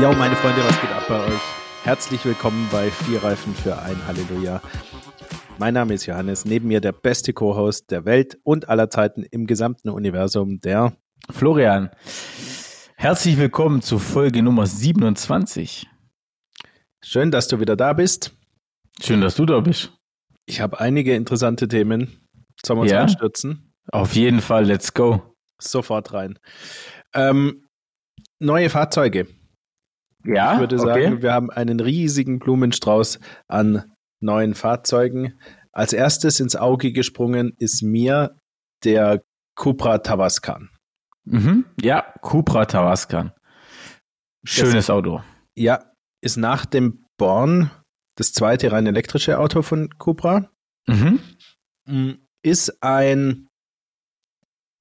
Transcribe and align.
Ja, 0.00 0.12
meine 0.12 0.34
Freunde, 0.36 0.62
was 0.64 0.80
geht 0.80 0.90
ab 0.90 1.04
bei 1.08 1.24
euch? 1.26 1.40
Herzlich 1.84 2.24
willkommen 2.24 2.68
bei 2.72 2.90
Vier 2.90 3.22
Reifen 3.22 3.54
für 3.54 3.78
ein 3.80 3.96
Halleluja. 4.06 4.60
Mein 5.58 5.74
Name 5.74 5.94
ist 5.94 6.06
Johannes, 6.06 6.44
neben 6.44 6.68
mir 6.68 6.80
der 6.80 6.92
beste 6.92 7.32
Co-Host 7.32 7.90
der 7.90 8.04
Welt 8.04 8.38
und 8.42 8.68
aller 8.68 8.90
Zeiten 8.90 9.22
im 9.22 9.46
gesamten 9.46 9.90
Universum, 9.90 10.60
der 10.60 10.96
Florian. 11.30 11.90
Herzlich 12.96 13.36
willkommen 13.36 13.82
zu 13.82 13.98
Folge 13.98 14.42
Nummer 14.42 14.66
27. 14.66 15.86
Schön, 17.04 17.30
dass 17.30 17.48
du 17.48 17.60
wieder 17.60 17.76
da 17.76 17.92
bist. 17.92 18.34
Schön, 19.00 19.20
dass 19.20 19.34
du 19.36 19.44
da 19.46 19.60
bist. 19.60 19.92
Ich 20.46 20.60
habe 20.60 20.80
einige 20.80 21.14
interessante 21.14 21.68
Themen. 21.68 22.28
Sollen 22.64 22.78
wir 22.78 22.82
uns 22.82 22.92
Ja? 22.92 23.02
anstürzen? 23.02 23.74
Auf 23.90 24.14
jeden 24.14 24.40
Fall, 24.40 24.64
let's 24.64 24.94
go. 24.94 25.34
Sofort 25.60 26.12
rein. 26.12 26.38
Ähm, 27.14 27.68
neue 28.38 28.70
Fahrzeuge. 28.70 29.26
Ja, 30.24 30.54
Ich 30.54 30.60
würde 30.60 30.78
sagen, 30.78 31.22
wir 31.22 31.32
haben 31.32 31.50
einen 31.50 31.80
riesigen 31.80 32.38
Blumenstrauß 32.38 33.18
an 33.48 33.92
neuen 34.20 34.54
Fahrzeugen. 34.54 35.38
Als 35.72 35.92
erstes 35.92 36.38
ins 36.40 36.54
Auge 36.56 36.92
gesprungen 36.92 37.54
ist 37.58 37.82
mir 37.82 38.36
der 38.84 39.22
Cupra 39.56 39.98
Tavascan. 39.98 40.70
Mhm. 41.24 41.64
Ja, 41.80 42.02
Cupra 42.20 42.64
Tavascan. 42.66 43.32
Schönes 44.44 44.90
Auto. 44.90 45.22
Ja, 45.56 45.92
ist 46.20 46.36
nach 46.36 46.66
dem 46.66 47.04
Born 47.16 47.70
das 48.16 48.32
zweite 48.32 48.72
rein 48.72 48.86
elektrische 48.86 49.38
Auto 49.38 49.62
von 49.62 49.88
Cupra. 49.98 50.50
Mhm. 50.86 51.20
Mm, 51.86 52.10
Ist 52.44 52.82
ein, 52.82 53.48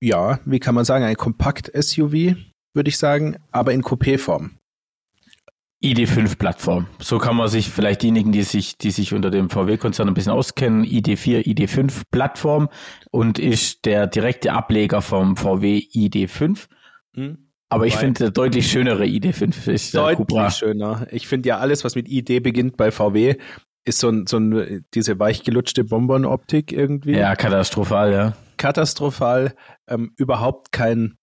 ja, 0.01 0.39
wie 0.45 0.59
kann 0.59 0.73
man 0.75 0.85
sagen, 0.85 1.05
ein 1.05 1.15
Kompakt-SUV, 1.15 2.35
würde 2.73 2.89
ich 2.89 2.97
sagen, 2.97 3.37
aber 3.51 3.71
in 3.73 3.83
Coupé-Form. 3.83 4.57
ID5-Plattform. 5.83 6.87
So 6.99 7.17
kann 7.17 7.35
man 7.35 7.47
sich 7.47 7.69
vielleicht 7.69 8.03
diejenigen, 8.03 8.31
die 8.31 8.43
sich, 8.43 8.77
die 8.77 8.91
sich 8.91 9.13
unter 9.13 9.31
dem 9.31 9.49
VW-Konzern 9.49 10.07
ein 10.07 10.13
bisschen 10.13 10.31
auskennen, 10.31 10.85
ID4, 10.85 11.43
ID5-Plattform 11.45 12.69
und 13.09 13.39
ist 13.39 13.85
der 13.85 14.07
direkte 14.07 14.53
Ableger 14.53 15.01
vom 15.01 15.35
VW 15.37 15.77
ID5. 15.77 16.67
Aber 17.69 17.87
ich 17.87 17.95
finde, 17.95 18.19
der 18.19 18.31
deutlich 18.31 18.69
schönere 18.69 19.03
ID5 19.05 19.71
ist 19.71 19.93
der 19.93 20.01
Deutlich 20.03 20.27
Cupra. 20.27 20.51
schöner. 20.51 21.07
Ich 21.09 21.27
finde 21.27 21.49
ja 21.49 21.57
alles, 21.57 21.83
was 21.83 21.95
mit 21.95 22.07
ID 22.09 22.43
beginnt 22.43 22.77
bei 22.77 22.91
VW, 22.91 23.35
ist 23.85 23.99
so, 23.99 24.09
ein, 24.09 24.27
so 24.27 24.37
ein, 24.37 24.85
diese 24.93 25.17
weichgelutschte 25.17 25.83
Bonbon-Optik 25.83 26.71
irgendwie. 26.71 27.13
Ja, 27.13 27.35
katastrophal, 27.35 28.11
ja. 28.11 28.37
Katastrophal. 28.57 29.55
Ähm, 29.87 30.13
überhaupt 30.17 30.71
kein 30.71 31.17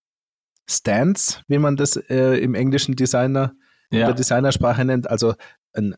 Stance, 0.68 1.42
wie 1.46 1.58
man 1.58 1.76
das 1.76 1.96
äh, 1.96 2.38
im 2.38 2.54
englischen 2.54 2.96
Designer, 2.96 3.52
in 3.90 3.98
Ja, 4.00 4.06
der 4.06 4.14
Designersprache 4.14 4.84
nennt. 4.84 5.08
Also 5.10 5.34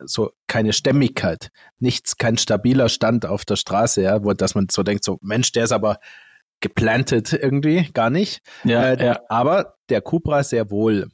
so 0.05 0.31
keine 0.47 0.73
Stämmigkeit. 0.73 1.51
Nichts, 1.79 2.17
kein 2.19 2.37
stabiler 2.37 2.89
Stand 2.89 3.25
auf 3.25 3.45
der 3.45 3.57
Straße, 3.57 4.03
ja, 4.03 4.23
wo 4.25 4.33
dass 4.35 4.55
man 4.55 4.67
so 4.71 4.83
denkt, 4.83 5.05
so 5.05 5.19
Mensch, 5.23 5.53
der 5.53 5.65
ist 5.65 5.73
aber 5.73 5.99
geplantet 6.61 7.33
irgendwie, 7.33 7.89
gar 7.95 8.11
nicht. 8.11 8.41
ja, 8.65 8.83
äh, 8.93 9.07
ja. 9.07 9.21
Aber 9.29 9.75
der 9.89 10.03
Cupra 10.03 10.43
sehr 10.45 10.71
wohl. 10.71 11.09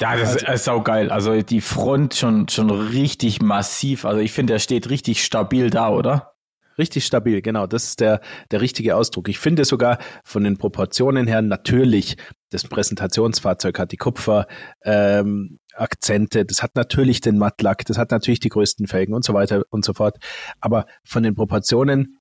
Ja, 0.00 0.16
das 0.16 0.34
Also- 0.34 0.46
ist, 0.46 0.48
ist 0.54 0.64
saugeil. 0.64 1.10
Also 1.10 1.40
die 1.40 1.62
Front 1.62 2.14
schon, 2.14 2.48
schon 2.48 2.70
richtig 2.70 3.40
massiv. 3.40 4.04
Also 4.04 4.20
ich 4.20 4.32
finde, 4.32 4.52
der 4.54 4.58
steht 4.58 4.90
richtig 4.90 5.24
stabil 5.24 5.70
da, 5.70 5.88
oder? 5.88 6.34
Richtig 6.76 7.06
stabil, 7.06 7.40
genau. 7.40 7.66
Das 7.66 7.84
ist 7.84 8.00
der, 8.00 8.20
der 8.50 8.60
richtige 8.60 8.96
Ausdruck. 8.96 9.30
Ich 9.30 9.38
finde 9.38 9.64
sogar 9.64 9.96
von 10.24 10.44
den 10.44 10.58
Proportionen 10.58 11.26
her 11.26 11.40
natürlich, 11.40 12.18
das 12.50 12.64
Präsentationsfahrzeug 12.64 13.78
hat 13.78 13.92
die 13.92 13.96
Kupfer, 13.96 14.46
ähm, 14.84 15.58
das 15.76 16.62
hat 16.62 16.74
natürlich 16.74 17.20
den 17.20 17.38
Mattlack, 17.38 17.84
das 17.84 17.98
hat 17.98 18.10
natürlich 18.10 18.40
die 18.40 18.48
größten 18.48 18.86
Felgen 18.86 19.14
und 19.14 19.24
so 19.24 19.34
weiter 19.34 19.64
und 19.70 19.84
so 19.84 19.92
fort. 19.92 20.16
Aber 20.60 20.86
von 21.04 21.22
den 21.22 21.34
Proportionen, 21.34 22.18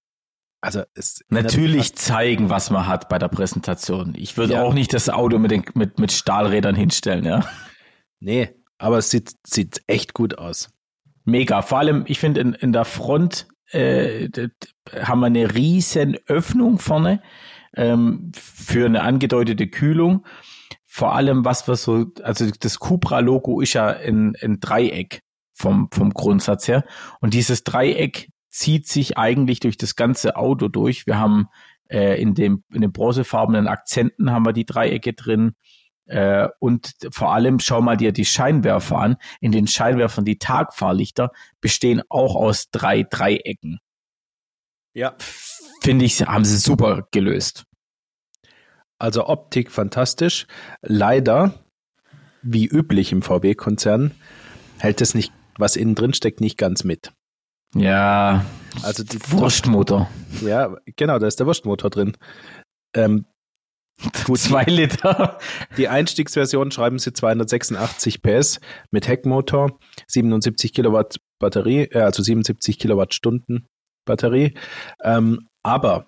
also 0.61 0.81
es 0.95 1.21
Natürlich 1.29 1.95
zeigen, 1.95 2.49
was 2.49 2.71
man 2.71 2.87
hat 2.87 3.07
bei 3.07 3.19
der 3.19 3.27
Präsentation. 3.27 4.13
Ich 4.17 4.35
würde 4.35 4.53
Ja. 4.53 4.63
auch 4.63 4.73
nicht 4.73 4.93
das 4.93 5.09
Auto 5.09 5.37
mit, 5.37 5.51
den, 5.51 5.63
mit, 5.75 5.99
mit 5.99 6.11
Stahlrädern 6.11 6.75
hinstellen, 6.75 7.23
ja. 7.23 7.45
Nee, 8.19 8.49
aber 8.79 8.97
es 8.97 9.11
sieht, 9.11 9.33
sieht 9.45 9.83
echt 9.87 10.13
gut 10.13 10.37
aus. 10.39 10.69
Mega. 11.23 11.61
Vor 11.61 11.79
allem, 11.79 12.03
ich 12.07 12.19
finde, 12.19 12.41
in, 12.41 12.53
in 12.53 12.73
der 12.73 12.85
Front 12.85 13.47
äh, 13.71 14.29
haben 15.01 15.19
wir 15.19 15.27
eine 15.27 15.53
riesen 15.53 16.17
Öffnung 16.27 16.79
vorne 16.79 17.21
ähm, 17.75 18.31
für 18.33 18.85
eine 18.85 19.01
angedeutete 19.01 19.67
Kühlung. 19.67 20.25
Vor 20.85 21.13
allem, 21.13 21.43
was 21.43 21.67
wir 21.67 21.75
so, 21.75 22.05
also 22.23 22.49
das 22.59 22.79
Cupra-Logo 22.79 23.61
ist 23.61 23.73
ja 23.73 23.87
ein, 23.87 24.35
ein 24.41 24.59
Dreieck 24.59 25.21
vom, 25.53 25.89
vom 25.91 26.11
Grundsatz 26.11 26.67
her. 26.67 26.85
Und 27.19 27.33
dieses 27.33 27.63
Dreieck 27.63 28.29
zieht 28.49 28.87
sich 28.87 29.17
eigentlich 29.17 29.59
durch 29.59 29.77
das 29.77 29.95
ganze 29.95 30.37
Auto 30.37 30.69
durch. 30.69 31.05
Wir 31.05 31.19
haben 31.19 31.47
äh, 31.89 32.21
in, 32.21 32.33
dem, 32.33 32.63
in 32.71 32.81
den 32.81 32.91
bronzefarbenen 32.91 33.67
Akzenten 33.67 34.31
haben 34.31 34.45
wir 34.45 34.53
die 34.53 34.65
Dreiecke 34.65 35.13
drin. 35.13 35.55
Äh, 36.05 36.47
und 36.59 36.95
vor 37.11 37.33
allem 37.33 37.59
schau 37.59 37.81
mal 37.81 37.97
dir 37.97 38.11
die 38.11 38.25
Scheinwerfer 38.25 38.97
an. 38.97 39.17
In 39.41 39.51
den 39.51 39.67
Scheinwerfern, 39.67 40.23
die 40.23 40.37
Tagfahrlichter, 40.37 41.31
bestehen 41.61 42.01
auch 42.09 42.35
aus 42.35 42.69
drei 42.71 43.03
Dreiecken. 43.03 43.79
Ja. 44.93 45.15
Finde 45.85 46.05
ich, 46.05 46.19
haben 46.21 46.45
sie 46.45 46.57
super 46.57 47.07
gelöst. 47.11 47.65
Also 48.97 49.27
Optik 49.27 49.71
fantastisch. 49.71 50.47
Leider, 50.81 51.53
wie 52.41 52.65
üblich 52.65 53.11
im 53.11 53.21
VW-Konzern, 53.21 54.11
hält 54.79 54.99
es 55.01 55.13
nicht, 55.13 55.31
was 55.59 55.75
innen 55.75 55.93
drin 55.93 56.15
steckt, 56.15 56.41
nicht 56.41 56.57
ganz 56.57 56.83
mit. 56.83 57.13
Ja, 57.75 58.45
Also 58.81 59.03
die 59.03 59.19
Wurstmotor. 59.31 60.09
Ja, 60.41 60.75
genau, 60.95 61.19
da 61.19 61.27
ist 61.27 61.39
der 61.39 61.45
Wurstmotor 61.45 61.91
drin. 61.91 62.17
Ähm, 62.95 63.25
Gut. 64.25 64.39
Zwei 64.39 64.63
Liter. 64.63 65.37
die 65.77 65.87
Einstiegsversion 65.87 66.71
schreiben 66.71 66.97
sie 66.97 67.13
286 67.13 68.23
PS 68.23 68.59
mit 68.89 69.07
Heckmotor, 69.07 69.77
77 70.07 70.73
Kilowatt 70.73 71.17
Batterie, 71.39 71.83
äh, 71.91 72.01
also 72.01 72.23
77 72.23 72.79
Kilowattstunden 72.79 73.67
Batterie. 74.03 74.57
Ähm, 75.03 75.47
aber 75.65 76.07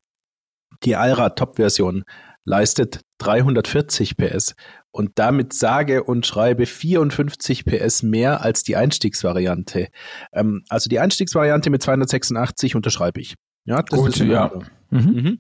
die 0.84 0.96
Allrad-Top-Version 0.96 2.04
leistet 2.46 3.02
340 3.18 4.16
PS 4.16 4.56
und 4.92 5.12
damit 5.16 5.54
sage 5.54 6.04
und 6.04 6.26
schreibe 6.26 6.66
54 6.66 7.66
PS 7.66 8.04
mehr 8.04 8.42
als 8.42 8.64
die 8.64 8.76
Einstiegsvariante. 8.76 9.90
Ähm, 10.32 10.64
also 10.70 10.90
die 10.90 11.00
Einstiegsvariante 11.00 11.70
mit 11.70 11.82
286 11.82 12.76
unterschreibe 12.76 13.20
ich. 13.20 13.36
Ja, 13.66 13.82
das 13.82 14.00
Gut, 14.00 14.10
ist 14.10 14.20
ja. 14.20 14.52
Mhm. 14.92 15.00
Mhm. 15.00 15.40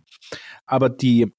Aber 0.65 0.89
die, 0.89 1.33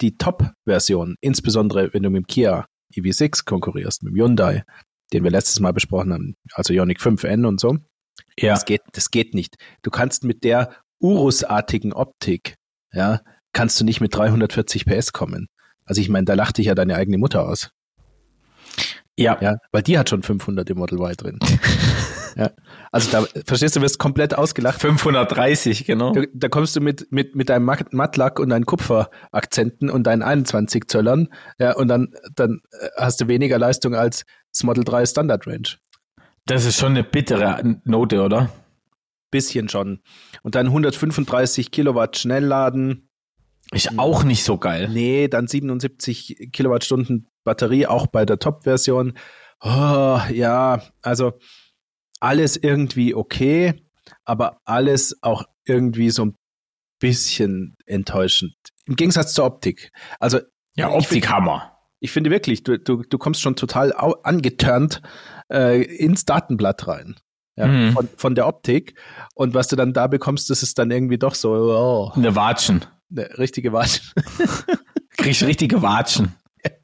die 0.00 0.16
Top-Version, 0.16 1.16
insbesondere 1.20 1.92
wenn 1.92 2.02
du 2.02 2.10
mit 2.10 2.22
dem 2.24 2.26
Kia 2.26 2.66
EV6 2.94 3.44
konkurrierst, 3.44 4.02
mit 4.02 4.14
dem 4.14 4.16
Hyundai, 4.16 4.64
den 5.12 5.22
wir 5.22 5.30
letztes 5.30 5.60
Mal 5.60 5.72
besprochen 5.72 6.12
haben, 6.12 6.36
also 6.54 6.72
Ioniq 6.72 7.00
5N 7.00 7.46
und 7.46 7.60
so, 7.60 7.76
Ja. 8.38 8.54
das 8.54 8.64
geht, 8.64 8.82
das 8.92 9.10
geht 9.10 9.34
nicht. 9.34 9.56
Du 9.82 9.90
kannst 9.90 10.24
mit 10.24 10.42
der 10.42 10.74
Urus-artigen 11.04 11.92
Optik, 11.92 12.54
ja, 12.92 13.20
kannst 13.52 13.78
du 13.78 13.84
nicht 13.84 14.00
mit 14.00 14.14
340 14.16 14.86
PS 14.86 15.12
kommen. 15.12 15.48
Also 15.84 16.00
ich 16.00 16.08
meine, 16.08 16.24
da 16.24 16.32
lacht 16.32 16.56
dich 16.56 16.66
ja 16.66 16.74
deine 16.74 16.96
eigene 16.96 17.18
Mutter 17.18 17.46
aus, 17.46 17.70
Ja. 19.18 19.36
ja, 19.42 19.56
weil 19.70 19.82
die 19.82 19.98
hat 19.98 20.08
schon 20.08 20.22
500 20.22 20.68
im 20.70 20.78
Model 20.78 20.98
Y 20.98 21.14
drin. 21.14 21.38
ja, 22.36 22.50
also 22.90 23.10
da, 23.10 23.26
verstehst 23.44 23.76
du, 23.76 23.82
wirst 23.82 23.98
komplett 23.98 24.34
ausgelacht. 24.34 24.80
530, 24.80 25.84
genau. 25.84 26.12
Da, 26.12 26.22
da 26.32 26.48
kommst 26.48 26.74
du 26.74 26.80
mit, 26.80 27.12
mit, 27.12 27.36
mit 27.36 27.50
deinem 27.50 27.66
Matt- 27.66 27.92
Mattlack 27.92 28.40
und 28.40 28.48
deinen 28.48 28.64
Kupferakzenten 28.64 29.90
und 29.90 30.04
deinen 30.06 30.22
21 30.22 30.88
Zöllern, 30.88 31.28
ja, 31.58 31.76
und 31.76 31.88
dann, 31.88 32.14
dann 32.34 32.60
äh, 32.80 32.88
hast 32.96 33.20
du 33.20 33.28
weniger 33.28 33.58
Leistung 33.58 33.94
als 33.94 34.24
das 34.52 34.62
Model 34.64 34.84
3 34.84 35.04
Standard 35.04 35.46
Range. 35.46 35.68
Das 36.46 36.64
ist 36.64 36.78
schon 36.78 36.92
eine 36.92 37.04
bittere 37.04 37.76
Note, 37.84 38.22
oder? 38.22 38.50
Bisschen 39.34 39.68
schon. 39.68 40.00
Und 40.44 40.54
dann 40.54 40.66
135 40.66 41.72
Kilowatt 41.72 42.16
Schnellladen. 42.16 43.08
Ist 43.72 43.98
auch 43.98 44.22
nicht 44.22 44.44
so 44.44 44.58
geil. 44.58 44.88
Nee, 44.88 45.26
dann 45.26 45.48
77 45.48 46.50
Kilowattstunden 46.52 47.26
Batterie, 47.42 47.88
auch 47.88 48.06
bei 48.06 48.24
der 48.24 48.38
Top-Version. 48.38 49.14
Oh, 49.60 50.20
ja, 50.30 50.82
also 51.02 51.32
alles 52.20 52.56
irgendwie 52.56 53.12
okay, 53.12 53.74
aber 54.24 54.60
alles 54.64 55.20
auch 55.24 55.42
irgendwie 55.64 56.10
so 56.10 56.26
ein 56.26 56.36
bisschen 57.00 57.74
enttäuschend. 57.86 58.54
Im 58.86 58.94
Gegensatz 58.94 59.34
zur 59.34 59.46
Optik. 59.46 59.90
Also 60.20 60.38
Ja, 60.76 60.90
ich 60.90 60.94
Optik 60.94 61.28
Hammer. 61.28 61.76
Ich 61.98 62.12
finde 62.12 62.30
wirklich, 62.30 62.62
du, 62.62 62.78
du, 62.78 63.02
du 63.02 63.18
kommst 63.18 63.40
schon 63.40 63.56
total 63.56 63.92
angeturnt 64.22 65.02
äh, 65.50 65.82
ins 65.82 66.24
Datenblatt 66.24 66.86
rein. 66.86 67.16
Ja, 67.56 67.66
Mhm. 67.66 67.92
von, 67.92 68.08
von 68.16 68.34
der 68.34 68.46
Optik. 68.48 68.94
Und 69.34 69.54
was 69.54 69.68
du 69.68 69.76
dann 69.76 69.92
da 69.92 70.06
bekommst, 70.08 70.50
das 70.50 70.62
ist 70.62 70.78
dann 70.78 70.90
irgendwie 70.90 71.18
doch 71.18 71.34
so, 71.36 71.52
oh, 71.52 72.12
Eine 72.16 72.34
Watschen. 72.34 72.84
eine 73.10 73.38
richtige 73.38 73.72
Wasch. 73.72 74.12
Kriegst 75.16 75.42
richtige 75.44 75.82
Watschen. 75.82 76.34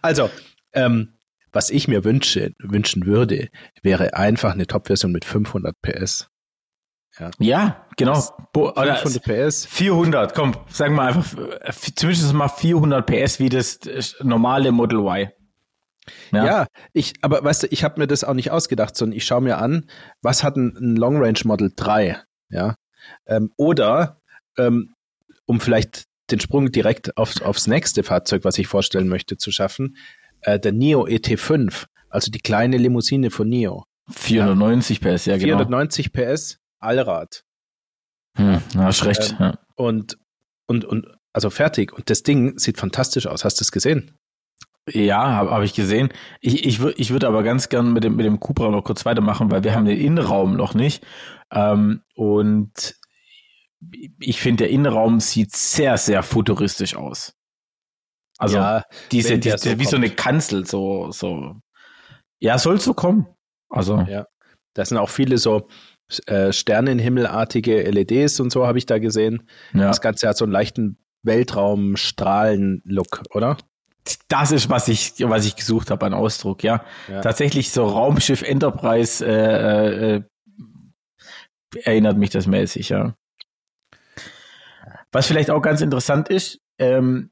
Also, 0.00 0.30
ähm, 0.72 1.18
was 1.52 1.68
ich 1.68 1.86
mir 1.86 2.04
wünsche, 2.04 2.52
wünschen 2.58 3.04
würde, 3.04 3.48
wäre 3.82 4.14
einfach 4.14 4.52
eine 4.52 4.66
Top-Version 4.66 5.12
mit 5.12 5.24
500 5.26 5.74
PS. 5.82 6.28
Ja, 7.18 7.30
ja 7.38 7.86
genau. 7.98 8.18
Bo 8.54 8.72
500 8.72 9.22
PS. 9.22 9.66
400, 9.66 10.34
komm, 10.34 10.54
sagen 10.68 10.94
wir 10.94 11.02
einfach, 11.02 11.26
zumindest 11.94 12.32
mal 12.32 12.48
400 12.48 13.04
PS 13.04 13.38
wie 13.38 13.50
das 13.50 13.80
normale 14.22 14.72
Model 14.72 15.00
Y. 15.00 15.28
Ja. 16.32 16.44
ja, 16.44 16.66
ich, 16.92 17.14
aber 17.22 17.44
weißt 17.44 17.64
du, 17.64 17.66
ich 17.70 17.84
habe 17.84 18.00
mir 18.00 18.06
das 18.06 18.24
auch 18.24 18.34
nicht 18.34 18.50
ausgedacht, 18.50 18.96
sondern 18.96 19.16
ich 19.16 19.24
schaue 19.24 19.40
mir 19.40 19.58
an, 19.58 19.88
was 20.20 20.42
hat 20.42 20.56
ein, 20.56 20.76
ein 20.76 20.96
Long 20.96 21.22
Range 21.22 21.38
Model 21.44 21.72
3, 21.74 22.20
ja, 22.48 22.74
ähm, 23.26 23.52
oder 23.56 24.20
ähm, 24.58 24.94
um 25.46 25.60
vielleicht 25.60 26.04
den 26.30 26.40
Sprung 26.40 26.72
direkt 26.72 27.16
aufs, 27.16 27.42
aufs 27.42 27.66
nächste 27.66 28.02
Fahrzeug, 28.02 28.44
was 28.44 28.58
ich 28.58 28.66
vorstellen 28.66 29.08
möchte, 29.08 29.36
zu 29.36 29.52
schaffen, 29.52 29.96
äh, 30.40 30.58
der 30.58 30.72
NIO 30.72 31.06
ET5, 31.06 31.86
also 32.08 32.30
die 32.30 32.40
kleine 32.40 32.78
Limousine 32.78 33.30
von 33.30 33.48
NIO. 33.48 33.84
490 34.10 35.00
ja. 35.00 35.14
PS, 35.14 35.26
ja 35.26 35.36
genau. 35.36 35.58
490 35.58 36.12
PS, 36.12 36.58
Allrad. 36.78 37.44
Hm, 38.36 38.60
hast 38.76 39.04
recht. 39.04 39.32
Ähm, 39.32 39.36
ja. 39.38 39.58
Und, 39.74 40.18
und, 40.66 40.84
und, 40.84 41.06
also 41.32 41.50
fertig. 41.50 41.92
Und 41.92 42.10
das 42.10 42.22
Ding 42.22 42.58
sieht 42.58 42.78
fantastisch 42.78 43.26
aus. 43.26 43.44
Hast 43.44 43.60
du 43.60 43.62
es 43.62 43.72
gesehen? 43.72 44.18
Ja, 44.88 45.30
habe 45.30 45.50
hab 45.50 45.62
ich 45.62 45.74
gesehen. 45.74 46.08
Ich, 46.40 46.66
ich, 46.66 46.80
ich 46.80 47.10
würde 47.12 47.28
aber 47.28 47.42
ganz 47.42 47.68
gern 47.68 47.92
mit 47.92 48.02
dem, 48.02 48.16
mit 48.16 48.26
dem 48.26 48.40
Cupra 48.40 48.70
noch 48.70 48.82
kurz 48.82 49.04
weitermachen, 49.04 49.50
weil 49.50 49.62
wir 49.62 49.74
haben 49.74 49.84
den 49.84 49.98
Innenraum 49.98 50.56
noch 50.56 50.74
nicht. 50.74 51.04
Ähm, 51.52 52.02
und 52.14 52.96
ich 54.18 54.40
finde, 54.40 54.64
der 54.64 54.70
Innenraum 54.70 55.20
sieht 55.20 55.54
sehr, 55.54 55.98
sehr 55.98 56.22
futuristisch 56.22 56.96
aus. 56.96 57.34
Also 58.38 58.56
ja, 58.56 58.84
diese, 59.12 59.38
diese 59.38 59.58
so 59.58 59.70
wie 59.70 59.76
kommt. 59.76 59.88
so 59.88 59.96
eine 59.96 60.10
Kanzel, 60.10 60.66
so, 60.66 61.12
so. 61.12 61.54
Ja, 62.40 62.58
soll 62.58 62.80
so 62.80 62.94
kommen. 62.94 63.26
Also. 63.68 64.00
Ja. 64.00 64.26
Da 64.74 64.84
sind 64.84 64.98
auch 64.98 65.10
viele 65.10 65.38
so 65.38 65.68
äh, 66.26 66.52
Sternenhimmelartige 66.52 67.82
LEDs 67.82 68.40
und 68.40 68.50
so 68.50 68.66
habe 68.66 68.78
ich 68.78 68.86
da 68.86 68.98
gesehen. 68.98 69.48
Ja. 69.74 69.88
Das 69.88 70.00
Ganze 70.00 70.28
hat 70.28 70.36
so 70.36 70.44
einen 70.44 70.52
leichten 70.52 70.98
Weltraumstrahlen-Look, 71.22 73.22
oder? 73.30 73.58
Das 74.28 74.50
ist, 74.50 74.68
was 74.68 74.88
ich, 74.88 75.14
was 75.20 75.46
ich 75.46 75.56
gesucht 75.56 75.90
habe 75.90 76.06
an 76.06 76.14
Ausdruck, 76.14 76.64
ja. 76.64 76.84
ja. 77.08 77.20
Tatsächlich 77.20 77.70
so 77.70 77.86
Raumschiff 77.86 78.42
Enterprise 78.42 79.24
äh, 79.24 80.16
äh, 80.16 80.22
erinnert 81.84 82.18
mich 82.18 82.30
das 82.30 82.46
mäßig, 82.46 82.88
ja. 82.88 83.14
Was 85.12 85.26
vielleicht 85.26 85.50
auch 85.50 85.60
ganz 85.60 85.80
interessant 85.82 86.28
ist, 86.28 86.58
ähm, 86.78 87.30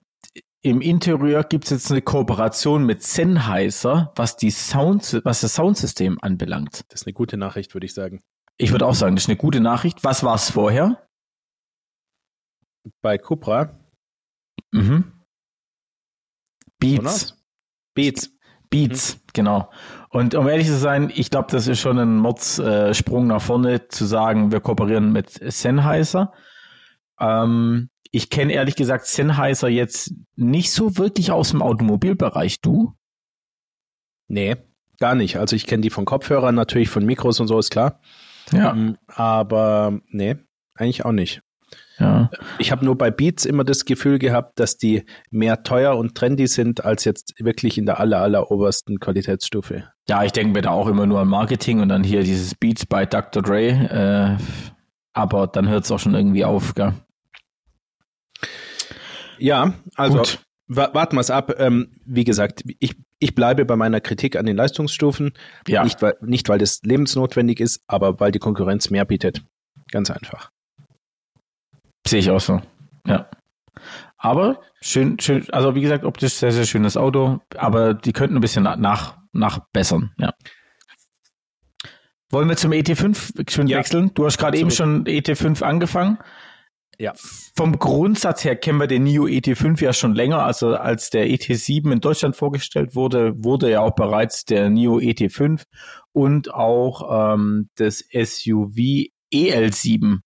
im 0.63 0.83
Interieur 0.83 1.43
gibt 1.43 1.65
es 1.65 1.71
jetzt 1.71 1.91
eine 1.91 2.03
Kooperation 2.03 2.85
mit 2.85 3.03
Sennheiser, 3.03 4.13
was 4.15 4.37
die 4.37 4.51
Sound, 4.51 5.21
was 5.25 5.41
das 5.41 5.55
Soundsystem 5.55 6.19
anbelangt. 6.21 6.85
Das 6.89 7.01
ist 7.01 7.07
eine 7.07 7.15
gute 7.15 7.39
Nachricht, 7.39 7.75
würde 7.75 7.87
ich 7.87 7.95
sagen. 7.95 8.21
Ich 8.59 8.71
würde 8.71 8.87
auch 8.87 8.95
sagen, 8.95 9.17
das 9.17 9.25
ist 9.25 9.31
eine 9.31 9.39
gute 9.39 9.61
Nachricht. 9.61 10.05
Was 10.05 10.23
war 10.23 10.35
es 10.35 10.51
vorher? 10.51 11.09
Bei 13.01 13.17
Cupra. 13.17 13.75
Mhm. 14.71 15.20
Beats. 16.81 17.37
Beats. 17.95 18.31
Beats, 18.71 19.17
mhm. 19.17 19.21
genau. 19.33 19.71
Und 20.09 20.35
um 20.35 20.49
ehrlich 20.49 20.67
zu 20.67 20.77
sein, 20.77 21.13
ich 21.15 21.31
glaube, 21.31 21.49
das 21.51 21.69
ist 21.69 21.79
schon 21.79 21.99
ein 21.99 22.17
Mordssprung 22.17 23.27
nach 23.29 23.43
vorne 23.43 23.89
zu 23.89 24.05
sagen, 24.05 24.51
wir 24.51 24.61
kooperieren 24.61 25.13
mit 25.13 25.31
Sennheiser. 25.31 26.33
Ähm, 27.21 27.91
ich 28.11 28.31
kenne 28.31 28.53
ehrlich 28.53 28.75
gesagt 28.75 29.07
Sennheiser 29.07 29.69
jetzt 29.69 30.15
nicht 30.35 30.73
so 30.73 30.97
wirklich 30.97 31.31
aus 31.31 31.51
dem 31.51 31.63
Automobilbereich. 31.63 32.61
Du? 32.61 32.95
Nee, 34.27 34.57
gar 34.99 35.15
nicht. 35.15 35.37
Also 35.37 35.55
ich 35.55 35.67
kenne 35.67 35.83
die 35.83 35.91
von 35.91 36.05
Kopfhörern, 36.05 36.55
natürlich 36.55 36.89
von 36.89 37.05
Mikros 37.05 37.39
und 37.39 37.47
so, 37.47 37.59
ist 37.59 37.71
klar. 37.71 38.01
Ja. 38.53 38.73
Ähm, 38.73 38.97
aber 39.07 40.01
nee, 40.09 40.37
eigentlich 40.75 41.05
auch 41.05 41.13
nicht. 41.13 41.43
Ja. 42.01 42.31
Ich 42.59 42.73
habe 42.73 42.85
nur 42.85 42.97
bei 42.97 43.11
Beats 43.11 43.45
immer 43.45 43.63
das 43.63 43.85
Gefühl 43.85 44.19
gehabt, 44.19 44.59
dass 44.59 44.79
die 44.79 45.05
mehr 45.31 45.63
teuer 45.63 45.97
und 45.97 46.15
trendy 46.15 46.47
sind 46.47 46.85
als 46.85 47.05
jetzt 47.05 47.35
wirklich 47.39 47.77
in 47.77 47.85
der 47.87 48.01
aller, 48.01 48.21
aller 48.21 48.51
obersten 48.51 48.99
Qualitätsstufe. 48.99 49.85
Ja, 50.09 50.25
ich 50.25 50.33
denke 50.33 50.55
mir 50.55 50.63
da 50.63 50.71
auch 50.71 50.89
immer 50.89 51.07
nur 51.07 51.21
an 51.21 51.29
Marketing 51.29 51.81
und 51.81 51.91
dann 51.91 52.03
hier 52.03 52.23
dieses 52.23 52.55
Beats 52.55 52.87
bei 52.87 53.05
Dr. 53.05 53.43
Dre. 53.43 53.69
Äh, 53.69 54.43
aber 55.13 55.47
dann 55.47 55.69
hört 55.69 55.85
es 55.85 55.93
auch 55.93 55.99
schon 55.99 56.15
irgendwie 56.15 56.45
auf, 56.45 56.75
gell? 56.75 56.95
Ja, 59.39 59.75
also 59.97 60.23
warten 60.67 61.17
wir 61.17 61.21
es 61.21 61.31
ab. 61.31 61.55
Ähm, 61.59 61.93
wie 62.05 62.25
gesagt, 62.25 62.63
ich, 62.79 62.95
ich 63.19 63.35
bleibe 63.35 63.65
bei 63.65 63.77
meiner 63.77 64.01
Kritik 64.01 64.37
an 64.37 64.47
den 64.47 64.57
Leistungsstufen. 64.57 65.33
Ja. 65.67 65.85
Nicht, 65.85 66.01
weil, 66.01 66.17
nicht, 66.23 66.49
weil 66.49 66.59
das 66.59 66.81
lebensnotwendig 66.83 67.61
ist, 67.61 67.83
aber 67.87 68.21
weil 68.21 68.33
die 68.33 68.39
Konkurrenz 68.39 68.91
mehr 68.91 69.05
bietet. 69.05 69.43
Ganz 69.91 70.11
einfach. 70.11 70.51
Sehe 72.11 72.19
ich 72.19 72.31
auch 72.31 72.41
so. 72.41 72.61
Ja. 73.07 73.31
Aber 74.19 74.61
schön, 74.81 75.21
schön, 75.21 75.49
also 75.51 75.77
wie 75.77 75.81
gesagt, 75.81 76.05
optisch 76.05 76.35
sehr, 76.35 76.51
sehr 76.51 76.67
schönes 76.67 76.97
Auto, 76.97 77.39
aber 77.57 77.95
die 77.95 78.13
könnten 78.13 78.37
ein 78.37 78.41
bisschen 78.41 78.65
nach, 78.65 79.17
nachbessern, 79.33 80.11
ja. 80.19 80.35
Wollen 82.33 82.49
wir 82.49 82.57
zum 82.57 82.73
ET5 82.73 83.49
schön 83.49 83.69
ja. 83.69 83.79
wechseln? 83.79 84.11
Du 84.15 84.27
hast 84.27 84.39
gerade 84.39 84.59
eben 84.59 84.73
schon 84.73 85.05
ET5 85.05 85.63
angefangen. 85.63 86.19
Ja. 86.99 87.13
Vom 87.57 87.79
Grundsatz 87.79 88.43
her 88.45 88.57
kennen 88.57 88.79
wir 88.79 88.89
den 88.89 89.05
NIO 89.05 89.27
ET5 89.27 89.81
ja 89.81 89.93
schon 89.93 90.15
länger. 90.15 90.43
Also 90.45 90.75
als 90.75 91.11
der 91.11 91.29
ET7 91.29 91.93
in 91.93 92.01
Deutschland 92.01 92.35
vorgestellt 92.35 92.97
wurde, 92.97 93.35
wurde 93.37 93.71
ja 93.71 93.81
auch 93.83 93.95
bereits 93.95 94.45
der 94.45 94.69
NIO 94.69 94.99
ET5 94.99 95.63
und 96.13 96.53
auch 96.53 97.35
ähm, 97.35 97.69
das 97.77 98.05
SUV 98.13 99.11
EL7 99.33 100.19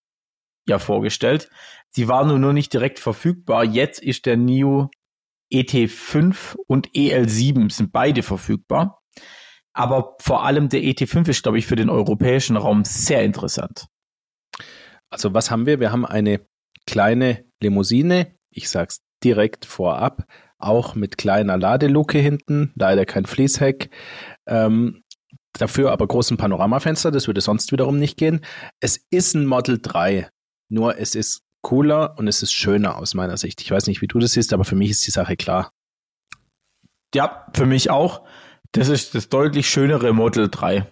ja 0.67 0.79
vorgestellt. 0.79 1.49
Die 1.95 2.07
waren 2.07 2.27
nur, 2.27 2.39
nur 2.39 2.53
nicht 2.53 2.73
direkt 2.73 2.99
verfügbar. 2.99 3.63
Jetzt 3.63 4.01
ist 4.01 4.25
der 4.25 4.37
NIO 4.37 4.89
ET5 5.51 6.55
und 6.67 6.89
EL7 6.89 7.71
sind 7.71 7.91
beide 7.91 8.23
verfügbar. 8.23 9.01
Aber 9.73 10.15
vor 10.21 10.45
allem 10.45 10.69
der 10.69 10.81
ET5 10.81 11.29
ist, 11.29 11.43
glaube 11.43 11.57
ich, 11.57 11.67
für 11.67 11.75
den 11.75 11.89
europäischen 11.89 12.57
Raum 12.57 12.85
sehr 12.85 13.23
interessant. 13.23 13.87
Also 15.09 15.33
was 15.33 15.51
haben 15.51 15.65
wir? 15.65 15.79
Wir 15.79 15.91
haben 15.91 16.05
eine 16.05 16.45
kleine 16.85 17.45
Limousine, 17.61 18.35
ich 18.49 18.69
sag's 18.69 19.01
direkt 19.23 19.65
vorab, 19.65 20.25
auch 20.57 20.95
mit 20.95 21.17
kleiner 21.17 21.57
Ladeluke 21.57 22.17
hinten, 22.17 22.71
leider 22.75 23.05
kein 23.05 23.25
Fließheck. 23.25 23.89
Ähm, 24.47 25.03
dafür 25.53 25.91
aber 25.91 26.07
großen 26.07 26.37
Panoramafenster, 26.37 27.11
das 27.11 27.27
würde 27.27 27.41
sonst 27.41 27.71
wiederum 27.71 27.97
nicht 27.97 28.17
gehen. 28.17 28.41
Es 28.79 29.05
ist 29.09 29.35
ein 29.35 29.45
Model 29.45 29.79
3. 29.81 30.29
Nur 30.69 30.97
es 30.97 31.15
ist 31.15 31.41
cooler 31.61 32.17
und 32.17 32.27
es 32.27 32.43
ist 32.43 32.53
schöner 32.53 32.97
aus 32.97 33.13
meiner 33.13 33.37
Sicht. 33.37 33.61
Ich 33.61 33.71
weiß 33.71 33.87
nicht, 33.87 34.01
wie 34.01 34.07
du 34.07 34.19
das 34.19 34.33
siehst, 34.33 34.53
aber 34.53 34.65
für 34.65 34.75
mich 34.75 34.91
ist 34.91 35.05
die 35.07 35.11
Sache 35.11 35.35
klar. 35.35 35.71
Ja, 37.13 37.47
für 37.53 37.65
mich 37.65 37.89
auch. 37.89 38.27
Das 38.71 38.89
ist 38.89 39.15
das 39.15 39.29
deutlich 39.29 39.69
schönere 39.69 40.13
Model 40.13 40.49
3. 40.49 40.85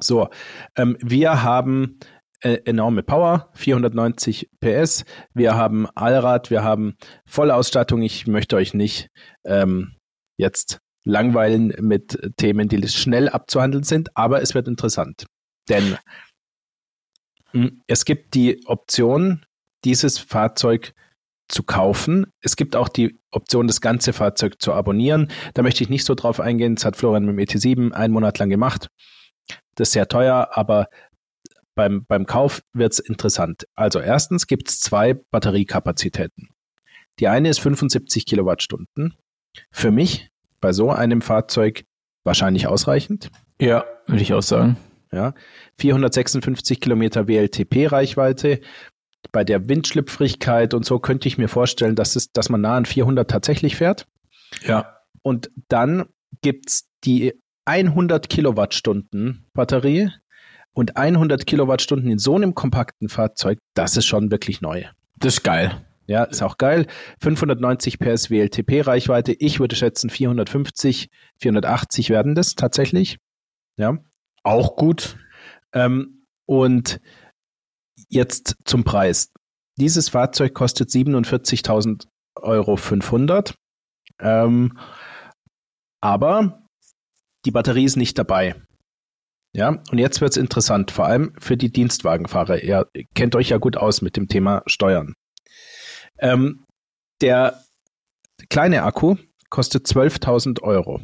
So, 0.00 0.28
ähm, 0.76 0.96
wir 1.00 1.42
haben 1.42 1.98
äh, 2.40 2.58
enorme 2.66 3.02
Power, 3.02 3.50
490 3.54 4.50
PS. 4.60 5.04
Wir 5.34 5.56
haben 5.56 5.88
Allrad, 5.94 6.50
wir 6.50 6.62
haben 6.62 6.96
Vollausstattung. 7.26 8.02
Ich 8.02 8.26
möchte 8.26 8.56
euch 8.56 8.74
nicht 8.74 9.08
ähm, 9.44 9.96
jetzt 10.36 10.78
langweilen 11.04 11.74
mit 11.80 12.18
Themen, 12.36 12.68
die 12.68 12.86
schnell 12.88 13.28
abzuhandeln 13.28 13.82
sind, 13.82 14.16
aber 14.16 14.42
es 14.42 14.54
wird 14.54 14.68
interessant. 14.68 15.26
Denn 15.68 15.96
es 17.86 18.04
gibt 18.04 18.34
die 18.34 18.66
Option, 18.66 19.44
dieses 19.84 20.18
Fahrzeug 20.18 20.92
zu 21.48 21.62
kaufen. 21.62 22.26
Es 22.40 22.56
gibt 22.56 22.76
auch 22.76 22.88
die 22.88 23.18
Option, 23.30 23.66
das 23.66 23.80
ganze 23.80 24.12
Fahrzeug 24.12 24.60
zu 24.60 24.72
abonnieren. 24.72 25.30
Da 25.54 25.62
möchte 25.62 25.82
ich 25.82 25.88
nicht 25.88 26.04
so 26.04 26.14
drauf 26.14 26.40
eingehen. 26.40 26.74
Das 26.74 26.84
hat 26.84 26.96
Florian 26.96 27.24
mit 27.24 27.52
dem 27.52 27.60
ET7 27.60 27.92
einen 27.92 28.12
Monat 28.12 28.38
lang 28.38 28.50
gemacht. 28.50 28.88
Das 29.74 29.88
ist 29.88 29.92
sehr 29.92 30.08
teuer, 30.08 30.50
aber 30.52 30.88
beim, 31.74 32.04
beim 32.06 32.26
Kauf 32.26 32.62
wird 32.72 32.92
es 32.92 32.98
interessant. 32.98 33.66
Also 33.74 34.00
erstens 34.00 34.46
gibt 34.46 34.68
es 34.68 34.80
zwei 34.80 35.14
Batteriekapazitäten. 35.14 36.48
Die 37.18 37.28
eine 37.28 37.48
ist 37.48 37.60
75 37.60 38.26
Kilowattstunden. 38.26 39.14
Für 39.70 39.90
mich 39.90 40.28
bei 40.60 40.72
so 40.72 40.90
einem 40.90 41.22
Fahrzeug 41.22 41.84
wahrscheinlich 42.24 42.66
ausreichend. 42.66 43.30
Ja, 43.60 43.84
würde 44.06 44.22
ich 44.22 44.34
auch 44.34 44.42
sagen. 44.42 44.76
Ja, 45.12 45.34
456 45.78 46.80
Kilometer 46.80 47.28
WLTP-Reichweite. 47.28 48.60
Bei 49.32 49.44
der 49.44 49.68
Windschlüpfrigkeit 49.68 50.74
und 50.74 50.84
so 50.84 50.98
könnte 50.98 51.28
ich 51.28 51.38
mir 51.38 51.48
vorstellen, 51.48 51.96
dass, 51.96 52.16
es, 52.16 52.32
dass 52.32 52.48
man 52.48 52.60
nah 52.60 52.76
an 52.76 52.86
400 52.86 53.28
tatsächlich 53.28 53.76
fährt. 53.76 54.06
Ja. 54.64 54.98
Und 55.22 55.50
dann 55.68 56.06
gibt 56.40 56.68
es 56.70 56.88
die 57.04 57.34
100 57.64 58.28
Kilowattstunden 58.28 59.46
Batterie 59.52 60.10
und 60.72 60.96
100 60.96 61.46
Kilowattstunden 61.46 62.10
in 62.10 62.18
so 62.18 62.36
einem 62.36 62.54
kompakten 62.54 63.08
Fahrzeug. 63.08 63.58
Das 63.74 63.96
ist 63.96 64.06
schon 64.06 64.30
wirklich 64.30 64.60
neu. 64.60 64.84
Das 65.16 65.34
ist 65.34 65.42
geil. 65.42 65.84
Ja, 66.06 66.24
ist 66.24 66.42
auch 66.42 66.56
geil. 66.56 66.86
590 67.20 67.98
PS 67.98 68.30
WLTP-Reichweite. 68.30 69.32
Ich 69.32 69.60
würde 69.60 69.76
schätzen 69.76 70.08
450, 70.08 71.10
480 71.36 72.08
werden 72.08 72.34
das 72.34 72.54
tatsächlich. 72.54 73.18
Ja. 73.76 73.98
Auch 74.48 74.76
gut. 74.76 75.18
Ähm, 75.74 76.24
und 76.46 77.02
jetzt 78.08 78.56
zum 78.64 78.82
Preis. 78.82 79.30
Dieses 79.78 80.08
Fahrzeug 80.08 80.54
kostet 80.54 80.88
47.000 80.88 82.06
Euro 82.36 82.76
500. 82.76 83.54
Ähm, 84.20 84.78
aber 86.00 86.66
die 87.44 87.50
Batterie 87.50 87.84
ist 87.84 87.96
nicht 87.96 88.18
dabei. 88.18 88.54
Ja, 89.54 89.82
und 89.90 89.98
jetzt 89.98 90.22
wird 90.22 90.30
es 90.30 90.38
interessant, 90.38 90.92
vor 90.92 91.04
allem 91.04 91.34
für 91.38 91.58
die 91.58 91.70
Dienstwagenfahrer. 91.70 92.62
Ihr 92.62 92.88
kennt 93.14 93.36
euch 93.36 93.50
ja 93.50 93.58
gut 93.58 93.76
aus 93.76 94.00
mit 94.00 94.16
dem 94.16 94.28
Thema 94.28 94.62
Steuern. 94.64 95.12
Ähm, 96.18 96.64
der 97.20 97.62
kleine 98.48 98.84
Akku 98.84 99.16
kostet 99.50 99.86
12.000 99.86 100.62
Euro. 100.62 101.02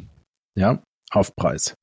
Ja, 0.57 0.81
Aufpreis. 1.11 1.75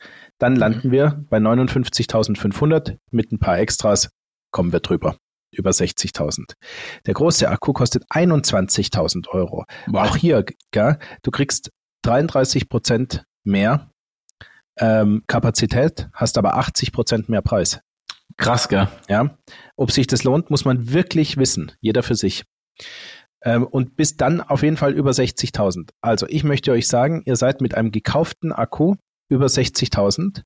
Dann 0.42 0.56
landen 0.56 0.88
mhm. 0.88 0.92
wir 0.92 1.24
bei 1.30 1.38
59.500 1.38 2.98
mit 3.12 3.30
ein 3.30 3.38
paar 3.38 3.60
Extras, 3.60 4.10
kommen 4.50 4.72
wir 4.72 4.80
drüber. 4.80 5.16
Über 5.52 5.70
60.000. 5.70 6.54
Der 7.06 7.14
große 7.14 7.48
Akku 7.48 7.72
kostet 7.72 8.04
21.000 8.10 9.28
Euro. 9.28 9.64
Wow. 9.86 10.08
Auch 10.08 10.16
hier, 10.16 10.44
gell, 10.72 10.98
du 11.22 11.30
kriegst 11.30 11.70
33 12.02 12.68
Prozent 12.68 13.22
mehr 13.44 13.92
ähm, 14.78 15.22
Kapazität, 15.28 16.08
hast 16.12 16.36
aber 16.38 16.56
80 16.56 16.90
Prozent 16.90 17.28
mehr 17.28 17.42
Preis. 17.42 17.80
Krass, 18.36 18.68
gell? 18.68 18.88
Ja. 19.08 19.38
Ob 19.76 19.92
sich 19.92 20.08
das 20.08 20.24
lohnt, 20.24 20.50
muss 20.50 20.64
man 20.64 20.92
wirklich 20.92 21.36
wissen. 21.36 21.70
Jeder 21.80 22.02
für 22.02 22.16
sich. 22.16 22.42
Ähm, 23.44 23.64
und 23.64 23.94
bis 23.94 24.16
dann 24.16 24.40
auf 24.40 24.64
jeden 24.64 24.76
Fall 24.76 24.92
über 24.92 25.12
60.000. 25.12 25.90
Also 26.00 26.26
ich 26.28 26.42
möchte 26.42 26.72
euch 26.72 26.88
sagen, 26.88 27.22
ihr 27.26 27.36
seid 27.36 27.60
mit 27.60 27.76
einem 27.76 27.92
gekauften 27.92 28.50
Akku 28.50 28.96
über 29.32 29.46
60.000 29.46 30.42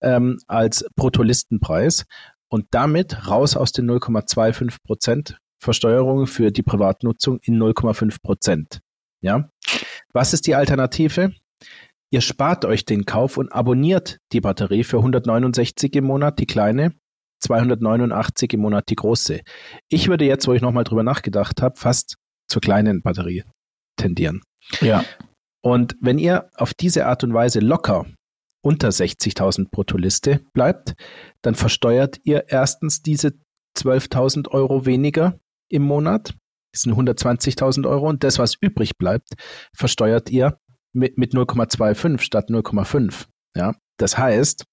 ähm, 0.00 0.38
als 0.46 0.84
Bruttolistenpreis 0.96 2.06
und 2.48 2.66
damit 2.70 3.28
raus 3.28 3.56
aus 3.56 3.72
den 3.72 3.90
0,25 3.90 4.76
Prozent 4.84 5.38
Versteuerung 5.60 6.26
für 6.26 6.50
die 6.50 6.62
Privatnutzung 6.62 7.38
in 7.42 7.60
0,5 7.60 8.22
Prozent. 8.22 8.80
Ja. 9.20 9.50
Was 10.12 10.32
ist 10.32 10.46
die 10.46 10.54
Alternative? 10.54 11.32
Ihr 12.10 12.20
spart 12.20 12.64
euch 12.64 12.84
den 12.84 13.04
Kauf 13.04 13.36
und 13.36 13.52
abonniert 13.52 14.18
die 14.32 14.40
Batterie 14.40 14.84
für 14.84 14.98
169 14.98 15.94
im 15.96 16.04
Monat, 16.04 16.38
die 16.38 16.46
kleine, 16.46 16.94
289 17.40 18.54
im 18.54 18.60
Monat, 18.60 18.88
die 18.88 18.96
große. 18.96 19.40
Ich 19.88 20.08
würde 20.08 20.24
jetzt, 20.24 20.46
wo 20.46 20.54
ich 20.54 20.62
nochmal 20.62 20.84
drüber 20.84 21.02
nachgedacht 21.02 21.60
habe, 21.60 21.78
fast 21.78 22.16
zur 22.48 22.62
kleinen 22.62 23.02
Batterie 23.02 23.44
tendieren. 23.96 24.42
Ja. 24.80 25.04
Und 25.60 25.96
wenn 26.00 26.18
ihr 26.18 26.48
auf 26.54 26.72
diese 26.72 27.06
Art 27.06 27.24
und 27.24 27.34
Weise 27.34 27.60
locker 27.60 28.06
unter 28.62 28.88
60.000 28.88 29.70
Bruttoliste 29.70 30.40
bleibt, 30.52 30.94
dann 31.42 31.54
versteuert 31.54 32.18
ihr 32.24 32.46
erstens 32.48 33.02
diese 33.02 33.34
12.000 33.76 34.48
Euro 34.48 34.86
weniger 34.86 35.38
im 35.68 35.82
Monat. 35.82 36.34
Das 36.72 36.82
sind 36.82 36.94
120.000 36.94 37.88
Euro 37.88 38.08
und 38.08 38.24
das, 38.24 38.38
was 38.38 38.54
übrig 38.60 38.98
bleibt, 38.98 39.34
versteuert 39.74 40.30
ihr 40.30 40.58
mit, 40.92 41.18
mit 41.18 41.32
0,25 41.32 42.20
statt 42.20 42.50
0,5. 42.50 43.26
Ja, 43.56 43.74
das 43.96 44.18
heißt, 44.18 44.64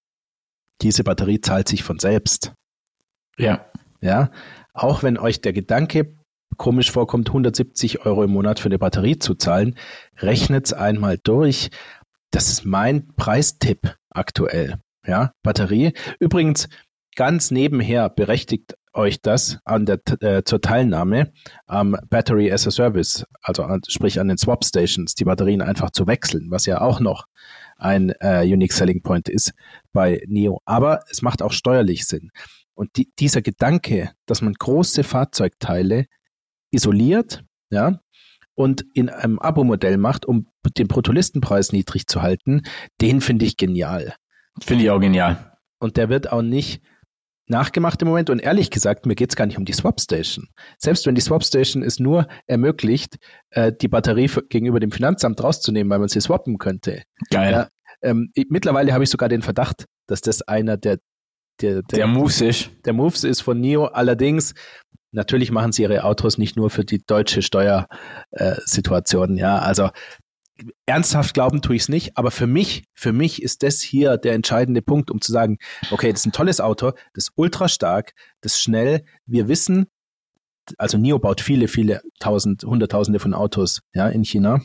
diese 0.81 1.03
Batterie 1.03 1.41
zahlt 1.41 1.67
sich 1.67 1.83
von 1.83 1.99
selbst. 1.99 2.53
Ja. 3.37 3.65
Ja, 4.01 4.29
auch 4.73 5.03
wenn 5.03 5.17
euch 5.17 5.41
der 5.41 5.53
Gedanke 5.53 6.15
komisch 6.57 6.91
vorkommt, 6.91 7.29
170 7.29 8.05
Euro 8.05 8.23
im 8.23 8.31
Monat 8.31 8.59
für 8.59 8.67
eine 8.67 8.79
Batterie 8.79 9.17
zu 9.17 9.35
zahlen, 9.35 9.77
rechnet 10.17 10.67
es 10.67 10.73
einmal 10.73 11.17
durch. 11.17 11.69
Das 12.31 12.49
ist 12.49 12.65
mein 12.65 13.07
Preistipp 13.15 13.95
aktuell. 14.09 14.79
Ja, 15.05 15.31
Batterie. 15.43 15.93
Übrigens, 16.19 16.67
ganz 17.15 17.51
nebenher 17.51 18.09
berechtigt 18.09 18.75
euch 18.93 19.21
das 19.21 19.59
an 19.65 19.85
der, 19.85 19.99
äh, 20.21 20.43
zur 20.43 20.61
Teilnahme 20.61 21.31
am 21.65 21.97
Battery 22.09 22.51
as 22.51 22.65
a 22.67 22.71
Service, 22.71 23.25
also 23.41 23.63
an, 23.63 23.81
sprich 23.87 24.19
an 24.19 24.27
den 24.27 24.37
Swap 24.37 24.63
Stations, 24.63 25.15
die 25.15 25.25
Batterien 25.25 25.61
einfach 25.61 25.91
zu 25.91 26.07
wechseln, 26.07 26.49
was 26.49 26.65
ja 26.65 26.81
auch 26.81 26.99
noch 26.99 27.25
ein 27.77 28.11
äh, 28.21 28.41
Unique 28.43 28.73
Selling 28.73 29.01
Point 29.01 29.29
ist 29.29 29.53
bei 29.91 30.21
Neo. 30.27 30.61
Aber 30.65 31.01
es 31.09 31.21
macht 31.21 31.41
auch 31.41 31.51
steuerlich 31.51 32.07
Sinn. 32.07 32.31
Und 32.73 32.95
die, 32.97 33.11
dieser 33.19 33.41
Gedanke, 33.41 34.11
dass 34.25 34.41
man 34.41 34.53
große 34.53 35.03
Fahrzeugteile 35.03 36.05
isoliert, 36.71 37.43
ja, 37.69 37.99
und 38.55 38.85
in 38.93 39.09
einem 39.09 39.39
Abo-Modell 39.39 39.97
macht, 39.97 40.25
um 40.25 40.47
den 40.77 40.87
Bruttolistenpreis 40.87 41.71
niedrig 41.71 42.07
zu 42.07 42.21
halten, 42.21 42.63
den 43.01 43.21
finde 43.21 43.45
ich 43.45 43.57
genial. 43.57 44.15
Finde 44.61 44.85
ich 44.85 44.89
auch 44.89 44.99
genial. 44.99 45.57
Und 45.79 45.97
der 45.97 46.09
wird 46.09 46.31
auch 46.31 46.41
nicht 46.41 46.81
nachgemacht 47.47 48.01
im 48.01 48.07
Moment 48.07 48.29
und 48.29 48.39
ehrlich 48.39 48.71
gesagt, 48.71 49.05
mir 49.05 49.15
geht 49.15 49.29
es 49.29 49.35
gar 49.35 49.45
nicht 49.45 49.57
um 49.57 49.65
die 49.65 49.73
Swapstation. 49.73 50.47
Selbst 50.79 51.05
wenn 51.05 51.15
die 51.15 51.21
Swapstation 51.21 51.83
es 51.83 51.99
nur 51.99 52.27
ermöglicht, 52.47 53.17
äh, 53.51 53.71
die 53.71 53.87
Batterie 53.87 54.29
gegenüber 54.49 54.79
dem 54.79 54.91
Finanzamt 54.91 55.43
rauszunehmen, 55.43 55.91
weil 55.91 55.99
man 55.99 56.07
sie 56.07 56.21
swappen 56.21 56.57
könnte. 56.57 57.03
Geil. 57.29 57.51
Ja, 57.51 57.67
ähm, 58.01 58.31
ich, 58.33 58.47
mittlerweile 58.49 58.93
habe 58.93 59.03
ich 59.03 59.09
sogar 59.09 59.29
den 59.29 59.43
Verdacht, 59.43 59.85
dass 60.07 60.21
das 60.21 60.41
einer 60.41 60.77
der 60.77 60.97
der, 61.61 61.83
der, 61.83 61.99
der 61.99 62.07
Moves 62.07 62.41
ist. 62.41 62.69
Der 62.83 62.93
Moves 62.93 63.23
ist 63.23 63.41
von 63.41 63.59
NIO. 63.61 63.85
Allerdings, 63.85 64.53
natürlich 65.11 65.51
machen 65.51 65.71
sie 65.71 65.83
ihre 65.83 66.03
Autos 66.03 66.37
nicht 66.37 66.55
nur 66.55 66.69
für 66.69 66.85
die 66.85 67.05
deutsche 67.05 67.41
Steuersituation. 67.41 69.37
Äh, 69.37 69.41
ja, 69.41 69.59
also 69.59 69.89
ernsthaft 70.85 71.33
glauben 71.33 71.61
tue 71.61 71.75
ich 71.75 71.83
es 71.83 71.89
nicht, 71.89 72.17
aber 72.17 72.31
für 72.31 72.47
mich, 72.47 72.85
für 72.93 73.11
mich 73.13 73.41
ist 73.41 73.63
das 73.63 73.81
hier 73.81 74.17
der 74.17 74.33
entscheidende 74.33 74.81
Punkt, 74.81 75.11
um 75.11 75.21
zu 75.21 75.31
sagen, 75.31 75.57
okay, 75.91 76.11
das 76.11 76.21
ist 76.21 76.27
ein 76.27 76.31
tolles 76.31 76.61
Auto, 76.61 76.91
das 77.13 77.25
ist 77.25 77.31
ultra 77.35 77.67
stark, 77.67 78.13
das 78.41 78.53
ist 78.53 78.61
schnell. 78.61 79.03
Wir 79.25 79.47
wissen, 79.47 79.87
also 80.77 80.97
NIO 80.97 81.19
baut 81.19 81.41
viele, 81.41 81.67
viele 81.67 82.01
tausend, 82.19 82.63
hunderttausende 82.63 83.19
von 83.19 83.33
Autos, 83.33 83.81
ja, 83.93 84.07
in 84.07 84.23
China. 84.23 84.61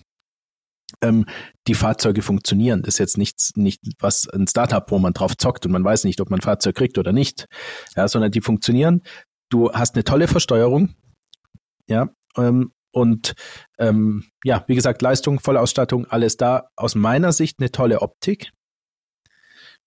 Ähm, 1.02 1.26
die 1.68 1.74
Fahrzeuge 1.74 2.20
funktionieren. 2.20 2.82
Das 2.82 2.94
ist 2.94 2.98
jetzt 2.98 3.18
nichts, 3.18 3.52
nicht 3.54 3.80
was 4.00 4.28
ein 4.28 4.48
Startup, 4.48 4.90
wo 4.90 4.98
man 4.98 5.12
drauf 5.12 5.36
zockt 5.36 5.64
und 5.64 5.72
man 5.72 5.84
weiß 5.84 6.04
nicht, 6.04 6.20
ob 6.20 6.30
man 6.30 6.40
ein 6.40 6.42
Fahrzeug 6.42 6.74
kriegt 6.74 6.98
oder 6.98 7.12
nicht. 7.12 7.46
Ja, 7.94 8.08
sondern 8.08 8.32
die 8.32 8.40
funktionieren. 8.40 9.02
Du 9.50 9.72
hast 9.72 9.94
eine 9.94 10.04
tolle 10.04 10.28
Versteuerung. 10.28 10.94
Ja, 11.86 12.08
ähm, 12.36 12.72
und 12.92 13.34
ähm, 13.78 14.24
ja, 14.44 14.64
wie 14.66 14.74
gesagt, 14.74 15.02
Leistung, 15.02 15.38
Vollausstattung, 15.38 16.06
alles 16.06 16.36
da. 16.36 16.70
Aus 16.76 16.94
meiner 16.94 17.32
Sicht 17.32 17.60
eine 17.60 17.70
tolle 17.70 18.00
Optik. 18.00 18.52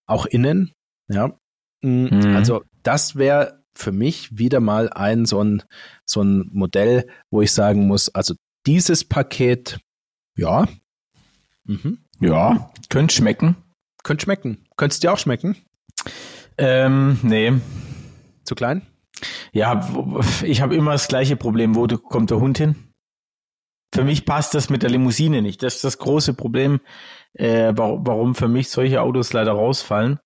Auch 0.05 0.25
innen. 0.25 0.73
Ja. 1.07 1.37
Mm, 1.81 2.05
mhm. 2.05 2.35
Also 2.35 2.63
das 2.83 3.15
wäre 3.15 3.63
für 3.75 3.91
mich 3.91 4.37
wieder 4.37 4.59
mal 4.59 4.89
ein 4.89 5.25
so 5.25 5.43
ein, 5.43 5.63
so 6.05 6.21
ein 6.21 6.49
Modell, 6.51 7.07
wo 7.31 7.41
ich 7.41 7.51
sagen 7.51 7.87
muss, 7.87 8.09
also 8.09 8.35
dieses 8.65 9.03
Paket, 9.03 9.79
ja. 10.37 10.67
Mhm. 11.65 11.99
Ja, 12.19 12.71
könnte 12.89 13.15
schmecken. 13.15 13.57
Könnte 14.03 14.23
schmecken. 14.23 14.65
Könntest 14.77 15.03
dir 15.03 15.11
auch 15.11 15.17
schmecken? 15.17 15.57
Ähm, 16.57 17.19
nee. 17.23 17.53
Zu 18.43 18.55
klein? 18.55 18.85
Ja, 19.51 19.87
ich 20.43 20.61
habe 20.61 20.75
immer 20.75 20.91
das 20.91 21.07
gleiche 21.07 21.35
Problem. 21.35 21.75
Wo 21.75 21.87
kommt 21.87 22.31
der 22.31 22.39
Hund 22.39 22.57
hin? 22.57 22.93
für 23.93 24.03
mich 24.03 24.25
passt 24.25 24.55
das 24.55 24.69
mit 24.69 24.81
der 24.81 24.89
Limousine 24.89 25.41
nicht. 25.41 25.61
Das 25.61 25.75
ist 25.75 25.83
das 25.83 25.99
große 25.99 26.33
Problem, 26.33 26.81
äh, 27.33 27.73
warum 27.75 28.33
für 28.33 28.47
mich 28.47 28.69
solche 28.69 29.01
Autos 29.01 29.33
leider 29.33 29.51
rausfallen. 29.51 30.19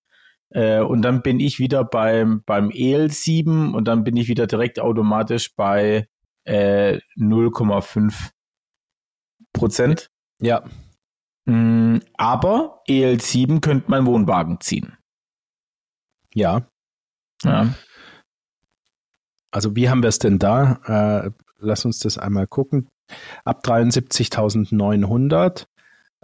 Äh, 0.49 0.79
und 0.79 1.01
dann 1.01 1.21
bin 1.21 1.41
ich 1.41 1.59
wieder 1.59 1.83
beim, 1.83 2.43
beim 2.45 2.69
EL7 2.69 3.73
und 3.73 3.85
dann 3.85 4.05
bin 4.05 4.15
ich 4.15 4.29
wieder 4.29 4.47
direkt 4.47 4.79
automatisch 4.79 5.53
bei 5.53 6.07
äh, 6.45 6.99
0,5 7.17 8.29
Prozent. 9.51 10.09
Ja. 10.39 10.63
Mm, 11.45 11.97
aber 12.13 12.81
EL7 12.87 13.59
könnte 13.59 13.91
mein 13.91 14.05
Wohnwagen 14.05 14.61
ziehen. 14.61 14.95
Ja. 16.33 16.69
Ja. 17.43 17.73
Also 19.51 19.75
wie 19.75 19.89
haben 19.89 20.03
wir 20.03 20.09
es 20.09 20.19
denn 20.19 20.39
da? 20.39 21.25
Äh, 21.25 21.31
lass 21.59 21.85
uns 21.85 21.99
das 21.99 22.17
einmal 22.17 22.47
gucken 22.47 22.89
ab 23.43 23.63
73.900. 23.65 25.65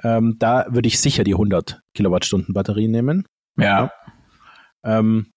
Ähm, 0.04 0.38
da 0.40 0.66
würde 0.70 0.88
ich 0.88 1.00
sicher 1.00 1.24
die 1.24 1.34
100 1.34 1.82
Kilowattstunden 1.94 2.54
Batterie 2.54 2.88
nehmen. 2.88 3.28
Ja. 3.58 3.92
Ähm, 4.84 5.32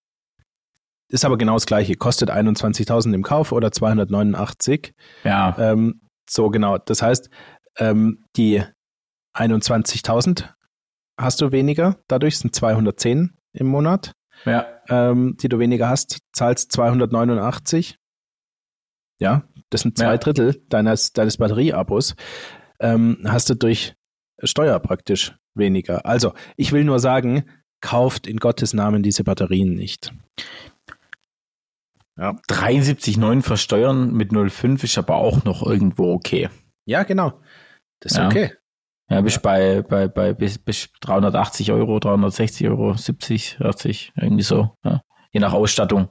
ist 1.08 1.24
aber 1.24 1.38
genau 1.38 1.54
das 1.54 1.66
gleiche. 1.66 1.94
Kostet 1.94 2.30
21.000 2.30 3.14
im 3.14 3.22
Kauf 3.22 3.52
oder 3.52 3.70
289. 3.70 4.92
Ja. 5.24 5.56
Ähm, 5.58 6.00
so 6.28 6.50
genau. 6.50 6.78
Das 6.78 7.02
heißt, 7.02 7.30
ähm, 7.78 8.24
die 8.36 8.62
21.000 9.34 10.48
hast 11.16 11.40
du 11.40 11.52
weniger. 11.52 11.98
Dadurch 12.08 12.38
sind 12.38 12.54
210 12.54 13.36
im 13.52 13.66
Monat. 13.66 14.12
Ja. 14.44 14.66
Ähm, 14.88 15.36
die 15.40 15.48
du 15.48 15.58
weniger 15.58 15.88
hast, 15.88 16.18
zahlst 16.32 16.72
289. 16.72 17.98
Ja, 19.18 19.44
das 19.70 19.80
sind 19.80 19.96
zwei 19.96 20.12
ja. 20.12 20.18
Drittel 20.18 20.62
deines, 20.68 21.12
deines 21.12 21.38
Batterieabos, 21.38 22.14
ähm, 22.80 23.18
hast 23.24 23.48
du 23.48 23.54
durch 23.54 23.94
Steuer 24.42 24.78
praktisch 24.78 25.34
weniger. 25.54 26.04
Also, 26.04 26.34
ich 26.56 26.72
will 26.72 26.84
nur 26.84 26.98
sagen, 26.98 27.44
kauft 27.80 28.26
in 28.26 28.36
Gottes 28.36 28.74
Namen 28.74 29.02
diese 29.02 29.24
Batterien 29.24 29.74
nicht. 29.74 30.12
Ja. 32.18 32.32
73,9 32.48 33.42
versteuern 33.42 34.12
mit 34.12 34.32
0,5 34.32 34.84
ist 34.84 34.98
aber 34.98 35.16
auch 35.16 35.44
noch 35.44 35.62
irgendwo 35.62 36.12
okay. 36.12 36.48
Ja, 36.86 37.02
genau. 37.02 37.40
Das 38.00 38.12
ist 38.12 38.18
ja. 38.18 38.26
okay. 38.26 38.52
Ja, 39.08 39.20
bis 39.20 39.34
ja. 39.34 39.40
bei, 39.42 39.82
bei, 39.82 40.08
bei 40.08 40.32
bis, 40.34 40.58
bis 40.58 40.88
380 41.00 41.72
Euro, 41.72 41.98
360 42.00 42.68
Euro, 42.68 42.94
70, 42.94 43.60
80, 43.60 44.12
irgendwie 44.16 44.42
so. 44.42 44.70
Ja. 44.84 45.02
Je 45.32 45.40
nach 45.40 45.52
Ausstattung. 45.52 46.08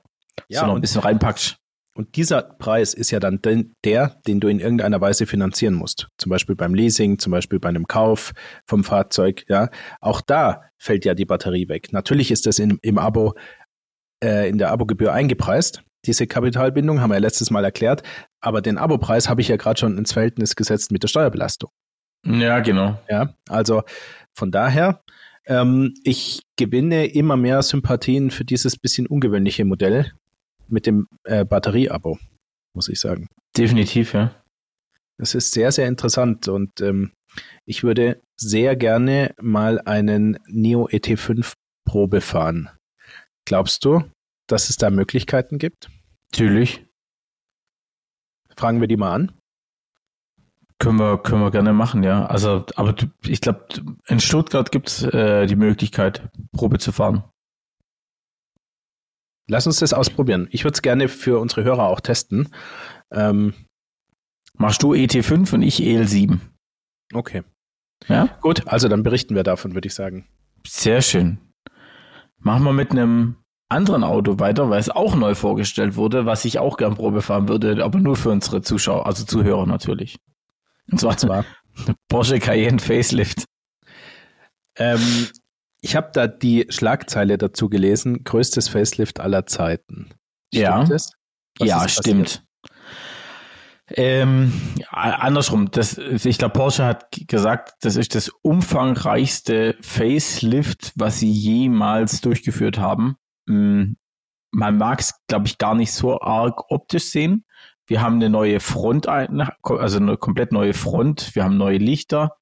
Ja, 0.47 0.61
so 0.61 0.67
noch 0.67 0.75
ein 0.75 0.81
bisschen 0.81 1.01
reinpackst. 1.01 1.57
Und 1.97 2.17
dieser 2.17 2.41
Preis 2.41 2.93
ist 2.93 3.11
ja 3.11 3.21
dann 3.21 3.39
der, 3.85 4.21
den 4.27 4.41
du 4.41 4.49
in 4.49 4.59
irgendeiner 4.59 4.99
Weise 4.99 5.25
finanzieren 5.25 5.75
musst. 5.75 6.09
Zum 6.17 6.29
Beispiel 6.29 6.55
beim 6.55 6.75
Leasing, 6.75 7.19
zum 7.19 7.31
Beispiel 7.31 7.59
bei 7.59 7.69
einem 7.69 7.87
Kauf 7.87 8.33
vom 8.67 8.83
Fahrzeug. 8.83 9.45
Ja, 9.47 9.69
auch 10.01 10.19
da 10.19 10.63
fällt 10.77 11.05
ja 11.05 11.15
die 11.15 11.25
Batterie 11.25 11.69
weg. 11.69 11.93
Natürlich 11.93 12.31
ist 12.31 12.47
das 12.47 12.59
in, 12.59 12.79
im 12.81 12.97
Abo, 12.97 13.33
äh, 14.21 14.49
in 14.49 14.57
der 14.57 14.71
Abogebühr 14.71 15.13
eingepreist. 15.13 15.83
Diese 16.05 16.27
Kapitalbindung 16.27 16.99
haben 16.99 17.11
wir 17.11 17.15
ja 17.15 17.21
letztes 17.21 17.49
Mal 17.49 17.63
erklärt. 17.63 18.03
Aber 18.41 18.61
den 18.61 18.77
Abopreis 18.77 19.29
habe 19.29 19.39
ich 19.39 19.47
ja 19.47 19.55
gerade 19.55 19.79
schon 19.79 19.97
ins 19.97 20.11
Verhältnis 20.11 20.57
gesetzt 20.57 20.91
mit 20.91 21.01
der 21.01 21.07
Steuerbelastung. 21.07 21.71
Ja, 22.25 22.60
genau. 22.60 23.00
Ja, 23.10 23.34
also 23.48 23.84
von 24.34 24.51
daher, 24.51 25.01
ähm, 25.46 25.94
ich 26.03 26.41
gewinne 26.58 27.05
immer 27.05 27.38
mehr 27.38 27.62
Sympathien 27.62 28.32
für 28.32 28.46
dieses 28.46 28.77
bisschen 28.77 29.08
ungewöhnliche 29.08 29.63
Modell 29.63 30.12
mit 30.67 30.88
dem 30.88 31.08
äh, 31.24 31.46
Batterieabo, 31.46 32.17
muss 32.74 32.89
ich 32.89 33.00
sagen. 33.00 33.27
Definitiv, 33.55 34.13
ja. 34.13 34.36
Das 35.17 35.36
ist 35.36 35.53
sehr, 35.53 35.72
sehr 35.72 35.88
interessant 35.88 36.48
und 36.48 36.82
ähm, 36.82 37.12
ich 37.65 37.84
würde 37.84 38.22
sehr 38.36 38.75
gerne 38.75 39.34
mal 39.39 39.79
einen 39.82 40.39
Neo 40.48 40.88
ET5 40.88 41.53
Probe 41.86 42.22
fahren. 42.22 42.70
Glaubst 43.46 43.86
du, 43.86 44.03
dass 44.48 44.70
es 44.70 44.77
da 44.77 44.89
Möglichkeiten 44.89 45.58
gibt? 45.58 45.89
Natürlich. 46.32 46.86
Fragen 48.58 48.82
wir 48.82 48.88
die 48.88 48.98
mal 48.98 49.13
an. 49.13 49.32
Können 50.77 51.00
wir, 51.00 51.17
können 51.17 51.41
wir 51.41 51.51
gerne 51.51 51.74
machen, 51.74 52.03
ja. 52.03 52.25
Also, 52.25 52.65
aber 52.75 52.96
ich 53.25 53.41
glaube, 53.41 53.65
in 54.08 54.20
Stuttgart 54.20 54.72
gibt 54.72 54.89
es 54.89 55.03
äh, 55.03 55.46
die 55.48 55.55
Möglichkeit, 55.55 56.29
Probe 56.51 56.79
zu 56.79 56.91
fahren. 56.91 57.24
Lass 59.48 59.67
uns 59.67 59.79
das 59.79 59.94
ausprobieren. 59.94 60.48
Ich 60.51 60.63
würde 60.63 60.74
es 60.75 60.82
gerne 60.82 61.08
für 61.08 61.39
unsere 61.39 61.63
Hörer 61.63 61.84
auch 61.84 62.01
testen. 62.01 62.50
Ähm, 63.12 63.53
Machst 64.58 64.84
du 64.84 64.94
ET5 64.94 65.53
und 65.53 65.62
ich 65.62 65.79
EL7. 65.79 66.39
Okay. 67.13 67.44
Ja? 68.08 68.29
Gut, 68.41 68.67
also 68.67 68.88
dann 68.88 69.03
berichten 69.03 69.36
wir 69.36 69.44
davon, 69.44 69.74
würde 69.74 69.88
ich 69.88 69.94
sagen. 69.94 70.27
Sehr 70.65 71.01
schön. 71.01 71.39
Machen 72.39 72.63
wir 72.63 72.74
mit 72.74 72.91
einem 72.91 73.36
anderen 73.70 74.03
Auto 74.03 74.39
weiter, 74.39 74.70
weil 74.70 74.79
es 74.79 74.89
auch 74.89 75.15
neu 75.15 75.36
vorgestellt 75.36 75.96
wurde, 75.96 76.25
was 76.25 76.46
ich 76.46 76.60
auch 76.60 76.77
gern 76.77 76.96
Probe 76.96 77.22
fahren 77.22 77.50
würde, 77.50 77.84
aber 77.84 78.00
nur 78.00 78.15
für 78.15 78.29
unsere 78.29 78.62
Zuschauer, 78.62 79.05
also 79.05 79.25
Zuhörer 79.25 79.65
natürlich. 79.65 80.17
Und 80.91 80.99
zwar, 80.99 81.17
zwar? 81.17 81.45
Porsche 82.07 82.39
Cayenne 82.39 82.79
Facelift. 82.79 83.45
Ähm, 84.77 85.27
ich 85.81 85.95
habe 85.95 86.09
da 86.13 86.27
die 86.27 86.65
Schlagzeile 86.69 87.37
dazu 87.37 87.69
gelesen, 87.69 88.23
größtes 88.23 88.69
Facelift 88.69 89.19
aller 89.19 89.45
Zeiten. 89.45 90.09
Stimmt 90.53 90.63
ja, 90.63 90.83
das? 90.83 91.11
ja, 91.59 91.87
stimmt. 91.87 92.43
Ähm, 93.89 94.51
andersrum, 94.89 95.69
das, 95.69 95.97
ich 95.97 96.39
glaube, 96.39 96.53
Porsche 96.53 96.85
hat 96.85 97.07
gesagt, 97.27 97.73
das 97.81 97.97
ist 97.97 98.15
das 98.15 98.29
umfangreichste 98.29 99.75
Facelift, 99.81 100.91
was 100.95 101.19
sie 101.19 101.31
jemals 101.31 102.21
durchgeführt 102.21 102.79
haben. 102.79 103.17
Mm, 103.45 103.93
man 104.51 104.77
mag 104.77 105.01
es, 105.01 105.13
glaube 105.27 105.45
ich, 105.45 105.59
gar 105.59 105.75
nicht 105.75 105.91
so 105.91 106.19
arg 106.19 106.71
optisch 106.71 107.11
sehen. 107.11 107.45
Wir 107.87 108.01
haben 108.01 108.15
eine 108.15 108.29
neue 108.29 108.59
Front, 108.59 109.07
also 109.07 109.98
eine 109.98 110.17
komplett 110.17 110.51
neue 110.51 110.74
Front. 110.74 111.35
Wir 111.35 111.43
haben 111.43 111.57
neue 111.57 111.77
Lichter 111.77 112.35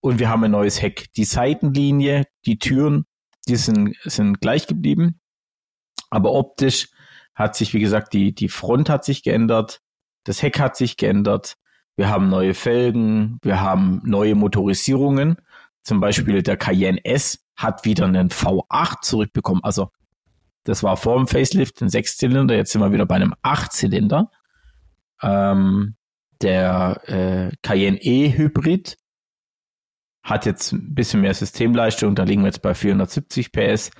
und 0.00 0.18
wir 0.18 0.28
haben 0.28 0.44
ein 0.44 0.50
neues 0.50 0.82
Heck. 0.82 1.12
Die 1.14 1.24
Seitenlinie, 1.24 2.24
die 2.46 2.58
Türen, 2.58 3.06
die 3.46 3.56
sind, 3.56 3.96
sind 4.04 4.40
gleich 4.40 4.66
geblieben. 4.66 5.20
Aber 6.10 6.32
optisch 6.32 6.88
hat 7.34 7.54
sich, 7.54 7.74
wie 7.74 7.80
gesagt, 7.80 8.12
die, 8.12 8.34
die 8.34 8.48
Front 8.48 8.90
hat 8.90 9.04
sich 9.04 9.22
geändert. 9.22 9.80
Das 10.24 10.42
Heck 10.42 10.58
hat 10.58 10.76
sich 10.76 10.96
geändert. 10.96 11.56
Wir 11.96 12.08
haben 12.08 12.28
neue 12.28 12.54
Felgen. 12.54 13.38
Wir 13.42 13.60
haben 13.60 14.00
neue 14.04 14.34
Motorisierungen. 14.34 15.36
Zum 15.82 16.00
Beispiel 16.00 16.42
der 16.42 16.56
Cayenne 16.56 17.04
S 17.04 17.44
hat 17.56 17.84
wieder 17.84 18.06
einen 18.06 18.30
V8 18.30 19.02
zurückbekommen. 19.02 19.62
Also 19.62 19.90
das 20.64 20.82
war 20.82 20.96
vor 20.96 21.16
dem 21.16 21.28
Facelift 21.28 21.80
ein 21.80 21.88
Sechszylinder. 21.88 22.54
Jetzt 22.54 22.72
sind 22.72 22.82
wir 22.82 22.92
wieder 22.92 23.06
bei 23.06 23.14
einem 23.14 23.34
Achtzylinder. 23.42 24.30
Ähm, 25.22 25.96
der 26.40 27.00
äh, 27.06 27.56
Cayenne 27.62 27.98
E 28.00 28.36
Hybrid 28.36 28.96
hat 30.22 30.46
jetzt 30.46 30.72
ein 30.72 30.94
bisschen 30.94 31.22
mehr 31.22 31.34
Systemleistung, 31.34 32.14
da 32.14 32.24
liegen 32.24 32.42
wir 32.42 32.48
jetzt 32.48 32.62
bei 32.62 32.74
470 32.74 33.50
PS, 33.52 33.90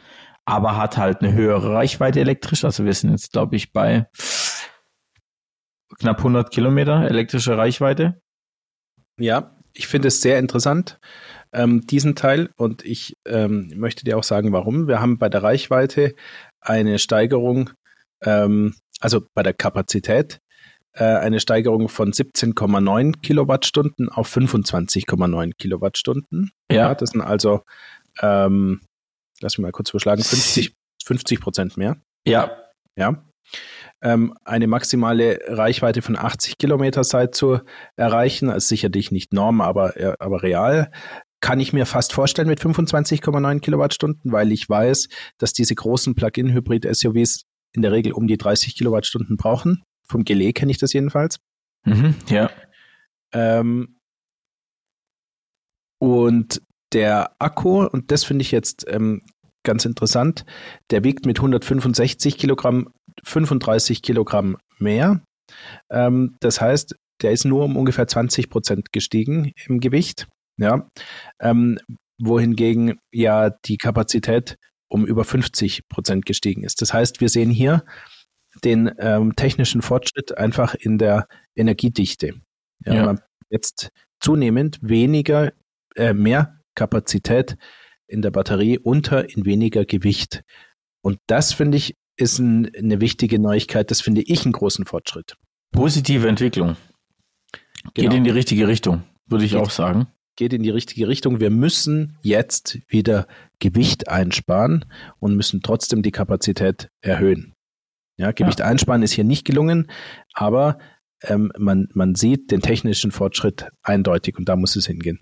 aber 0.44 0.76
hat 0.76 0.96
halt 0.96 1.22
eine 1.22 1.33
höhere 1.33 1.74
Reichweite 1.74 2.20
elektrisch. 2.20 2.64
Also 2.64 2.85
wir 2.85 2.92
sind 2.92 3.11
jetzt, 3.11 3.33
glaube 3.33 3.57
ich, 3.57 3.72
bei 3.72 4.07
knapp 5.98 6.18
100 6.18 6.50
Kilometer 6.50 7.02
elektrische 7.09 7.57
Reichweite. 7.57 8.20
Ja, 9.18 9.57
ich 9.72 9.88
finde 9.88 10.09
es 10.09 10.20
sehr 10.20 10.38
interessant, 10.38 11.00
ähm, 11.52 11.87
diesen 11.87 12.14
Teil. 12.14 12.50
Und 12.57 12.85
ich 12.85 13.16
ähm, 13.26 13.72
möchte 13.76 14.04
dir 14.04 14.16
auch 14.16 14.24
sagen, 14.24 14.52
warum. 14.52 14.87
Wir 14.87 15.00
haben 15.00 15.18
bei 15.18 15.28
der 15.28 15.42
Reichweite 15.42 16.14
eine 16.61 16.98
Steigerung, 16.98 17.70
ähm, 18.22 18.74
also 19.00 19.22
bei 19.35 19.42
der 19.42 19.54
Kapazität 19.54 20.40
äh, 20.92 21.05
eine 21.05 21.40
Steigerung 21.40 21.88
von 21.88 22.12
17,9 22.12 23.20
Kilowattstunden 23.20 24.09
auf 24.09 24.35
25,9 24.35 25.53
Kilowattstunden. 25.57 26.51
Ja. 26.70 26.77
ja. 26.77 26.94
Das 26.94 27.11
sind 27.11 27.20
also, 27.20 27.62
ähm, 28.20 28.81
lass 29.40 29.59
mich 29.59 29.62
mal 29.62 29.72
kurz 29.72 29.90
überschlagen, 29.90 30.22
50, 30.22 30.74
50 31.05 31.40
Prozent 31.40 31.77
mehr. 31.77 31.96
Ja. 32.27 32.51
Ja. 32.96 33.24
Ähm, 34.01 34.35
eine 34.44 34.66
maximale 34.66 35.40
Reichweite 35.46 36.03
von 36.03 36.16
80 36.16 36.59
Kilometer 36.59 37.03
sei 37.05 37.29
zu 37.29 37.61
erreichen. 37.96 38.51
Ist 38.51 38.68
sicherlich 38.68 39.11
nicht 39.11 39.33
Norm, 39.33 39.61
aber, 39.61 39.96
äh, 39.96 40.14
aber 40.18 40.42
real. 40.42 40.90
Kann 41.40 41.61
ich 41.61 41.72
mir 41.72 41.87
fast 41.87 42.12
vorstellen 42.12 42.48
mit 42.48 42.61
25,9 42.61 43.61
Kilowattstunden, 43.61 44.33
weil 44.33 44.51
ich 44.51 44.68
weiß, 44.68 45.09
dass 45.38 45.53
diese 45.53 45.74
großen 45.74 46.16
Plug-in-Hybrid-SUVs 46.16 47.44
in 47.72 47.83
der 47.83 47.92
Regel 47.92 48.12
um 48.12 48.27
die 48.27 48.38
30 48.38 48.77
Kilowattstunden 48.77 49.37
brauchen. 49.37 49.83
Vom 50.09 50.25
Gelee 50.25 50.53
kenne 50.53 50.71
ich 50.71 50.79
das 50.79 50.92
jedenfalls. 50.92 51.38
Mhm, 51.85 52.14
ja. 52.29 52.51
Ähm, 53.33 53.97
und 56.01 56.62
der 56.92 57.33
Akku, 57.38 57.85
und 57.85 58.11
das 58.11 58.25
finde 58.25 58.42
ich 58.42 58.51
jetzt 58.51 58.87
ähm, 58.88 59.23
ganz 59.62 59.85
interessant, 59.85 60.44
der 60.90 61.05
wiegt 61.05 61.27
mit 61.27 61.38
165 61.38 62.38
Kilogramm 62.38 62.88
35 63.25 64.03
Kilogramm 64.03 64.57
mehr. 64.79 65.23
Ähm, 65.90 66.37
das 66.40 66.61
heißt, 66.61 66.94
der 67.23 67.33
ist 67.33 67.44
nur 67.44 67.64
um 67.64 67.77
ungefähr 67.77 68.07
20 68.07 68.49
Prozent 68.49 68.92
gestiegen 68.92 69.53
im 69.66 69.81
Gewicht. 69.81 70.29
Ja. 70.57 70.88
Ähm, 71.40 71.79
wohingegen 72.21 72.99
ja 73.12 73.51
die 73.51 73.77
Kapazität 73.77 74.57
um 74.88 75.07
über 75.07 75.25
50 75.25 75.88
Prozent 75.88 76.27
gestiegen 76.27 76.64
ist. 76.64 76.81
Das 76.81 76.92
heißt, 76.92 77.21
wir 77.21 77.29
sehen 77.29 77.51
hier 77.51 77.85
den 78.64 78.90
ähm, 78.99 79.37
technischen 79.37 79.83
Fortschritt 79.83 80.37
einfach 80.37 80.75
in 80.75 80.99
der 80.99 81.27
Energiedichte. 81.55 82.35
Ja, 82.85 82.94
ja. 82.94 83.14
Jetzt 83.51 83.90
zunehmend 84.21 84.79
weniger, 84.83 85.53
äh, 85.94 86.12
mehr 86.12 86.61
Kapazität 86.75 87.57
in 88.07 88.23
der 88.23 88.31
Batterie 88.31 88.79
unter 88.79 89.29
in 89.29 89.44
weniger 89.44 89.85
Gewicht. 89.85 90.42
Und 91.03 91.18
das 91.27 91.53
finde 91.53 91.77
ich 91.77 91.97
ist 92.18 92.38
ein, 92.38 92.75
eine 92.75 93.01
wichtige 93.01 93.38
Neuigkeit. 93.38 93.90
Das 93.90 94.01
finde 94.01 94.23
ich 94.23 94.44
einen 94.44 94.53
großen 94.53 94.85
Fortschritt. 94.85 95.37
Positive 95.71 96.29
Entwicklung. 96.29 96.77
Geht 97.94 98.07
genau. 98.07 98.16
in 98.16 98.25
die 98.25 98.31
richtige 98.31 98.66
Richtung, 98.66 99.05
würde 99.27 99.44
ich 99.44 99.53
geht, 99.53 99.61
auch 99.61 99.71
sagen. 99.71 100.09
Geht 100.37 100.53
in 100.53 100.62
die 100.62 100.71
richtige 100.71 101.09
Richtung. 101.09 101.40
Wir 101.40 101.51
müssen 101.51 102.18
jetzt 102.23 102.81
wieder 102.88 103.27
Gewicht 103.61 104.09
einsparen 104.09 104.85
und 105.21 105.37
müssen 105.37 105.62
trotzdem 105.62 106.03
die 106.03 106.11
Kapazität 106.11 106.90
erhöhen. 107.01 107.55
Ja, 108.18 108.33
Gewicht 108.33 108.59
ja. 108.59 108.66
einsparen 108.66 109.02
ist 109.02 109.12
hier 109.12 109.24
nicht 109.24 109.44
gelungen, 109.44 109.90
aber 110.35 110.78
ähm, 111.22 111.52
man, 111.57 111.88
man 111.94 112.14
sieht 112.14 112.50
den 112.50 112.61
technischen 112.61 113.12
Fortschritt 113.12 113.68
eindeutig 113.83 114.37
und 114.37 114.48
da 114.48 114.57
muss 114.57 114.76
es 114.76 114.87
hingehen. 114.87 115.20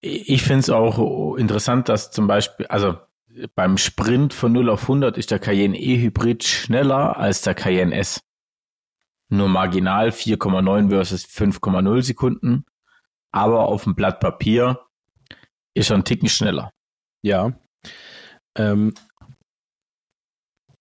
Ich 0.00 0.42
finde 0.42 0.60
es 0.60 0.70
auch 0.70 1.36
interessant, 1.36 1.88
dass 1.88 2.10
zum 2.10 2.26
Beispiel, 2.26 2.66
also 2.66 2.98
beim 3.54 3.78
Sprint 3.78 4.34
von 4.34 4.52
0 4.52 4.70
auf 4.70 4.82
100 4.82 5.16
ist 5.16 5.30
der 5.30 5.38
Cayenne 5.38 5.78
E-Hybrid 5.78 6.42
schneller 6.44 7.16
als 7.16 7.42
der 7.42 7.54
Cayenne 7.54 7.94
S. 7.94 8.20
nur 9.28 9.48
marginal 9.48 10.08
4,9 10.08 10.90
versus 10.90 11.24
5,0 11.24 12.02
Sekunden. 12.02 12.64
Aber 13.30 13.68
auf 13.68 13.84
dem 13.84 13.94
Blatt 13.94 14.18
Papier 14.18 14.80
ist 15.74 15.90
er 15.90 15.96
ein 15.96 16.04
Ticken 16.04 16.28
schneller. 16.28 16.72
Ja. 17.22 17.52
Ähm, 18.56 18.94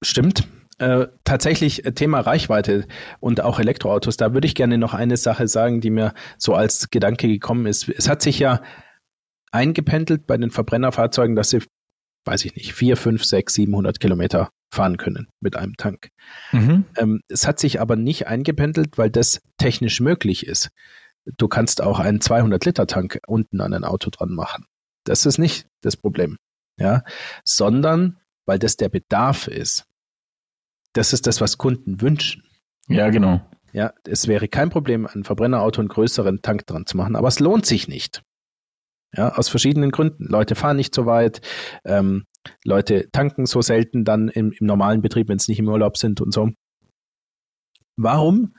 stimmt. 0.01 0.47
Äh, 0.79 1.07
tatsächlich 1.25 1.85
äh, 1.85 1.91
Thema 1.91 2.21
Reichweite 2.21 2.87
und 3.19 3.41
auch 3.41 3.59
Elektroautos, 3.59 4.15
da 4.15 4.33
würde 4.33 4.47
ich 4.47 4.55
gerne 4.55 4.77
noch 4.77 4.93
eine 4.93 5.17
Sache 5.17 5.49
sagen, 5.49 5.81
die 5.81 5.89
mir 5.89 6.13
so 6.37 6.53
als 6.53 6.89
Gedanke 6.89 7.27
gekommen 7.27 7.65
ist. 7.65 7.89
Es 7.89 8.07
hat 8.07 8.21
sich 8.21 8.39
ja 8.39 8.61
eingependelt 9.51 10.25
bei 10.25 10.37
den 10.37 10.51
Verbrennerfahrzeugen, 10.51 11.35
dass 11.35 11.49
sie, 11.49 11.59
weiß 12.25 12.45
ich 12.45 12.55
nicht, 12.55 12.73
4, 12.73 12.95
5, 12.95 13.25
6, 13.25 13.53
700 13.55 13.99
Kilometer 13.99 14.51
fahren 14.71 14.95
können 14.95 15.27
mit 15.41 15.57
einem 15.57 15.75
Tank. 15.75 16.11
Mhm. 16.53 16.85
Ähm, 16.95 17.21
es 17.27 17.45
hat 17.45 17.59
sich 17.59 17.81
aber 17.81 17.97
nicht 17.97 18.27
eingependelt, 18.27 18.97
weil 18.97 19.09
das 19.09 19.41
technisch 19.57 19.99
möglich 19.99 20.47
ist. 20.47 20.69
Du 21.37 21.49
kannst 21.49 21.81
auch 21.81 21.99
einen 21.99 22.19
200-Liter-Tank 22.19 23.19
unten 23.27 23.59
an 23.59 23.73
ein 23.73 23.83
Auto 23.83 24.09
dran 24.11 24.31
machen. 24.31 24.65
Das 25.03 25.25
ist 25.25 25.39
nicht 25.39 25.67
das 25.81 25.97
Problem. 25.97 26.37
Ja, 26.77 27.03
sondern 27.43 28.17
weil 28.45 28.59
das 28.59 28.77
der 28.77 28.89
Bedarf 28.89 29.47
ist. 29.47 29.85
Das 30.93 31.13
ist 31.13 31.27
das, 31.27 31.41
was 31.41 31.57
Kunden 31.57 32.01
wünschen. 32.01 32.43
Ja, 32.87 33.09
genau. 33.09 33.41
Ja, 33.71 33.93
es 34.05 34.27
wäre 34.27 34.47
kein 34.47 34.69
Problem, 34.69 35.07
ein 35.07 35.23
Verbrennerauto 35.23 35.81
einen 35.81 35.89
größeren 35.89 36.41
Tank 36.41 36.65
dran 36.65 36.85
zu 36.85 36.97
machen, 36.97 37.15
aber 37.15 37.27
es 37.27 37.39
lohnt 37.39 37.65
sich 37.65 37.87
nicht. 37.87 38.23
Ja, 39.15 39.35
aus 39.35 39.49
verschiedenen 39.49 39.91
Gründen. 39.91 40.25
Leute 40.25 40.55
fahren 40.55 40.77
nicht 40.77 40.93
so 40.93 41.05
weit, 41.05 41.41
ähm, 41.83 42.25
Leute 42.63 43.09
tanken 43.11 43.45
so 43.45 43.61
selten 43.61 44.05
dann 44.05 44.29
im, 44.29 44.51
im 44.51 44.65
normalen 44.65 45.01
Betrieb, 45.01 45.29
wenn 45.29 45.37
es 45.37 45.47
nicht 45.47 45.59
im 45.59 45.67
Urlaub 45.67 45.97
sind 45.97 46.21
und 46.21 46.33
so. 46.33 46.49
Warum 47.95 48.55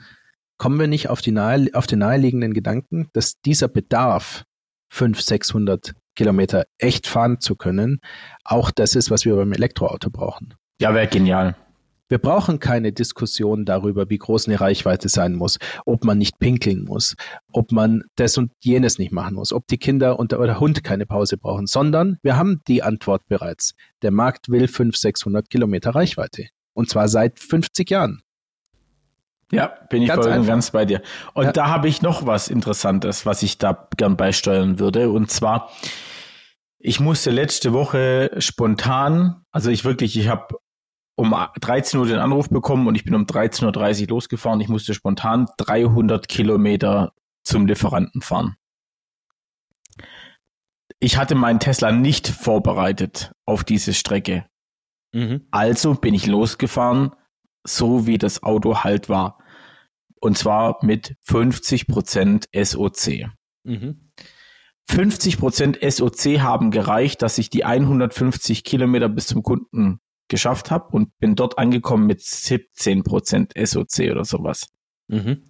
kommen 0.59 0.79
wir 0.79 0.89
nicht 0.89 1.09
auf, 1.09 1.23
die 1.23 1.33
nahe, 1.33 1.69
auf 1.73 1.87
den 1.87 2.01
naheliegenden 2.01 2.53
Gedanken, 2.53 3.09
dass 3.13 3.41
dieser 3.41 3.69
Bedarf 3.69 4.45
500, 4.93 5.25
600 5.25 5.95
Kilometer 6.17 6.65
echt 6.79 7.07
fahren 7.07 7.41
zu 7.41 7.57
können, 7.57 8.01
auch 8.45 8.71
das 8.71 8.95
ist, 8.95 9.11
was 9.11 9.25
wir 9.25 9.37
beim 9.37 9.53
Elektroauto 9.53 10.11
brauchen. 10.11 10.55
Ja, 10.81 10.93
wäre 10.95 11.07
genial. 11.07 11.57
Wir 12.11 12.19
brauchen 12.19 12.59
keine 12.59 12.93
Diskussion 12.93 13.65
darüber, 13.65 14.11
wie 14.11 14.19
groß 14.19 14.49
eine 14.49 14.61
Reichweite 14.61 15.09
sein 15.09 15.35
muss, 15.35 15.59
ob 15.87 16.05
man 16.05 16.19
nicht 16.19 16.41
pinkeln 16.41 16.83
muss, 16.83 17.15
ob 17.53 17.71
man 17.71 18.03
das 18.17 18.37
und 18.37 18.51
jenes 18.61 18.99
nicht 18.99 19.13
machen 19.13 19.37
muss, 19.37 19.53
ob 19.53 19.69
die 19.69 19.79
Kinder 19.79 20.19
und 20.19 20.33
der, 20.33 20.59
Hund 20.59 20.83
keine 20.83 21.07
Pause 21.07 21.39
brauchen, 21.39 21.69
sondern 21.69 22.19
wir 22.23 22.37
haben 22.37 22.63
die 22.67 22.83
Antwort 22.83 23.23
bereits. 23.29 23.75
Der 24.03 24.11
Markt 24.11 24.49
will 24.49 24.67
500, 24.67 24.97
600 24.97 25.51
Kilometer 25.51 25.95
Reichweite. 25.95 26.49
Und 26.75 26.91
zwar 26.91 27.07
seit 27.07 27.39
50 27.39 27.89
Jahren. 27.89 28.23
Ja, 29.53 29.73
bin 29.89 30.03
ich 30.03 30.09
ganz 30.09 30.27
voll 30.27 30.37
und 30.37 30.47
ganz 30.47 30.73
bei 30.73 30.85
dir. 30.85 31.03
Und 31.35 31.45
ja. 31.45 31.53
da 31.53 31.69
habe 31.69 31.87
ich 31.87 32.03
noch 32.03 32.27
was 32.27 32.49
Interessantes, 32.49 33.25
was 33.25 33.45
ich 33.45 33.59
da 33.59 33.89
gern 33.97 34.17
beisteuern 34.17 34.81
würde. 34.81 35.11
Und 35.11 35.31
zwar, 35.31 35.71
ich 36.81 36.99
musste 36.99 37.31
letzte 37.31 37.73
Woche 37.73 38.33
spontan, 38.39 39.45
also 39.53 39.71
ich 39.71 39.85
wirklich, 39.85 40.19
ich 40.19 40.29
habe 40.29 40.57
um 41.21 41.37
13 41.61 42.01
Uhr 42.01 42.07
den 42.07 42.19
Anruf 42.19 42.49
bekommen 42.49 42.89
und 42.89 42.95
ich 42.95 43.05
bin 43.05 43.15
um 43.15 43.27
13.30 43.27 44.03
Uhr 44.03 44.09
losgefahren. 44.09 44.61
Ich 44.63 44.69
musste 44.69 44.95
spontan 44.95 45.47
300 45.59 46.27
Kilometer 46.29 47.13
zum 47.45 47.67
Lieferanten 47.67 48.23
fahren. 48.23 48.57
Ich 50.99 51.19
hatte 51.19 51.35
meinen 51.35 51.61
Tesla 51.61 51.93
nicht 51.93 52.27
vorbereitet 52.27 53.33
auf 53.45 53.65
diese 53.65 53.93
Strecke. 53.93 54.47
Mhm. 55.13 55.47
Also 55.51 55.95
bin 55.95 56.15
ich 56.15 56.27
losgefahren, 56.27 57.15
so 57.65 58.07
wie 58.07 58.17
das 58.17 58.43
Auto 58.43 58.79
halt 58.79 59.11
war. 59.11 59.39
Und 60.21 60.39
zwar 60.39 60.83
mit 60.83 61.17
50% 61.29 62.47
SOC. 62.65 63.31
Mhm. 63.65 64.11
50% 64.89 65.91
SOC 65.91 66.41
haben 66.41 66.71
gereicht, 66.71 67.21
dass 67.21 67.37
ich 67.37 67.51
die 67.51 67.67
150 67.67 68.65
Kilometer 68.65 69.11
bis 69.11 69.27
zum 69.27 69.43
Kunden 69.43 70.01
geschafft 70.31 70.71
habe 70.71 70.89
und 70.93 71.17
bin 71.19 71.35
dort 71.35 71.59
angekommen 71.59 72.07
mit 72.07 72.23
17 72.23 73.03
Prozent 73.03 73.53
SOC 73.57 74.11
oder 74.11 74.25
sowas. 74.25 74.69
Mhm. 75.09 75.45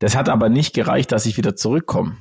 Das 0.00 0.16
hat 0.16 0.28
aber 0.28 0.48
nicht 0.48 0.74
gereicht, 0.74 1.12
dass 1.12 1.26
ich 1.26 1.36
wieder 1.36 1.54
zurückkomme. 1.54 2.16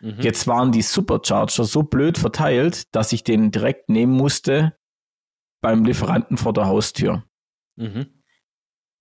Mhm. 0.00 0.20
Jetzt 0.20 0.48
waren 0.48 0.72
die 0.72 0.82
Supercharger 0.82 1.64
so 1.64 1.84
blöd 1.84 2.18
verteilt, 2.18 2.94
dass 2.94 3.12
ich 3.12 3.22
den 3.22 3.52
direkt 3.52 3.88
nehmen 3.88 4.12
musste 4.12 4.76
beim 5.60 5.84
Lieferanten 5.84 6.36
vor 6.36 6.52
der 6.52 6.66
Haustür. 6.66 7.24
Mhm. 7.76 8.22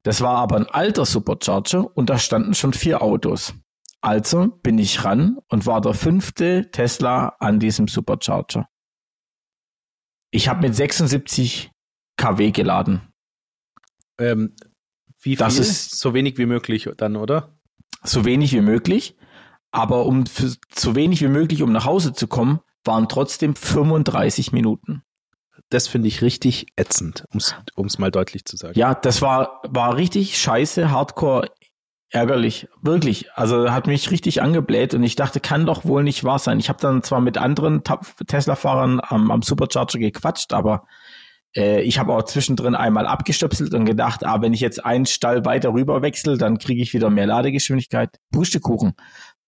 Das 0.03 0.21
war 0.21 0.37
aber 0.37 0.57
ein 0.57 0.67
alter 0.67 1.05
Supercharger 1.05 1.95
und 1.95 2.09
da 2.09 2.19
standen 2.19 2.53
schon 2.53 2.73
vier 2.73 3.01
Autos. 3.01 3.53
Also 4.01 4.47
bin 4.47 4.77
ich 4.77 5.03
ran 5.03 5.37
und 5.47 5.65
war 5.65 5.79
der 5.79 5.93
fünfte 5.93 6.69
Tesla 6.71 7.35
an 7.39 7.59
diesem 7.59 7.87
Supercharger. 7.87 8.67
Ich 10.31 10.47
habe 10.47 10.61
mit 10.61 10.75
76 10.75 11.71
kW 12.21 12.51
geladen. 12.51 13.01
Ähm, 14.19 14.55
wie 15.21 15.36
viel? 15.36 15.38
Das 15.38 15.57
ist 15.57 15.99
so 15.99 16.13
wenig 16.13 16.38
wie 16.38 16.45
möglich 16.45 16.89
dann, 16.97 17.15
oder? 17.15 17.57
So 18.03 18.25
wenig 18.25 18.53
wie 18.53 18.62
möglich. 18.62 19.15
Aber 19.71 20.05
um 20.05 20.25
so 20.75 20.95
wenig 20.95 21.21
wie 21.21 21.29
möglich, 21.29 21.63
um 21.63 21.71
nach 21.71 21.86
Hause 21.86 22.13
zu 22.13 22.27
kommen, 22.27 22.60
waren 22.84 23.07
trotzdem 23.07 23.55
35 23.55 24.51
Minuten. 24.51 25.03
Das 25.69 25.88
finde 25.88 26.10
ich 26.10 26.21
richtig 26.21 26.67
ätzend, 26.75 27.23
um 27.75 27.86
es 27.86 27.99
mal 27.99 28.12
deutlich 28.12 28.43
zu 28.45 28.57
sagen. 28.57 28.77
Ja, 28.77 28.93
das 28.93 29.21
war, 29.21 29.62
war 29.69 29.95
richtig 29.95 30.38
scheiße, 30.38 30.91
hardcore 30.91 31.49
ärgerlich, 32.10 32.67
wirklich. 32.81 33.31
Also 33.34 33.71
hat 33.71 33.88
mich 33.88 34.12
richtig 34.12 34.41
angebläht 34.41 34.93
und 34.93 35.03
ich 35.03 35.15
dachte, 35.15 35.39
kann 35.39 35.65
doch 35.65 35.86
wohl 35.86 36.03
nicht 36.03 36.23
wahr 36.23 36.39
sein. 36.39 36.60
Ich 36.60 36.67
habe 36.67 36.79
dann 36.81 37.03
zwar 37.03 37.21
mit 37.21 37.38
anderen 37.38 37.84
Tesla-Fahrern 38.27 38.99
am, 39.01 39.31
am 39.31 39.41
Supercharger 39.41 39.99
gequatscht, 39.99 40.51
aber 40.51 40.86
äh, 41.55 41.81
ich 41.81 41.99
habe 41.99 42.13
auch 42.13 42.23
zwischendrin 42.23 42.75
einmal 42.75 43.07
abgestöpselt 43.07 43.73
und 43.73 43.85
gedacht, 43.85 44.25
ah, 44.25 44.41
wenn 44.41 44.53
ich 44.53 44.61
jetzt 44.61 44.83
einen 44.85 45.05
Stall 45.05 45.45
weiter 45.45 45.73
rüber 45.73 46.01
wechsle, 46.01 46.37
dann 46.37 46.57
kriege 46.57 46.81
ich 46.81 46.93
wieder 46.93 47.09
mehr 47.09 47.27
Ladegeschwindigkeit. 47.27 48.17
Pustekuchen. 48.31 48.93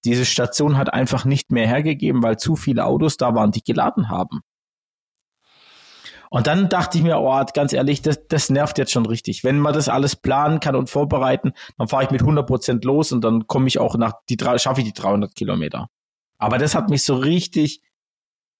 Diese 0.06 0.26
Station 0.26 0.78
hat 0.78 0.94
einfach 0.94 1.26
nicht 1.26 1.52
mehr 1.52 1.68
hergegeben, 1.68 2.24
weil 2.24 2.38
zu 2.38 2.56
viele 2.56 2.86
Autos 2.86 3.18
da 3.18 3.36
waren, 3.36 3.52
die 3.52 3.64
geladen 3.64 4.10
haben. 4.10 4.42
Und 6.30 6.48
dann 6.48 6.68
dachte 6.68 6.98
ich 6.98 7.04
mir, 7.04 7.20
oh, 7.20 7.46
ganz 7.54 7.74
ehrlich, 7.74 8.02
das, 8.02 8.28
das 8.28 8.50
nervt 8.50 8.80
jetzt 8.80 8.92
schon 8.92 9.06
richtig. 9.06 9.44
Wenn 9.44 9.60
man 9.60 9.72
das 9.72 9.88
alles 9.88 10.16
planen 10.16 10.60
kann 10.60 10.76
und 10.76 10.90
vorbereiten, 10.90 11.54
dann 11.78 11.88
fahre 11.88 12.06
ich 12.06 12.10
mit 12.10 12.22
100 12.22 12.48
Prozent 12.48 12.84
los 12.86 13.12
und 13.12 13.24
dann 13.24 13.46
komme 13.46 13.68
ich 13.68 13.78
auch 13.78 13.96
nach 13.98 14.14
die 14.30 14.38
schaffe 14.58 14.82
ich 14.82 14.88
die 14.88 15.00
300 15.00 15.36
Kilometer. 15.36 15.90
Aber 16.40 16.58
das 16.58 16.74
hat 16.74 16.90
mich 16.90 17.04
so 17.04 17.16
richtig 17.16 17.82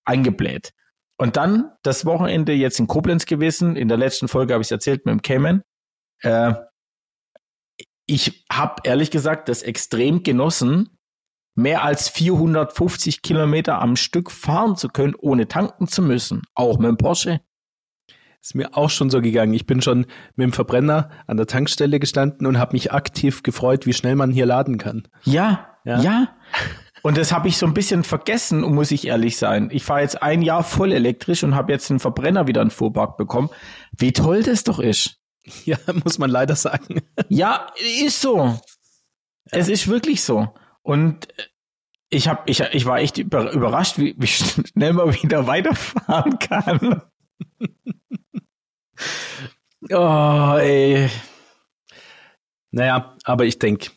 eingebläht. 0.06 0.74
Und 1.18 1.38
dann 1.38 1.72
das 1.84 2.06
Wochenende 2.06 2.54
jetzt 2.54 2.80
in 2.80 2.88
Koblenz 2.88 3.26
gewesen. 3.26 3.76
In 3.76 3.88
der 3.88 3.98
letzten 3.98 4.28
Folge 4.28 4.54
habe 4.54 4.62
ich 4.62 4.68
es 4.68 4.72
erzählt 4.72 5.06
mit 5.06 5.14
dem 5.14 5.22
Cayman. 5.22 5.62
Äh, 6.22 6.54
ich 8.06 8.46
habe 8.52 8.82
ehrlich 8.84 9.12
gesagt 9.12 9.48
das 9.48 9.62
extrem 9.62 10.24
genossen, 10.24 10.98
mehr 11.56 11.84
als 11.84 12.10
450 12.10 13.22
Kilometer 13.22 13.80
am 13.80 13.96
Stück 13.96 14.32
fahren 14.32 14.76
zu 14.76 14.90
können, 14.90 15.16
ohne 15.16 15.48
tanken 15.48 15.88
zu 15.88 16.02
müssen. 16.02 16.42
Auch 16.56 16.80
mit 16.80 16.90
dem 16.90 16.98
Porsche. 16.98 17.42
Ist 18.42 18.56
mir 18.56 18.76
auch 18.76 18.90
schon 18.90 19.10
so 19.10 19.22
gegangen. 19.22 19.54
Ich 19.54 19.66
bin 19.66 19.82
schon 19.82 20.00
mit 20.36 20.44
dem 20.44 20.52
Verbrenner 20.52 21.10
an 21.28 21.38
der 21.38 21.48
Tankstelle 21.48 22.00
gestanden 22.00 22.46
und 22.46 22.60
habe 22.60 22.74
mich 22.74 22.92
aktiv 22.92 23.42
gefreut, 23.42 23.86
wie 23.86 23.94
schnell 23.94 24.16
man 24.16 24.32
hier 24.32 24.46
laden 24.46 24.78
kann. 24.78 25.08
Ja, 25.24 25.78
ja. 25.86 26.02
ja. 26.02 26.36
Und 27.04 27.18
das 27.18 27.34
habe 27.34 27.50
ich 27.50 27.58
so 27.58 27.66
ein 27.66 27.74
bisschen 27.74 28.06
vergessen, 28.06 28.62
muss 28.62 28.90
ich 28.92 29.06
ehrlich 29.06 29.36
sein. 29.36 29.70
Ich 29.74 29.84
fahre 29.84 30.02
jetzt 30.02 30.24
ein 30.24 30.42
Jahr 30.42 30.64
voll 30.64 30.94
elektrisch 30.94 31.44
und 31.44 31.54
habe 31.54 31.74
jetzt 31.74 31.90
einen 31.90 32.00
Verbrenner 32.00 32.48
wieder 32.48 32.62
in 32.62 32.72
Fuhrpark 32.72 33.18
bekommen. 33.18 33.50
Wie 33.92 34.14
toll 34.14 34.42
das 34.42 34.64
doch 34.64 34.80
ist. 34.80 35.20
Ja, 35.66 35.78
muss 36.06 36.20
man 36.20 36.30
leider 36.30 36.56
sagen. 36.56 37.02
Ja, 37.28 37.68
ist 38.00 38.22
so. 38.22 38.38
Ja. 38.38 38.62
Es 39.52 39.68
ist 39.68 39.90
wirklich 39.90 40.24
so. 40.24 40.54
Und 40.82 41.28
ich 42.10 42.30
hab, 42.30 42.50
ich, 42.50 42.62
ich 42.62 42.86
war 42.86 43.00
echt 43.00 43.18
überrascht, 43.18 43.98
wie, 43.98 44.16
wie 44.18 44.28
schnell 44.28 44.94
man 44.94 45.14
wieder 45.14 45.46
weiterfahren 45.46 46.40
kann. 46.40 47.02
oh, 49.92 50.58
ey. 50.58 51.10
Naja, 52.72 53.18
aber 53.26 53.44
ich 53.44 53.60
denke, 53.60 53.92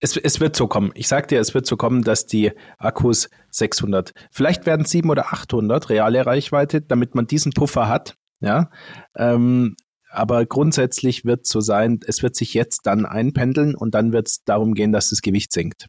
es, 0.00 0.16
es 0.16 0.40
wird 0.40 0.56
so 0.56 0.66
kommen. 0.66 0.90
Ich 0.94 1.08
sag 1.08 1.28
dir, 1.28 1.40
es 1.40 1.54
wird 1.54 1.66
so 1.66 1.76
kommen, 1.76 2.02
dass 2.02 2.26
die 2.26 2.52
Akkus 2.78 3.28
600, 3.50 4.12
vielleicht 4.30 4.66
werden 4.66 4.84
es 4.84 4.90
700 4.90 5.24
oder 5.24 5.32
800 5.32 5.88
reale 5.90 6.26
Reichweite, 6.26 6.82
damit 6.82 7.14
man 7.14 7.26
diesen 7.26 7.52
Puffer 7.52 7.88
hat. 7.88 8.16
Ja, 8.40 8.70
ähm, 9.16 9.76
aber 10.10 10.46
grundsätzlich 10.46 11.24
wird 11.24 11.46
so 11.46 11.60
sein, 11.60 12.00
es 12.06 12.22
wird 12.22 12.36
sich 12.36 12.54
jetzt 12.54 12.86
dann 12.86 13.06
einpendeln 13.06 13.74
und 13.74 13.94
dann 13.94 14.12
wird 14.12 14.28
es 14.28 14.44
darum 14.44 14.74
gehen, 14.74 14.92
dass 14.92 15.10
das 15.10 15.22
Gewicht 15.22 15.52
sinkt. 15.52 15.86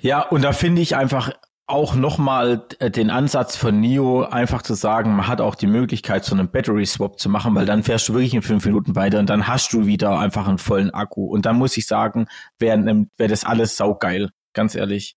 Ja, 0.00 0.20
und 0.20 0.42
da 0.42 0.52
finde 0.52 0.82
ich 0.82 0.96
einfach 0.96 1.32
auch 1.72 1.94
nochmal 1.94 2.66
äh, 2.78 2.90
den 2.90 3.08
Ansatz 3.08 3.56
von 3.56 3.80
NIO, 3.80 4.24
einfach 4.24 4.60
zu 4.60 4.74
sagen, 4.74 5.16
man 5.16 5.26
hat 5.26 5.40
auch 5.40 5.54
die 5.54 5.66
Möglichkeit, 5.66 6.24
so 6.24 6.34
einen 6.34 6.50
Battery 6.50 6.84
Swap 6.84 7.18
zu 7.18 7.30
machen, 7.30 7.54
weil 7.54 7.64
dann 7.64 7.82
fährst 7.82 8.08
du 8.08 8.14
wirklich 8.14 8.34
in 8.34 8.42
fünf 8.42 8.66
Minuten 8.66 8.94
weiter 8.94 9.18
und 9.18 9.30
dann 9.30 9.48
hast 9.48 9.72
du 9.72 9.86
wieder 9.86 10.18
einfach 10.18 10.46
einen 10.46 10.58
vollen 10.58 10.90
Akku. 10.90 11.24
Und 11.24 11.46
dann 11.46 11.56
muss 11.56 11.76
ich 11.76 11.86
sagen, 11.86 12.26
wäre 12.58 13.06
wär 13.16 13.28
das 13.28 13.44
alles 13.44 13.76
saugeil, 13.76 14.30
ganz 14.52 14.74
ehrlich. 14.74 15.16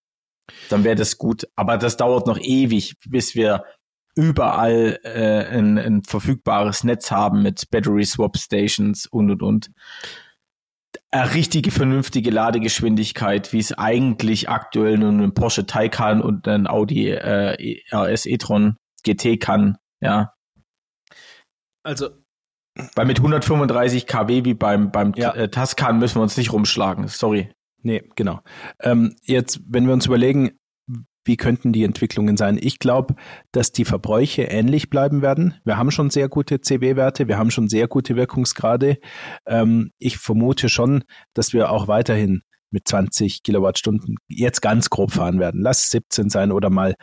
Dann 0.70 0.84
wäre 0.86 0.96
das 0.96 1.18
gut. 1.18 1.46
Aber 1.56 1.78
das 1.78 1.98
dauert 1.98 2.26
noch 2.26 2.40
ewig, 2.40 2.96
bis 3.06 3.36
wir 3.36 3.66
überall 4.16 5.00
äh, 5.04 5.58
ein, 5.58 5.78
ein 5.78 6.04
verfügbares 6.04 6.86
Netz 6.86 7.12
haben 7.12 7.44
mit 7.44 7.70
Battery 7.70 8.06
Swap 8.06 8.38
Stations 8.38 9.08
und 9.08 9.30
und 9.30 9.44
und 9.44 9.72
eine 11.12 11.34
richtige 11.34 11.72
vernünftige 11.72 12.32
Ladegeschwindigkeit, 12.32 13.54
wie 13.54 13.60
es 13.60 13.78
eigentlich 13.78 14.50
aktuell 14.50 14.98
nur 14.98 15.12
ein 15.12 15.34
Porsche 15.34 15.66
Taycan 15.66 16.22
und 16.22 16.48
ein 16.48 16.68
Audi 16.68 17.10
äh, 17.10 17.82
RS 17.92 18.26
e-tron 18.26 18.78
GT 19.04 19.40
kann, 19.40 19.78
ja. 20.02 20.34
Also 21.84 22.10
weil 22.96 23.06
mit 23.06 23.20
135 23.20 24.06
kW 24.06 24.44
wie 24.44 24.54
beim 24.54 24.92
beim 24.92 25.14
ja. 25.16 25.34
Äh, 25.34 25.50
Tascan 25.50 25.98
müssen 26.00 26.16
wir 26.16 26.24
uns 26.24 26.36
nicht 26.36 26.52
rumschlagen. 26.52 27.08
Sorry. 27.08 27.52
Nee, 27.82 28.04
genau. 28.16 28.42
Ähm, 28.82 29.16
jetzt, 29.22 29.62
wenn 29.68 29.86
wir 29.86 29.94
uns 29.94 30.08
überlegen, 30.08 30.60
wie 31.26 31.38
könnten 31.38 31.74
die 31.74 31.84
Entwicklungen 31.84 32.38
sein? 32.38 32.58
Ich 32.62 32.80
glaube, 32.80 33.16
dass 33.52 33.72
die 33.72 33.84
Verbräuche 33.84 34.44
ähnlich 34.44 34.90
bleiben 34.90 35.22
werden. 35.22 35.56
Wir 35.66 35.78
haben 35.78 35.92
schon 35.92 36.12
sehr 36.12 36.30
gute 36.30 36.62
CW-Werte, 36.62 37.28
wir 37.28 37.38
haben 37.38 37.52
schon 37.52 37.68
sehr 37.68 37.88
gute 37.88 38.16
Wirkungsgrade. 38.16 39.00
Ähm, 39.46 39.92
ich 39.98 40.18
vermute 40.18 40.70
schon, 40.70 41.04
dass 41.34 41.52
wir 41.52 41.72
auch 41.72 41.88
weiterhin 41.88 42.44
mit 42.70 42.88
20 42.88 43.44
Kilowattstunden 43.44 44.18
jetzt 44.28 44.62
ganz 44.62 44.90
grob 44.90 45.12
fahren 45.12 45.40
werden. 45.40 45.62
Lass 45.62 45.90
17 45.92 46.30
sein 46.30 46.52
oder 46.52 46.70
mal, 46.70 46.96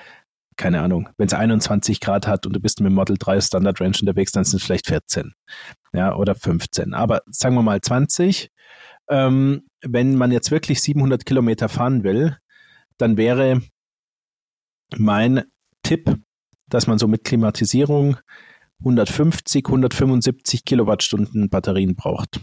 keine 0.56 0.82
Ahnung, 0.82 1.08
wenn 1.16 1.26
es 1.26 1.34
21 1.34 2.00
Grad 2.00 2.26
hat 2.26 2.46
und 2.46 2.54
du 2.54 2.60
bist 2.60 2.80
mit 2.80 2.92
Model 2.92 3.16
3 3.18 3.40
Standard 3.40 3.80
Range 3.80 3.96
unterwegs, 4.00 4.32
dann 4.32 4.44
sind 4.44 4.58
es 4.58 4.64
vielleicht 4.64 4.86
14. 4.86 5.32
Ja, 5.92 6.14
oder 6.14 6.34
15. 6.34 6.94
Aber 6.94 7.22
sagen 7.26 7.54
wir 7.54 7.62
mal 7.62 7.80
20. 7.80 8.50
Ähm, 9.08 9.62
wenn 9.82 10.14
man 10.14 10.30
jetzt 10.30 10.50
wirklich 10.50 10.80
700 10.80 11.26
Kilometer 11.26 11.68
fahren 11.68 12.04
will, 12.04 12.36
dann 12.98 13.16
wäre 13.16 13.62
mein 14.98 15.44
Tipp, 15.82 16.18
dass 16.68 16.86
man 16.86 16.98
so 16.98 17.08
mit 17.08 17.24
Klimatisierung 17.24 18.16
150, 18.80 19.66
175 19.66 20.64
Kilowattstunden 20.64 21.48
Batterien 21.50 21.94
braucht. 21.94 22.40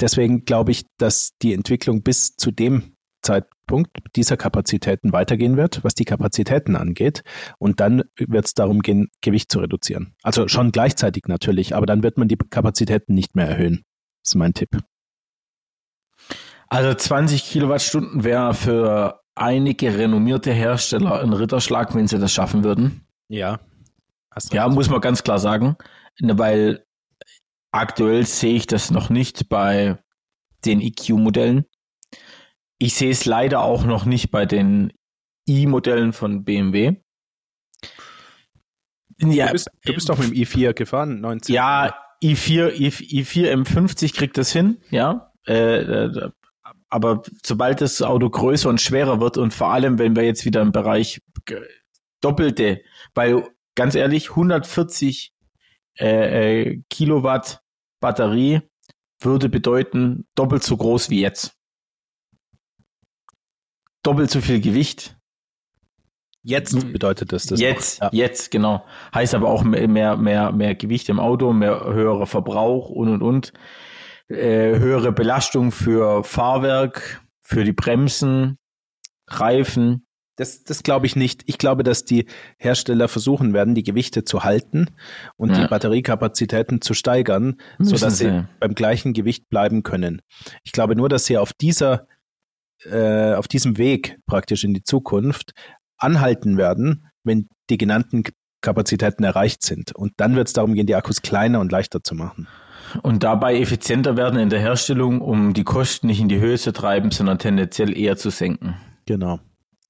Deswegen 0.00 0.44
glaube 0.44 0.70
ich, 0.70 0.84
dass 0.98 1.30
die 1.42 1.54
Entwicklung 1.54 2.02
bis 2.02 2.36
zu 2.36 2.50
dem 2.50 2.94
Zeitpunkt 3.22 3.90
dieser 4.14 4.36
Kapazitäten 4.36 5.12
weitergehen 5.12 5.56
wird, 5.56 5.82
was 5.82 5.94
die 5.94 6.04
Kapazitäten 6.04 6.76
angeht. 6.76 7.22
Und 7.58 7.80
dann 7.80 8.04
wird 8.16 8.46
es 8.46 8.54
darum 8.54 8.80
gehen, 8.80 9.08
Gewicht 9.20 9.50
zu 9.50 9.58
reduzieren. 9.58 10.14
Also 10.22 10.46
schon 10.48 10.70
gleichzeitig 10.70 11.24
natürlich, 11.26 11.74
aber 11.74 11.86
dann 11.86 12.02
wird 12.02 12.16
man 12.16 12.28
die 12.28 12.36
Kapazitäten 12.36 13.14
nicht 13.14 13.34
mehr 13.34 13.48
erhöhen. 13.48 13.82
Das 14.22 14.30
ist 14.30 14.34
mein 14.36 14.54
Tipp. 14.54 14.78
Also 16.68 16.94
20 16.94 17.44
Kilowattstunden 17.44 18.24
wäre 18.24 18.54
für 18.54 19.20
einige 19.40 19.96
renommierte 19.96 20.52
Hersteller 20.52 21.20
ein 21.20 21.32
Ritterschlag, 21.32 21.94
wenn 21.94 22.08
sie 22.08 22.18
das 22.18 22.32
schaffen 22.32 22.64
würden. 22.64 23.06
Ja. 23.28 23.60
Ja, 24.52 24.68
muss 24.68 24.88
man 24.88 25.00
ganz 25.00 25.24
klar 25.24 25.38
sagen, 25.38 25.76
weil 26.20 26.84
aktuell 27.72 28.24
sehe 28.24 28.54
ich 28.54 28.66
das 28.66 28.90
noch 28.90 29.10
nicht 29.10 29.48
bei 29.48 29.98
den 30.64 30.80
EQ-Modellen. 30.80 31.64
Ich 32.78 32.94
sehe 32.94 33.10
es 33.10 33.24
leider 33.24 33.62
auch 33.62 33.84
noch 33.84 34.04
nicht 34.04 34.30
bei 34.30 34.46
den 34.46 34.92
i-Modellen 35.48 36.12
von 36.12 36.44
BMW. 36.44 36.96
Ja, 39.20 39.46
du, 39.46 39.52
bist, 39.52 39.70
du 39.84 39.94
bist 39.94 40.08
doch 40.08 40.18
mit 40.18 40.30
dem 40.30 40.36
i4 40.36 40.74
gefahren, 40.74 41.20
19. 41.20 41.52
Ja, 41.52 41.96
i4, 42.22 42.72
i, 42.74 42.88
i4 42.88 43.52
M50 43.64 44.14
kriegt 44.14 44.38
das 44.38 44.52
hin, 44.52 44.78
ja. 44.90 45.32
Äh 45.46 46.30
aber 46.88 47.22
sobald 47.44 47.80
das 47.80 48.02
Auto 48.02 48.30
größer 48.30 48.68
und 48.68 48.80
schwerer 48.80 49.20
wird 49.20 49.36
und 49.36 49.52
vor 49.52 49.72
allem, 49.72 49.98
wenn 49.98 50.16
wir 50.16 50.24
jetzt 50.24 50.44
wieder 50.44 50.62
im 50.62 50.72
Bereich 50.72 51.20
doppelte, 52.20 52.82
weil 53.14 53.48
ganz 53.74 53.94
ehrlich, 53.94 54.30
140 54.30 55.32
äh, 55.98 56.62
äh, 56.62 56.82
Kilowatt 56.90 57.60
Batterie 58.00 58.60
würde 59.20 59.48
bedeuten 59.48 60.26
doppelt 60.34 60.62
so 60.62 60.76
groß 60.76 61.10
wie 61.10 61.20
jetzt. 61.20 61.54
Doppelt 64.02 64.30
so 64.30 64.40
viel 64.40 64.60
Gewicht. 64.60 65.16
Jetzt 66.42 66.92
bedeutet 66.92 67.32
das 67.32 67.46
das. 67.46 67.60
Jetzt, 67.60 68.00
ja. 68.00 68.08
jetzt, 68.12 68.50
genau. 68.50 68.84
Heißt 69.12 69.34
aber 69.34 69.48
auch 69.48 69.64
mehr, 69.64 70.16
mehr, 70.16 70.52
mehr 70.52 70.74
Gewicht 70.74 71.08
im 71.08 71.20
Auto, 71.20 71.52
mehr 71.52 71.84
höherer 71.84 72.26
Verbrauch 72.26 72.88
und 72.88 73.08
und 73.08 73.22
und 73.22 73.52
äh, 74.28 74.78
höhere 74.78 75.12
Belastung 75.12 75.72
für 75.72 76.22
Fahrwerk, 76.22 77.22
für 77.40 77.64
die 77.64 77.72
Bremsen, 77.72 78.58
Reifen. 79.26 80.06
Das, 80.36 80.62
das 80.62 80.82
glaube 80.82 81.06
ich 81.06 81.16
nicht. 81.16 81.42
Ich 81.46 81.58
glaube, 81.58 81.82
dass 81.82 82.04
die 82.04 82.26
Hersteller 82.58 83.08
versuchen 83.08 83.52
werden, 83.52 83.74
die 83.74 83.82
Gewichte 83.82 84.24
zu 84.24 84.44
halten 84.44 84.86
und 85.36 85.50
ja. 85.50 85.62
die 85.62 85.68
Batteriekapazitäten 85.68 86.80
zu 86.80 86.94
steigern, 86.94 87.56
Müssen 87.78 87.96
sodass 87.96 88.18
sie, 88.18 88.26
sie 88.26 88.44
beim 88.60 88.74
gleichen 88.74 89.14
Gewicht 89.14 89.48
bleiben 89.48 89.82
können. 89.82 90.22
Ich 90.62 90.72
glaube 90.72 90.94
nur, 90.94 91.08
dass 91.08 91.24
sie 91.24 91.38
auf 91.38 91.52
dieser, 91.52 92.06
äh, 92.84 93.32
auf 93.34 93.48
diesem 93.48 93.78
Weg 93.78 94.18
praktisch 94.26 94.62
in 94.62 94.74
die 94.74 94.84
Zukunft 94.84 95.52
anhalten 95.96 96.56
werden, 96.56 97.10
wenn 97.24 97.48
die 97.68 97.78
genannten 97.78 98.22
Kapazitäten 98.60 99.24
erreicht 99.24 99.62
sind. 99.62 99.92
Und 99.92 100.12
dann 100.18 100.36
wird 100.36 100.46
es 100.46 100.52
darum 100.52 100.74
gehen, 100.74 100.86
die 100.86 100.94
Akkus 100.94 101.20
kleiner 101.22 101.60
und 101.60 101.72
leichter 101.72 102.04
zu 102.04 102.14
machen 102.14 102.46
und 103.02 103.22
dabei 103.22 103.58
effizienter 103.58 104.16
werden 104.16 104.38
in 104.38 104.50
der 104.50 104.60
Herstellung, 104.60 105.20
um 105.20 105.54
die 105.54 105.64
Kosten 105.64 106.06
nicht 106.06 106.20
in 106.20 106.28
die 106.28 106.40
Höhe 106.40 106.58
zu 106.58 106.72
treiben, 106.72 107.10
sondern 107.10 107.38
tendenziell 107.38 107.96
eher 107.96 108.16
zu 108.16 108.30
senken. 108.30 108.76
Genau. 109.06 109.40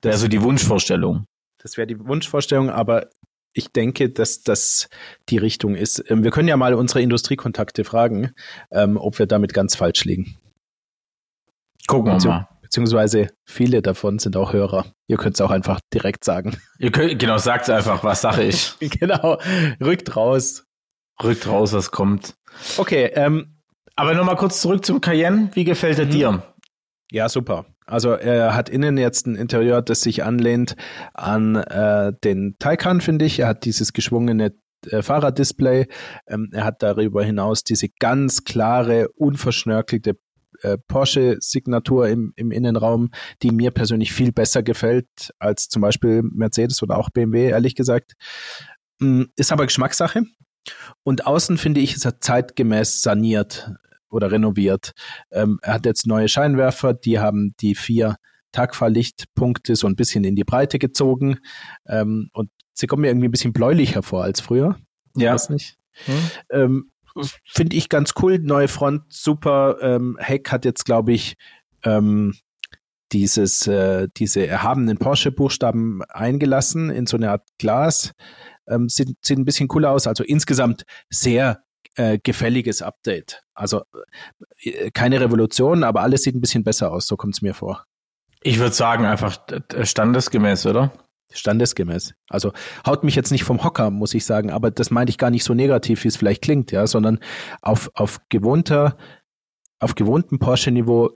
Das 0.00 0.14
also 0.14 0.28
die 0.28 0.42
Wunschvorstellung. 0.42 1.24
Das 1.60 1.76
wäre 1.76 1.86
die 1.86 1.98
Wunschvorstellung, 1.98 2.70
aber 2.70 3.08
ich 3.52 3.72
denke, 3.72 4.10
dass 4.10 4.42
das 4.42 4.88
die 5.28 5.38
Richtung 5.38 5.74
ist. 5.74 6.04
Ähm, 6.10 6.22
wir 6.22 6.30
können 6.30 6.48
ja 6.48 6.56
mal 6.56 6.74
unsere 6.74 7.02
Industriekontakte 7.02 7.84
fragen, 7.84 8.32
ähm, 8.70 8.96
ob 8.96 9.18
wir 9.18 9.26
damit 9.26 9.52
ganz 9.52 9.74
falsch 9.74 10.04
liegen. 10.04 10.36
Gucken 11.86 12.12
wir 12.12 12.28
mal. 12.28 12.48
Beziehungsweise 12.62 13.28
viele 13.46 13.80
davon 13.80 14.18
sind 14.18 14.36
auch 14.36 14.52
Hörer. 14.52 14.92
Ihr 15.06 15.16
könnt 15.16 15.36
es 15.36 15.40
auch 15.40 15.50
einfach 15.50 15.80
direkt 15.92 16.22
sagen. 16.22 16.58
Ihr 16.78 16.92
könnt, 16.92 17.18
genau, 17.18 17.38
sagt 17.38 17.70
einfach, 17.70 18.04
was 18.04 18.20
Sache 18.20 18.42
ist. 18.42 18.78
genau, 18.80 19.38
rückt 19.80 20.14
raus. 20.14 20.67
Rückt 21.22 21.46
raus, 21.48 21.72
was 21.72 21.90
kommt. 21.90 22.34
Okay, 22.76 23.10
ähm, 23.14 23.58
aber 23.96 24.14
nochmal 24.14 24.36
kurz 24.36 24.60
zurück 24.60 24.84
zum 24.84 25.00
Cayenne. 25.00 25.50
Wie 25.54 25.64
gefällt 25.64 25.98
er 25.98 26.06
mhm. 26.06 26.10
dir? 26.10 26.42
Ja, 27.10 27.28
super. 27.28 27.66
Also 27.86 28.10
er 28.10 28.54
hat 28.54 28.68
innen 28.68 28.98
jetzt 28.98 29.26
ein 29.26 29.34
Interieur, 29.34 29.80
das 29.80 30.02
sich 30.02 30.22
anlehnt 30.22 30.76
an 31.14 31.56
äh, 31.56 32.12
den 32.22 32.56
Taycan, 32.58 33.00
finde 33.00 33.24
ich. 33.24 33.40
Er 33.40 33.48
hat 33.48 33.64
dieses 33.64 33.92
geschwungene 33.92 34.52
äh, 34.86 35.02
Fahrraddisplay. 35.02 35.86
Ähm, 36.26 36.50
er 36.52 36.64
hat 36.64 36.82
darüber 36.82 37.24
hinaus 37.24 37.64
diese 37.64 37.88
ganz 37.98 38.44
klare, 38.44 39.08
unverschnörkelte 39.16 40.18
äh, 40.62 40.76
Porsche-Signatur 40.86 42.08
im, 42.08 42.32
im 42.36 42.50
Innenraum, 42.50 43.10
die 43.42 43.52
mir 43.52 43.70
persönlich 43.70 44.12
viel 44.12 44.32
besser 44.32 44.62
gefällt 44.62 45.32
als 45.38 45.68
zum 45.68 45.82
Beispiel 45.82 46.22
Mercedes 46.22 46.82
oder 46.82 46.98
auch 46.98 47.10
BMW, 47.10 47.48
ehrlich 47.48 47.74
gesagt. 47.74 48.14
Ähm, 49.00 49.30
ist 49.36 49.50
aber 49.50 49.66
Geschmackssache. 49.66 50.24
Und 51.02 51.26
außen 51.26 51.58
finde 51.58 51.80
ich, 51.80 51.94
ist 51.94 52.04
er 52.04 52.20
zeitgemäß 52.20 53.02
saniert 53.02 53.72
oder 54.10 54.30
renoviert. 54.30 54.92
Ähm, 55.30 55.58
er 55.62 55.74
hat 55.74 55.86
jetzt 55.86 56.06
neue 56.06 56.28
Scheinwerfer, 56.28 56.94
die 56.94 57.18
haben 57.18 57.54
die 57.60 57.74
vier 57.74 58.16
Tagfahrlichtpunkte 58.52 59.76
so 59.76 59.86
ein 59.86 59.96
bisschen 59.96 60.24
in 60.24 60.36
die 60.36 60.44
Breite 60.44 60.78
gezogen. 60.78 61.38
Ähm, 61.86 62.30
und 62.32 62.50
sie 62.72 62.86
kommen 62.86 63.02
mir 63.02 63.08
irgendwie 63.08 63.28
ein 63.28 63.32
bisschen 63.32 63.52
bläulich 63.52 63.94
hervor 63.94 64.24
als 64.24 64.40
früher. 64.40 64.78
Ja. 65.16 65.34
Weiß 65.34 65.50
nicht. 65.50 65.76
Hm. 66.04 66.30
Ähm, 66.50 66.90
finde 67.44 67.76
ich 67.76 67.88
ganz 67.88 68.12
cool. 68.22 68.38
Neue 68.38 68.68
Front, 68.68 69.02
super. 69.08 69.78
Ähm, 69.80 70.16
Heck 70.20 70.50
hat 70.50 70.64
jetzt, 70.64 70.84
glaube 70.84 71.12
ich, 71.12 71.36
ähm, 71.82 72.34
dieses, 73.12 73.66
äh, 73.66 74.08
diese 74.16 74.46
erhabenen 74.46 74.98
Porsche-Buchstaben 74.98 76.02
eingelassen 76.04 76.90
in 76.90 77.06
so 77.06 77.16
eine 77.16 77.30
Art 77.30 77.48
Glas 77.58 78.12
ähm, 78.68 78.88
sieht, 78.88 79.16
sieht 79.22 79.38
ein 79.38 79.44
bisschen 79.44 79.68
cooler 79.68 79.90
aus. 79.90 80.06
Also 80.06 80.24
insgesamt 80.24 80.84
sehr 81.10 81.62
äh, 81.96 82.18
gefälliges 82.22 82.82
Update. 82.82 83.42
Also 83.54 83.82
äh, 84.62 84.90
keine 84.90 85.20
Revolution, 85.20 85.84
aber 85.84 86.02
alles 86.02 86.22
sieht 86.22 86.34
ein 86.34 86.40
bisschen 86.40 86.64
besser 86.64 86.92
aus, 86.92 87.06
so 87.06 87.16
kommt 87.16 87.34
es 87.34 87.42
mir 87.42 87.54
vor. 87.54 87.84
Ich 88.42 88.58
würde 88.58 88.74
sagen, 88.74 89.04
einfach 89.04 89.38
standesgemäß, 89.82 90.66
oder? 90.66 90.92
Standesgemäß. 91.32 92.14
Also 92.30 92.52
haut 92.86 93.04
mich 93.04 93.14
jetzt 93.14 93.32
nicht 93.32 93.44
vom 93.44 93.64
Hocker, 93.64 93.90
muss 93.90 94.14
ich 94.14 94.24
sagen, 94.24 94.50
aber 94.50 94.70
das 94.70 94.90
meinte 94.90 95.10
ich 95.10 95.18
gar 95.18 95.30
nicht 95.30 95.44
so 95.44 95.54
negativ, 95.54 96.04
wie 96.04 96.08
es 96.08 96.16
vielleicht 96.16 96.42
klingt, 96.42 96.70
ja, 96.72 96.86
sondern 96.86 97.18
auf, 97.60 97.90
auf 97.94 98.20
gewohnter, 98.28 98.96
auf 99.80 99.94
gewohntem 99.94 100.38
Porsche-Niveau 100.38 101.10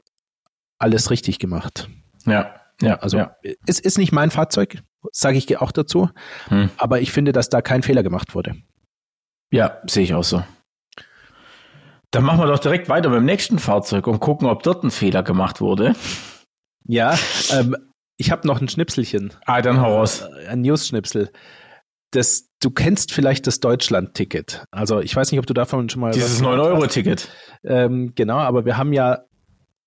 alles 0.78 1.10
richtig 1.10 1.38
gemacht. 1.38 1.88
Ja, 2.26 2.54
Ja, 2.82 2.96
also 2.96 3.18
ja. 3.18 3.36
es 3.66 3.78
ist 3.78 3.98
nicht 3.98 4.12
mein 4.12 4.30
Fahrzeug, 4.30 4.82
sage 5.10 5.38
ich 5.38 5.58
auch 5.58 5.72
dazu, 5.72 6.08
hm. 6.48 6.70
aber 6.76 7.00
ich 7.00 7.12
finde, 7.12 7.32
dass 7.32 7.48
da 7.48 7.62
kein 7.62 7.82
Fehler 7.82 8.02
gemacht 8.02 8.34
wurde. 8.34 8.54
Ja, 9.50 9.78
sehe 9.86 10.04
ich 10.04 10.14
auch 10.14 10.24
so. 10.24 10.42
Dann 12.10 12.24
machen 12.24 12.40
wir 12.40 12.46
doch 12.46 12.58
direkt 12.58 12.88
weiter 12.88 13.08
mit 13.08 13.18
dem 13.18 13.24
nächsten 13.24 13.58
Fahrzeug 13.58 14.06
und 14.06 14.20
gucken, 14.20 14.46
ob 14.46 14.62
dort 14.62 14.84
ein 14.84 14.90
Fehler 14.90 15.22
gemacht 15.22 15.60
wurde. 15.60 15.94
Ja, 16.86 17.16
ähm, 17.50 17.76
ich 18.16 18.30
habe 18.30 18.46
noch 18.46 18.60
ein 18.60 18.68
Schnipselchen. 18.68 19.32
Ah, 19.46 19.62
dann 19.62 19.80
hau 19.80 19.96
raus. 19.96 20.22
Äh, 20.44 20.48
ein 20.48 20.60
News-Schnipsel. 20.60 21.30
Das, 22.10 22.50
du 22.60 22.70
kennst 22.70 23.12
vielleicht 23.12 23.46
das 23.46 23.60
Deutschland-Ticket. 23.60 24.64
Also 24.70 25.00
ich 25.00 25.16
weiß 25.16 25.32
nicht, 25.32 25.38
ob 25.38 25.46
du 25.46 25.54
davon 25.54 25.88
schon 25.88 26.02
mal. 26.02 26.12
Dieses 26.12 26.42
9-Euro-Ticket. 26.42 27.28
Ähm, 27.64 28.12
genau, 28.14 28.38
aber 28.38 28.66
wir 28.66 28.76
haben 28.76 28.92
ja 28.92 29.20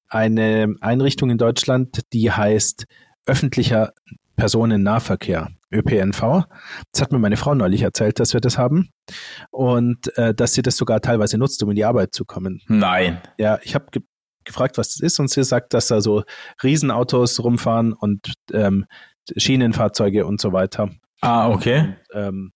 eine 0.08 0.74
Einrichtung 0.82 1.30
in 1.30 1.38
Deutschland, 1.38 2.02
die 2.14 2.32
heißt 2.32 2.86
öffentlicher 3.28 3.94
Personennahverkehr, 4.36 5.50
ÖPNV. 5.72 6.46
Das 6.92 7.02
hat 7.02 7.12
mir 7.12 7.20
meine 7.20 7.38
Frau 7.38 7.56
neulich 7.56 7.82
erzählt, 7.82 8.20
dass 8.20 8.34
wir 8.34 8.42
das 8.42 8.58
haben 8.58 8.90
und 9.52 10.16
äh, 10.18 10.34
dass 10.34 10.54
sie 10.54 10.62
das 10.62 10.78
sogar 10.78 11.02
teilweise 11.02 11.38
nutzt, 11.38 11.62
um 11.64 11.70
in 11.70 11.76
die 11.76 11.86
Arbeit 11.86 12.14
zu 12.14 12.26
kommen. 12.26 12.62
Nein. 12.68 13.22
Ja, 13.38 13.60
ich 13.64 13.76
habe 13.76 13.86
ge 13.92 14.02
gefragt, 14.44 14.78
was 14.78 14.90
das 14.90 15.00
ist 15.00 15.20
und 15.20 15.28
sie 15.32 15.44
sagt, 15.44 15.74
dass 15.74 15.88
da 15.88 16.02
so 16.02 16.24
Riesenautos 16.62 17.44
rumfahren 17.44 17.94
und 17.94 18.34
ähm, 18.54 18.86
Schienenfahrzeuge 19.36 20.28
und 20.28 20.40
so 20.40 20.54
weiter. 20.54 20.92
Ah, 21.22 21.50
okay. 21.50 21.96
Und, 22.14 22.22
ähm, 22.22 22.52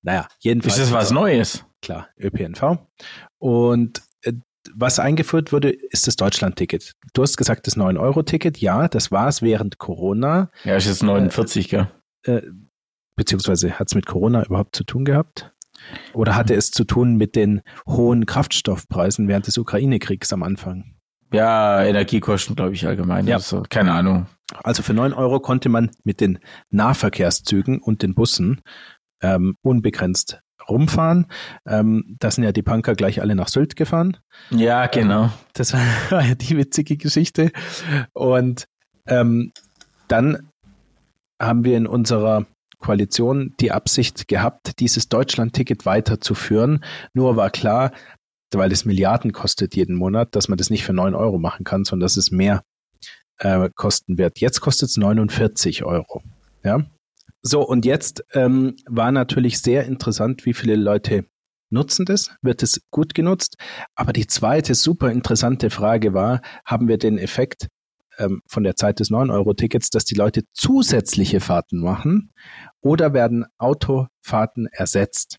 naja, 0.00 0.28
jedenfalls. 0.40 0.78
Ist 0.78 0.86
das 0.86 0.92
was 0.92 1.10
Neues? 1.10 1.64
Klar, 1.82 2.08
ÖPNV. 2.18 2.78
Und 3.38 4.02
was 4.74 4.98
eingeführt 4.98 5.52
wurde, 5.52 5.70
ist 5.70 6.06
das 6.06 6.16
Deutschland-Ticket. 6.16 6.94
Du 7.12 7.22
hast 7.22 7.36
gesagt, 7.36 7.66
das 7.66 7.76
9-Euro-Ticket. 7.76 8.58
Ja, 8.58 8.88
das 8.88 9.10
war 9.10 9.28
es 9.28 9.42
während 9.42 9.78
Corona. 9.78 10.50
Ja, 10.64 10.76
ist 10.76 10.86
jetzt 10.86 11.02
49, 11.02 11.66
äh, 11.66 11.68
gell? 11.68 11.88
Äh, 12.24 12.42
beziehungsweise 13.16 13.78
hat 13.78 13.88
es 13.88 13.94
mit 13.94 14.06
Corona 14.06 14.44
überhaupt 14.44 14.76
zu 14.76 14.84
tun 14.84 15.04
gehabt? 15.04 15.52
Oder 16.14 16.36
hatte 16.36 16.54
es 16.54 16.70
zu 16.70 16.84
tun 16.84 17.16
mit 17.16 17.36
den 17.36 17.62
hohen 17.86 18.26
Kraftstoffpreisen 18.26 19.28
während 19.28 19.46
des 19.46 19.58
Ukraine-Kriegs 19.58 20.32
am 20.32 20.42
Anfang? 20.42 20.96
Ja, 21.32 21.84
Energiekosten, 21.84 22.56
glaube 22.56 22.74
ich, 22.74 22.86
allgemein. 22.86 23.26
Ja. 23.26 23.36
Also, 23.36 23.62
keine 23.68 23.92
Ahnung. 23.92 24.26
Also 24.62 24.82
für 24.82 24.94
9 24.94 25.12
Euro 25.12 25.40
konnte 25.40 25.68
man 25.68 25.90
mit 26.04 26.20
den 26.20 26.38
Nahverkehrszügen 26.70 27.80
und 27.80 28.02
den 28.02 28.14
Bussen 28.14 28.60
ähm, 29.20 29.56
unbegrenzt 29.62 30.40
rumfahren. 30.68 31.26
Ähm, 31.66 32.16
da 32.18 32.30
sind 32.30 32.44
ja 32.44 32.52
die 32.52 32.62
Punker 32.62 32.94
gleich 32.94 33.20
alle 33.20 33.34
nach 33.34 33.48
Sylt 33.48 33.76
gefahren. 33.76 34.16
Ja, 34.50 34.86
genau. 34.86 35.24
Ähm, 35.24 35.30
das 35.54 35.72
war 36.10 36.24
ja 36.24 36.34
die 36.34 36.56
witzige 36.56 36.96
Geschichte. 36.96 37.52
Und 38.12 38.66
ähm, 39.06 39.52
dann 40.08 40.50
haben 41.40 41.64
wir 41.64 41.76
in 41.76 41.86
unserer 41.86 42.46
Koalition 42.78 43.54
die 43.60 43.72
Absicht 43.72 44.28
gehabt, 44.28 44.78
dieses 44.80 45.08
Deutschland-Ticket 45.08 45.86
weiterzuführen. 45.86 46.84
Nur 47.14 47.36
war 47.36 47.50
klar, 47.50 47.92
weil 48.52 48.72
es 48.72 48.84
Milliarden 48.84 49.32
kostet 49.32 49.74
jeden 49.74 49.96
Monat, 49.96 50.34
dass 50.34 50.48
man 50.48 50.58
das 50.58 50.70
nicht 50.70 50.84
für 50.84 50.92
neun 50.92 51.14
Euro 51.14 51.38
machen 51.38 51.64
kann, 51.64 51.84
sondern 51.84 52.04
dass 52.04 52.16
es 52.16 52.30
mehr 52.30 52.62
äh, 53.38 53.68
kosten 53.74 54.18
wird. 54.18 54.40
Jetzt 54.40 54.60
kostet 54.60 54.90
es 54.90 54.96
49 54.96 55.84
Euro. 55.84 56.22
Ja. 56.62 56.84
So, 57.46 57.64
und 57.64 57.84
jetzt 57.84 58.24
ähm, 58.32 58.74
war 58.86 59.12
natürlich 59.12 59.60
sehr 59.60 59.84
interessant, 59.84 60.44
wie 60.46 60.52
viele 60.52 60.74
Leute 60.74 61.26
nutzen 61.70 62.04
das, 62.04 62.34
wird 62.42 62.60
es 62.64 62.80
gut 62.90 63.14
genutzt. 63.14 63.56
Aber 63.94 64.12
die 64.12 64.26
zweite 64.26 64.74
super 64.74 65.12
interessante 65.12 65.70
Frage 65.70 66.12
war, 66.12 66.40
haben 66.64 66.88
wir 66.88 66.98
den 66.98 67.18
Effekt 67.18 67.68
ähm, 68.18 68.42
von 68.48 68.64
der 68.64 68.74
Zeit 68.74 68.98
des 68.98 69.12
9-Euro-Tickets, 69.12 69.90
dass 69.90 70.04
die 70.04 70.16
Leute 70.16 70.42
zusätzliche 70.54 71.38
Fahrten 71.38 71.78
machen 71.78 72.32
oder 72.80 73.14
werden 73.14 73.44
Autofahrten 73.58 74.66
ersetzt? 74.72 75.38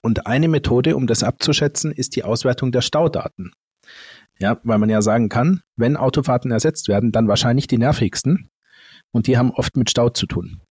Und 0.00 0.26
eine 0.26 0.48
Methode, 0.48 0.96
um 0.96 1.06
das 1.06 1.22
abzuschätzen, 1.22 1.92
ist 1.92 2.16
die 2.16 2.24
Auswertung 2.24 2.72
der 2.72 2.80
Staudaten. 2.80 3.52
Ja, 4.38 4.58
weil 4.62 4.78
man 4.78 4.88
ja 4.88 5.02
sagen 5.02 5.28
kann, 5.28 5.60
wenn 5.76 5.98
Autofahrten 5.98 6.50
ersetzt 6.50 6.88
werden, 6.88 7.12
dann 7.12 7.28
wahrscheinlich 7.28 7.66
die 7.66 7.76
nervigsten. 7.76 8.48
Und 9.12 9.26
die 9.26 9.36
haben 9.36 9.50
oft 9.50 9.76
mit 9.76 9.90
Stau 9.90 10.08
zu 10.08 10.26
tun. 10.26 10.62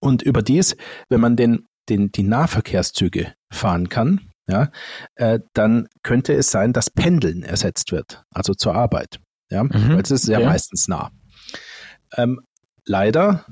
Und 0.00 0.22
überdies, 0.22 0.76
wenn 1.08 1.20
man 1.20 1.36
den, 1.36 1.66
den, 1.88 2.12
die 2.12 2.22
Nahverkehrszüge 2.22 3.32
fahren 3.50 3.88
kann, 3.88 4.30
ja, 4.48 4.70
äh, 5.16 5.40
dann 5.54 5.88
könnte 6.02 6.32
es 6.34 6.50
sein, 6.50 6.72
dass 6.72 6.90
Pendeln 6.90 7.42
ersetzt 7.42 7.90
wird, 7.92 8.22
also 8.30 8.54
zur 8.54 8.74
Arbeit. 8.74 9.20
Ja, 9.50 9.64
mhm, 9.64 9.90
weil 9.90 10.00
es 10.00 10.10
ist 10.10 10.28
ja, 10.28 10.40
ja 10.40 10.46
meistens 10.46 10.88
nah. 10.88 11.10
Ähm, 12.16 12.40
leider 12.84 13.44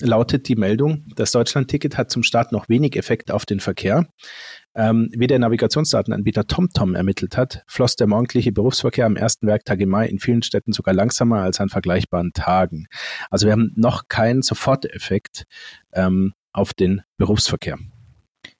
lautet 0.00 0.48
die 0.48 0.56
Meldung, 0.56 1.06
das 1.14 1.32
Deutschland-Ticket 1.32 1.96
hat 1.98 2.10
zum 2.10 2.22
Start 2.22 2.52
noch 2.52 2.68
wenig 2.68 2.96
Effekt 2.96 3.30
auf 3.30 3.46
den 3.46 3.60
Verkehr. 3.60 4.06
Ähm, 4.74 5.10
wie 5.12 5.26
der 5.26 5.38
Navigationsdatenanbieter 5.38 6.46
TomTom 6.46 6.94
ermittelt 6.94 7.36
hat, 7.36 7.62
floss 7.66 7.96
der 7.96 8.06
morgendliche 8.06 8.52
Berufsverkehr 8.52 9.06
am 9.06 9.16
ersten 9.16 9.46
Werktag 9.46 9.80
im 9.80 9.88
Mai 9.88 10.06
in 10.06 10.18
vielen 10.18 10.42
Städten 10.42 10.72
sogar 10.72 10.94
langsamer 10.94 11.40
als 11.40 11.60
an 11.60 11.68
vergleichbaren 11.68 12.32
Tagen. 12.32 12.86
Also 13.30 13.46
wir 13.46 13.52
haben 13.52 13.72
noch 13.74 14.08
keinen 14.08 14.42
Soforteffekt 14.42 15.44
ähm, 15.92 16.32
auf 16.52 16.72
den 16.72 17.02
Berufsverkehr. 17.16 17.78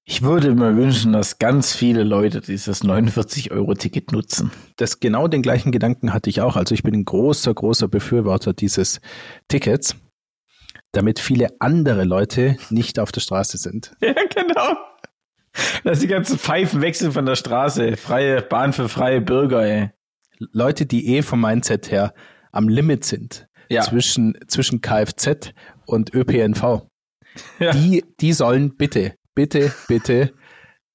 Ich 0.05 0.23
würde 0.23 0.55
mir 0.55 0.77
wünschen, 0.77 1.13
dass 1.13 1.39
ganz 1.39 1.73
viele 1.75 2.03
Leute 2.03 2.41
dieses 2.41 2.83
49-Euro-Ticket 2.83 4.11
nutzen. 4.11 4.51
Das 4.77 4.99
genau 4.99 5.29
den 5.29 5.43
gleichen 5.43 5.71
Gedanken 5.71 6.13
hatte 6.13 6.31
ich 6.31 6.41
auch. 6.41 6.57
Also 6.57 6.75
ich 6.75 6.83
bin 6.83 6.95
ein 6.95 7.05
großer, 7.05 7.55
großer 7.55 7.87
Befürworter 7.87 8.53
dieses 8.53 9.01
Tickets 9.47 9.95
damit 10.93 11.21
viele 11.21 11.49
andere 11.61 12.05
Leute 12.05 12.57
nicht 12.71 12.99
auf 12.99 13.13
der 13.13 13.21
Straße 13.21 13.59
sind. 13.59 13.93
Ja, 14.01 14.15
genau. 14.35 14.77
Dass 15.85 16.01
die 16.01 16.07
ganzen 16.07 16.39
Pfeifen 16.39 16.81
wechseln 16.81 17.13
von 17.13 17.27
der 17.27 17.37
Straße. 17.37 17.97
Freie 17.97 18.43
Bahn 18.43 18.73
für 18.73 18.89
freie 18.89 19.21
Bürger, 19.21 19.63
ey. 19.63 19.91
Leute, 20.39 20.87
die 20.87 21.17
eh 21.17 21.23
vom 21.23 21.41
Mindset 21.41 21.91
her 21.91 22.15
am 22.53 22.69
Limit 22.69 23.05
sind. 23.05 23.47
Ja. 23.69 23.83
Zwischen, 23.83 24.39
zwischen 24.49 24.81
Kfz 24.81 25.53
und 25.87 26.15
ÖPNV. 26.15 26.87
Ja. 27.59 27.73
Die, 27.73 28.05
die 28.21 28.33
sollen 28.33 28.77
bitte, 28.77 29.15
bitte, 29.35 29.73
bitte 29.87 30.33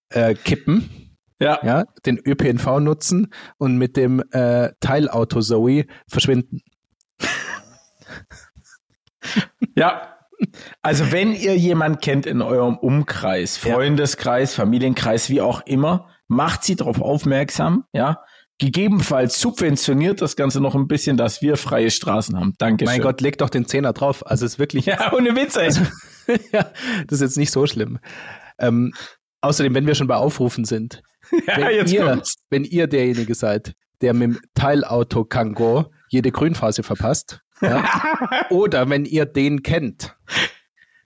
äh, 0.09 0.33
kippen. 0.33 1.17
Ja. 1.39 1.59
ja. 1.63 1.85
Den 2.05 2.17
ÖPNV 2.17 2.79
nutzen 2.79 3.33
und 3.57 3.77
mit 3.77 3.97
dem 3.97 4.23
äh, 4.31 4.71
Teilauto 4.79 5.41
Zoe 5.41 5.85
verschwinden. 6.07 6.61
Ja. 9.75 10.14
Also 10.81 11.11
wenn 11.11 11.33
ihr 11.33 11.57
jemand 11.57 12.01
kennt 12.01 12.25
in 12.25 12.41
eurem 12.41 12.77
Umkreis, 12.77 13.57
Freundeskreis, 13.57 14.53
Familienkreis, 14.53 15.29
wie 15.29 15.41
auch 15.41 15.61
immer, 15.65 16.09
macht 16.27 16.63
sie 16.63 16.75
darauf 16.75 17.01
aufmerksam, 17.01 17.85
ja. 17.93 18.23
Gegebenenfalls 18.57 19.41
subventioniert 19.41 20.21
das 20.21 20.37
Ganze 20.37 20.61
noch 20.61 20.75
ein 20.75 20.87
bisschen, 20.87 21.17
dass 21.17 21.41
wir 21.41 21.57
freie 21.57 21.91
Straßen 21.91 22.39
haben. 22.39 22.53
Danke. 22.57 22.85
Mein 22.85 23.01
Gott, 23.01 23.19
leg 23.19 23.37
doch 23.37 23.49
den 23.49 23.65
Zehner 23.65 23.91
drauf. 23.91 24.25
Also 24.25 24.45
es 24.45 24.53
ist 24.53 24.59
wirklich. 24.59 24.85
Ja, 24.85 25.11
ohne 25.11 25.35
Witz. 25.35 25.57
Also, 25.57 25.81
ja, 26.53 26.71
das 27.05 27.19
ist 27.19 27.21
jetzt 27.21 27.37
nicht 27.37 27.51
so 27.51 27.67
schlimm. 27.67 27.99
Ähm, 28.57 28.93
außerdem, 29.41 29.75
wenn 29.75 29.87
wir 29.87 29.95
schon 29.95 30.07
bei 30.07 30.15
Aufrufen 30.15 30.63
sind, 30.63 31.01
ja, 31.47 31.57
wenn, 31.57 31.75
jetzt 31.75 31.91
ihr, 31.91 32.05
kommt's. 32.05 32.35
wenn 32.49 32.63
ihr 32.63 32.87
derjenige 32.87 33.35
seid, 33.35 33.73
der 33.99 34.13
mit 34.13 34.23
dem 34.23 34.39
Teilauto 34.53 35.25
Kango 35.25 35.91
jede 36.07 36.31
Grünphase 36.31 36.81
verpasst, 36.81 37.41
ja? 37.61 37.83
Oder 38.49 38.89
wenn 38.89 39.05
ihr 39.05 39.25
den 39.25 39.63
kennt, 39.63 40.15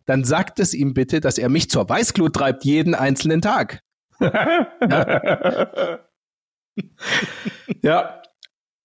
dann 0.06 0.24
sagt 0.24 0.60
es 0.60 0.74
ihm 0.74 0.94
bitte, 0.94 1.20
dass 1.20 1.38
er 1.38 1.50
mich 1.50 1.70
zur 1.70 1.88
Weißglut 1.88 2.34
treibt 2.34 2.66
jeden 2.66 2.96
einzelnen 2.96 3.42
Tag. 3.42 3.82
ja. 4.20 6.00
ja. 7.82 8.22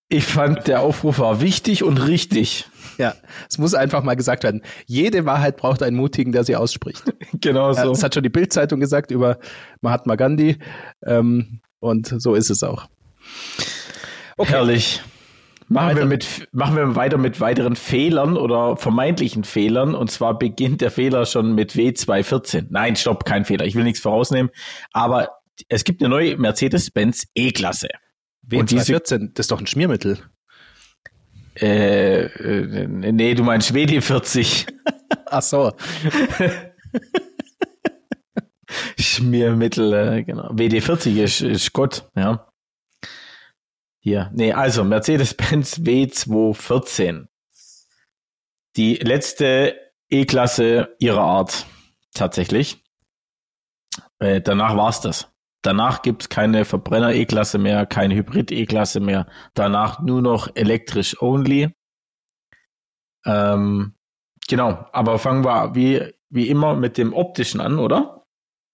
Ich 0.09 0.25
fand, 0.25 0.69
der 0.69 0.83
Aufruf 0.83 1.19
war 1.19 1.41
wichtig 1.41 1.83
und 1.83 1.97
richtig. 1.97 2.67
Ja, 2.99 3.15
es 3.49 3.59
muss 3.59 3.75
einfach 3.75 4.03
mal 4.03 4.15
gesagt 4.15 4.45
werden. 4.45 4.63
Jede 4.87 5.25
Wahrheit 5.25 5.57
braucht 5.57 5.83
einen 5.83 5.97
Mutigen, 5.97 6.31
der 6.31 6.45
sie 6.45 6.57
ausspricht. 6.57 7.03
genau 7.41 7.73
so. 7.73 7.81
Ja, 7.81 7.87
das 7.87 8.03
hat 8.03 8.15
schon 8.15 8.23
die 8.23 8.29
Bildzeitung 8.29 8.81
gesagt 8.81 9.11
über 9.11 9.39
Mahatma 9.81 10.15
Gandhi. 10.17 10.59
Ähm, 11.05 11.61
und 11.81 12.15
so 12.19 12.35
ist 12.35 12.51
es 12.51 12.63
auch. 12.63 12.87
Okay. 14.37 14.53
Herrlich. 14.53 15.03
Machen 15.69 15.97
wir, 15.97 16.05
mit, 16.05 16.49
machen 16.53 16.77
wir 16.77 16.95
weiter 16.95 17.17
mit 17.17 17.41
weiteren 17.41 17.75
Fehlern 17.75 18.37
oder 18.37 18.77
vermeintlichen 18.77 19.45
Fehlern. 19.45 19.95
Und 19.95 20.11
zwar 20.11 20.39
beginnt 20.39 20.83
der 20.83 20.91
Fehler 20.91 21.25
schon 21.25 21.55
mit 21.55 21.73
W214. 21.73 22.67
Nein, 22.71 22.97
stopp, 22.97 23.25
kein 23.25 23.45
Fehler. 23.45 23.65
Ich 23.65 23.75
will 23.75 23.85
nichts 23.85 24.01
vorausnehmen. 24.01 24.51
Aber 24.93 25.31
es 25.69 25.85
gibt 25.85 26.03
eine 26.03 26.11
neue 26.11 26.37
Mercedes-Benz 26.37 27.29
E-Klasse. 27.35 27.89
W214, 28.49 29.31
das 29.35 29.45
ist 29.45 29.51
doch 29.51 29.61
ein 29.61 29.67
Schmiermittel. 29.67 30.19
Äh, 31.59 32.25
äh, 32.25 32.87
nee, 32.89 33.35
du 33.35 33.45
meinst 33.45 33.73
WD40. 33.73 34.67
Ach 35.27 35.43
so. 35.43 35.73
Schmiermittel, 38.99 39.93
äh, 39.93 40.25
genau. 40.25 40.51
WD40 40.53 41.23
ist, 41.23 41.41
ist 41.41 41.73
Gott, 41.73 42.09
ja. 42.17 42.47
Hier, 44.05 44.31
nee, 44.35 44.53
also 44.53 44.85
Mercedes-Benz 44.85 45.79
W214. 45.79 47.27
die 48.77 48.97
letzte 48.97 49.81
E-Klasse 50.11 50.95
ihrer 50.99 51.23
Art. 51.23 51.65
Tatsächlich. 52.13 52.85
Äh, 54.19 54.43
danach 54.43 54.77
war's 54.77 55.01
das. 55.01 55.33
Danach 55.63 56.03
gibt's 56.03 56.29
keine 56.29 56.67
Verbrenner-E-Klasse 56.67 57.57
mehr, 57.57 57.87
keine 57.87 58.15
Hybrid-E-Klasse 58.15 59.01
mehr. 59.01 59.27
Danach 59.55 60.01
nur 60.01 60.21
noch 60.21 60.55
elektrisch 60.55 61.23
only. 61.23 61.75
Ähm, 63.25 63.95
genau, 64.47 64.87
aber 64.93 65.19
fangen 65.19 65.47
wir 65.47 65.75
wie, 65.75 66.13
wie 66.29 66.51
immer 66.51 66.75
mit 66.77 66.99
dem 66.99 67.15
optischen 67.15 67.63
an, 67.63 67.79
oder? 67.79 68.27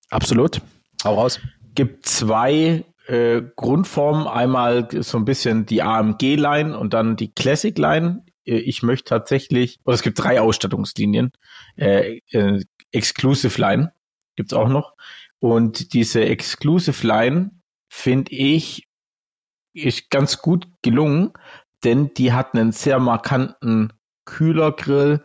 Absolut. 0.09 0.61
Hau 1.05 1.15
raus. 1.15 1.39
Gibt 1.77 2.07
zwei 2.07 2.85
äh, 3.11 3.43
Grundformen. 3.57 4.27
Einmal 4.27 4.89
so 5.03 5.19
ein 5.19 5.25
bisschen 5.25 5.67
die 5.67 5.83
AMG-Line 5.83 6.79
und 6.79 6.95
dann 6.95 7.17
die 7.17 7.33
Classic-Line. 7.33 8.25
Äh, 8.45 8.59
ich 8.59 8.83
möchte 8.83 9.09
tatsächlich, 9.09 9.81
oder 9.85 9.95
es 9.95 10.03
gibt 10.03 10.19
drei 10.19 10.41
Ausstattungslinien. 10.41 11.33
Äh, 11.77 12.21
äh, 12.31 12.63
Exclusive 12.93 13.61
Line 13.61 13.93
gibt's 14.37 14.53
auch 14.53 14.69
noch. 14.69 14.95
Und 15.41 15.93
diese 15.93 16.25
Exclusive 16.25 17.07
Line 17.07 17.51
finde 17.89 18.33
ich 18.33 18.87
ist 19.73 20.11
ganz 20.11 20.43
gut 20.43 20.67
gelungen, 20.83 21.33
denn 21.85 22.13
die 22.15 22.33
hat 22.33 22.55
einen 22.55 22.73
sehr 22.73 22.99
markanten 22.99 23.93
Kühlergrill, 24.25 25.23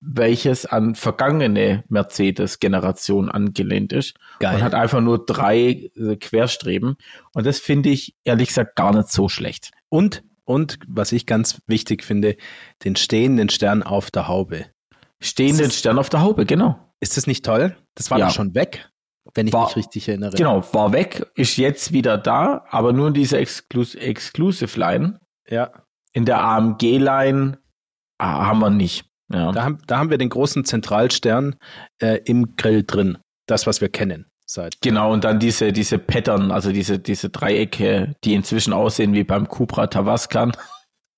welches 0.00 0.66
an 0.66 0.94
vergangene 0.94 1.84
Mercedes-Generation 1.88 3.30
angelehnt 3.30 3.92
ist. 3.92 4.14
Geil. 4.40 4.56
Und 4.56 4.62
hat 4.62 4.74
einfach 4.74 5.00
nur 5.00 5.24
drei 5.24 5.90
äh, 5.96 6.16
Querstreben. 6.16 6.96
Und 7.34 7.46
das 7.46 7.58
finde 7.58 7.90
ich 7.90 8.16
ehrlich 8.24 8.48
gesagt 8.48 8.76
gar 8.76 8.94
nicht 8.94 9.10
so 9.10 9.28
schlecht. 9.28 9.70
Und, 9.88 10.24
und 10.44 10.78
was 10.86 11.12
ich 11.12 11.26
ganz 11.26 11.60
wichtig 11.66 12.04
finde, 12.04 12.36
den 12.84 12.96
stehenden 12.96 13.48
Stern 13.48 13.82
auf 13.82 14.10
der 14.10 14.28
Haube. 14.28 14.66
Stehenden 15.20 15.70
Stern 15.70 15.98
auf 15.98 16.08
der 16.08 16.20
Haube, 16.20 16.46
genau. 16.46 16.78
Ist 17.00 17.16
das 17.16 17.26
nicht 17.26 17.44
toll? 17.44 17.76
Das 17.94 18.10
war 18.10 18.18
ja. 18.18 18.30
schon 18.30 18.54
weg, 18.54 18.88
wenn 19.34 19.46
ich 19.46 19.52
war, 19.52 19.66
mich 19.66 19.76
richtig 19.76 20.08
erinnere. 20.08 20.36
Genau, 20.36 20.62
war 20.72 20.92
weg, 20.92 21.30
ist 21.34 21.56
jetzt 21.56 21.92
wieder 21.92 22.18
da, 22.18 22.64
aber 22.70 22.92
nur 22.92 23.08
in 23.08 23.14
dieser 23.14 23.38
Exclus 23.38 23.94
Exclusive 23.94 24.78
Line. 24.78 25.20
Ja. 25.48 25.70
In 26.12 26.24
der 26.24 26.42
AMG 26.42 26.98
Line 26.98 27.58
haben 28.18 28.60
wir 28.60 28.70
nicht. 28.70 29.04
Ja. 29.32 29.52
Da, 29.52 29.64
haben, 29.64 29.78
da 29.86 29.98
haben 29.98 30.10
wir 30.10 30.18
den 30.18 30.30
großen 30.30 30.64
Zentralstern 30.64 31.56
äh, 31.98 32.20
im 32.24 32.56
Grill 32.56 32.84
drin. 32.84 33.18
Das, 33.46 33.66
was 33.66 33.80
wir 33.80 33.88
kennen. 33.88 34.26
Seit 34.50 34.80
genau, 34.80 35.12
und 35.12 35.24
dann 35.24 35.38
diese, 35.38 35.74
diese 35.74 35.98
Pattern, 35.98 36.50
also 36.50 36.72
diese, 36.72 36.98
diese 36.98 37.28
Dreiecke, 37.28 38.14
die 38.24 38.32
inzwischen 38.32 38.72
aussehen 38.72 39.12
wie 39.12 39.24
beim 39.24 39.46
Cupra 39.46 39.88
Tavascan. 39.88 40.52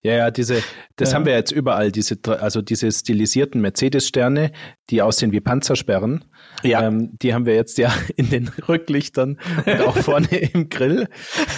Ja, 0.03 0.15
ja, 0.15 0.31
diese, 0.33 0.65
das 0.97 1.11
ja. 1.11 1.17
haben 1.17 1.27
wir 1.27 1.35
jetzt 1.35 1.53
überall, 1.53 1.93
diese, 1.93 2.19
also 2.41 2.61
diese 2.61 2.91
stilisierten 2.91 3.61
Mercedes-Sterne, 3.61 4.51
die 4.89 5.03
aussehen 5.03 5.31
wie 5.31 5.41
Panzersperren. 5.41 6.25
Ja. 6.65 6.83
Ähm, 6.83 7.17
die 7.23 7.33
haben 7.33 7.47
wir 7.47 7.55
jetzt 7.55 7.79
ja 7.79 7.95
in 8.17 8.31
den 8.31 8.49
Rücklichtern 8.49 9.39
und 9.65 9.81
auch 9.83 9.97
vorne 9.99 10.35
im 10.37 10.69
Grill. 10.69 11.07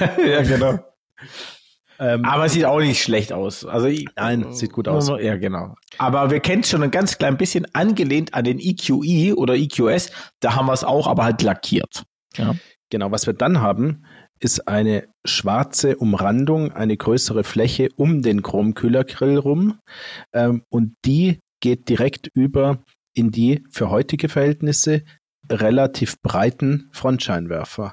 ja, 0.01 0.43
genau. 0.43 0.80
Ähm, 2.03 2.24
aber 2.24 2.48
sieht 2.48 2.64
auch 2.64 2.80
nicht 2.80 3.00
schlecht 3.00 3.32
aus. 3.32 3.64
Also 3.64 3.88
nein, 4.16 4.53
sieht 4.53 4.72
gut 4.72 4.88
aus. 4.88 5.09
Ja, 5.20 5.36
genau. 5.36 5.76
Aber 5.98 6.32
wir 6.32 6.40
kennen 6.40 6.64
schon 6.64 6.82
ein 6.82 6.90
ganz 6.90 7.16
klein 7.16 7.36
bisschen 7.36 7.72
angelehnt 7.74 8.34
an 8.34 8.42
den 8.42 8.59
EQE 8.59 9.05
e 9.05 9.32
oder 9.34 9.55
EQS. 9.55 10.11
Da 10.40 10.57
haben 10.57 10.66
wir 10.66 10.72
es 10.72 10.82
auch, 10.82 11.07
aber 11.07 11.22
halt 11.22 11.42
lackiert. 11.42 12.03
Ja. 12.36 12.57
Genau. 12.90 13.12
Was 13.12 13.26
wir 13.26 13.34
dann 13.34 13.61
haben, 13.61 14.05
ist 14.40 14.66
eine 14.66 15.07
schwarze 15.24 15.96
Umrandung, 15.96 16.72
eine 16.72 16.96
größere 16.96 17.44
Fläche 17.44 17.88
um 17.94 18.20
den 18.20 18.42
Chromkühlergrill 18.42 19.38
rum. 19.38 19.78
Ähm, 20.32 20.64
und 20.70 20.96
die 21.05 21.38
geht 21.61 21.88
direkt 21.88 22.28
über 22.34 22.82
in 23.14 23.30
die 23.30 23.62
für 23.70 23.90
heutige 23.90 24.28
Verhältnisse 24.28 25.05
relativ 25.48 26.20
breiten 26.20 26.88
Frontscheinwerfer. 26.92 27.92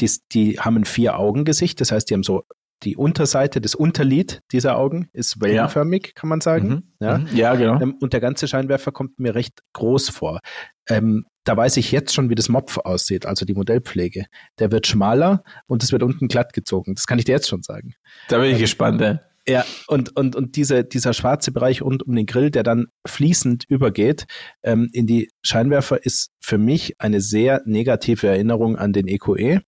Die, 0.00 0.10
die 0.32 0.60
haben 0.60 0.76
ein 0.76 0.84
Vier-Augen-Gesicht, 0.84 1.80
das 1.80 1.92
heißt, 1.92 2.10
die 2.10 2.14
haben 2.14 2.22
so 2.22 2.44
die 2.82 2.96
Unterseite, 2.96 3.60
das 3.60 3.74
Unterlid 3.74 4.40
dieser 4.52 4.76
Augen 4.76 5.08
ist 5.12 5.40
wellenförmig, 5.40 6.06
ja. 6.06 6.12
kann 6.14 6.28
man 6.28 6.40
sagen. 6.40 6.68
Mhm. 6.68 6.82
Ja? 7.00 7.18
Mhm. 7.18 7.28
ja, 7.34 7.54
genau. 7.54 7.80
Ähm, 7.80 7.96
und 8.00 8.12
der 8.12 8.20
ganze 8.20 8.46
Scheinwerfer 8.46 8.92
kommt 8.92 9.18
mir 9.18 9.34
recht 9.34 9.60
groß 9.72 10.10
vor. 10.10 10.40
Ähm, 10.88 11.26
da 11.44 11.56
weiß 11.56 11.78
ich 11.78 11.92
jetzt 11.92 12.14
schon, 12.14 12.30
wie 12.30 12.34
das 12.34 12.48
Mopf 12.48 12.78
aussieht, 12.78 13.26
also 13.26 13.46
die 13.46 13.54
Modellpflege. 13.54 14.26
Der 14.58 14.70
wird 14.70 14.86
schmaler 14.86 15.42
und 15.66 15.82
es 15.82 15.92
wird 15.92 16.02
unten 16.02 16.28
glatt 16.28 16.52
gezogen. 16.52 16.94
Das 16.94 17.06
kann 17.06 17.18
ich 17.18 17.24
dir 17.24 17.32
jetzt 17.32 17.48
schon 17.48 17.62
sagen. 17.62 17.94
Da 18.28 18.38
bin 18.38 18.48
ich 18.48 18.54
ähm, 18.54 18.60
gespannt, 18.60 19.00
ja. 19.00 19.20
Ja, 19.48 19.64
und, 19.86 20.14
und, 20.14 20.36
und 20.36 20.56
diese, 20.56 20.84
dieser 20.84 21.14
schwarze 21.14 21.52
Bereich 21.52 21.80
rund 21.80 22.02
um 22.02 22.14
den 22.14 22.26
Grill, 22.26 22.50
der 22.50 22.64
dann 22.64 22.88
fließend 23.06 23.64
übergeht 23.66 24.26
ähm, 24.62 24.90
in 24.92 25.06
die 25.06 25.30
Scheinwerfer, 25.40 26.04
ist 26.04 26.32
für 26.38 26.58
mich 26.58 27.00
eine 27.00 27.22
sehr 27.22 27.62
negative 27.64 28.26
Erinnerung 28.26 28.76
an 28.76 28.92
den 28.92 29.08
EQE. 29.08 29.62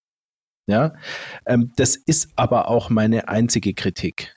Ja, 0.70 0.94
ähm, 1.46 1.72
das 1.76 1.96
ist 1.96 2.30
aber 2.36 2.68
auch 2.68 2.90
meine 2.90 3.28
einzige 3.28 3.74
Kritik. 3.74 4.32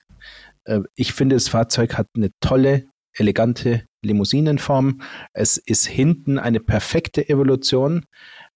Äh, 0.65 0.79
ich 0.95 1.13
finde, 1.13 1.35
das 1.35 1.47
Fahrzeug 1.47 1.95
hat 1.95 2.07
eine 2.15 2.31
tolle, 2.39 2.85
elegante 3.15 3.83
Limousinenform. 4.01 5.01
Es 5.33 5.57
ist 5.57 5.85
hinten 5.85 6.39
eine 6.39 6.59
perfekte 6.59 7.29
Evolution 7.29 8.05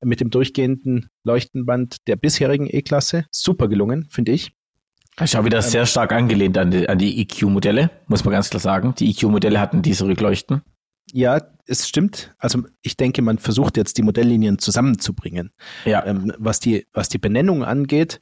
mit 0.03 0.19
dem 0.19 0.32
durchgehenden 0.32 1.09
Leuchtenband 1.23 1.97
der 2.07 2.15
bisherigen 2.15 2.67
E-Klasse. 2.67 3.25
Super 3.32 3.67
gelungen, 3.67 4.07
finde 4.09 4.32
ich. 4.32 4.51
Ich 5.23 5.36
habe 5.36 5.45
wieder 5.45 5.57
ähm, 5.57 5.63
sehr 5.63 5.86
stark 5.86 6.11
angelehnt 6.11 6.57
an 6.57 6.71
die, 6.71 6.89
an 6.89 6.97
die 6.97 7.21
EQ-Modelle, 7.21 7.91
muss 8.07 8.23
man 8.25 8.32
ganz 8.32 8.49
klar 8.49 8.59
sagen. 8.59 8.95
Die 8.97 9.09
EQ-Modelle 9.11 9.59
hatten 9.59 9.84
diese 9.84 10.05
Rückleuchten. 10.05 10.63
Ja, 11.12 11.41
es 11.66 11.88
stimmt. 11.88 12.34
Also 12.38 12.64
ich 12.82 12.97
denke, 12.97 13.22
man 13.22 13.38
versucht 13.38 13.78
jetzt 13.78 13.97
die 13.97 14.03
Modelllinien 14.03 14.60
zusammenzubringen. 14.60 15.51
Ja. 15.86 16.05
Ähm, 16.05 16.34
was 16.38 16.60
die, 16.60 16.86
was 16.93 17.10
die 17.10 17.18
Benennung 17.18 17.64
angeht, 17.64 18.20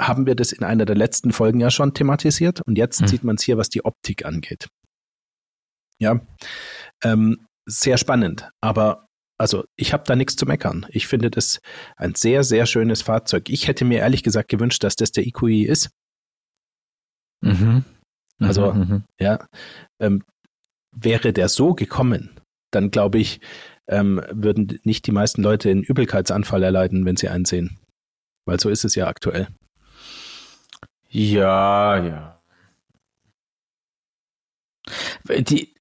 haben 0.00 0.26
wir 0.26 0.34
das 0.34 0.52
in 0.52 0.64
einer 0.64 0.86
der 0.86 0.96
letzten 0.96 1.32
Folgen 1.32 1.60
ja 1.60 1.70
schon 1.70 1.92
thematisiert 1.92 2.62
und 2.62 2.78
jetzt 2.78 3.00
hm. 3.00 3.08
sieht 3.08 3.24
man 3.24 3.36
es 3.36 3.42
hier, 3.42 3.58
was 3.58 3.68
die 3.68 3.84
Optik 3.84 4.24
angeht. 4.24 4.68
Ja, 5.98 6.20
ähm, 7.04 7.46
sehr 7.66 7.98
spannend. 7.98 8.48
Aber 8.60 9.06
also 9.38 9.64
ich 9.76 9.92
habe 9.92 10.04
da 10.06 10.16
nichts 10.16 10.36
zu 10.36 10.46
meckern. 10.46 10.86
Ich 10.90 11.06
finde 11.06 11.30
das 11.30 11.60
ein 11.96 12.14
sehr, 12.14 12.44
sehr 12.44 12.66
schönes 12.66 13.02
Fahrzeug. 13.02 13.48
Ich 13.48 13.68
hätte 13.68 13.84
mir 13.84 14.00
ehrlich 14.00 14.22
gesagt 14.22 14.48
gewünscht, 14.48 14.82
dass 14.84 14.96
das 14.96 15.12
der 15.12 15.26
EQI 15.26 15.62
ist. 15.62 15.90
Mhm. 17.42 17.84
Also, 18.38 18.72
mhm, 18.72 18.80
mhm. 18.80 19.04
ja, 19.18 19.46
ähm, 19.98 20.24
wäre 20.92 21.32
der 21.32 21.48
so 21.48 21.74
gekommen, 21.74 22.40
dann 22.70 22.90
glaube 22.90 23.18
ich, 23.18 23.40
ähm, 23.88 24.22
würden 24.30 24.78
nicht 24.84 25.06
die 25.06 25.12
meisten 25.12 25.42
Leute 25.42 25.70
einen 25.70 25.82
Übelkeitsanfall 25.82 26.62
erleiden, 26.62 27.04
wenn 27.04 27.16
sie 27.16 27.28
einsehen. 27.28 27.78
Weil 28.46 28.60
so 28.60 28.68
ist 28.68 28.84
es 28.84 28.94
ja 28.94 29.08
aktuell. 29.08 29.48
Ja, 31.08 31.96
ja. 31.98 32.40
Die, 35.28 35.74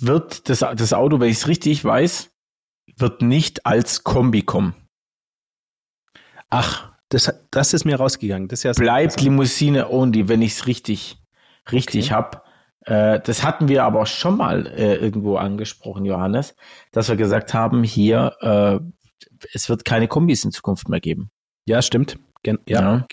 wird 0.00 0.48
das, 0.48 0.60
das 0.60 0.92
Auto, 0.92 1.20
wenn 1.20 1.28
ich 1.30 1.38
es 1.38 1.48
richtig 1.48 1.84
weiß, 1.84 2.30
wird 2.96 3.22
nicht 3.22 3.64
als 3.64 4.04
Kombi 4.04 4.42
kommen. 4.42 4.74
Ach, 6.50 6.92
das, 7.08 7.32
das 7.50 7.74
ist 7.74 7.84
mir 7.84 7.96
rausgegangen. 7.96 8.48
Das 8.48 8.62
ja 8.62 8.72
Bleibt 8.72 9.20
Limousine 9.20 9.90
only, 9.90 10.28
wenn 10.28 10.42
ich 10.42 10.52
es 10.52 10.66
richtig, 10.66 11.22
richtig 11.70 12.06
okay. 12.06 12.14
habe. 12.14 12.42
Äh, 12.84 13.20
das 13.20 13.44
hatten 13.44 13.68
wir 13.68 13.84
aber 13.84 14.06
schon 14.06 14.36
mal 14.36 14.66
äh, 14.66 14.96
irgendwo 14.96 15.36
angesprochen, 15.36 16.04
Johannes, 16.04 16.54
dass 16.90 17.08
wir 17.08 17.16
gesagt 17.16 17.54
haben, 17.54 17.84
hier, 17.84 18.36
äh, 18.40 18.78
es 19.52 19.68
wird 19.68 19.84
keine 19.84 20.08
Kombis 20.08 20.44
in 20.44 20.52
Zukunft 20.52 20.88
mehr 20.88 21.00
geben. 21.00 21.30
Ja, 21.66 21.82
stimmt. 21.82 22.18
Gen 22.42 22.58
ja. 22.68 22.80
ja. 22.80 23.06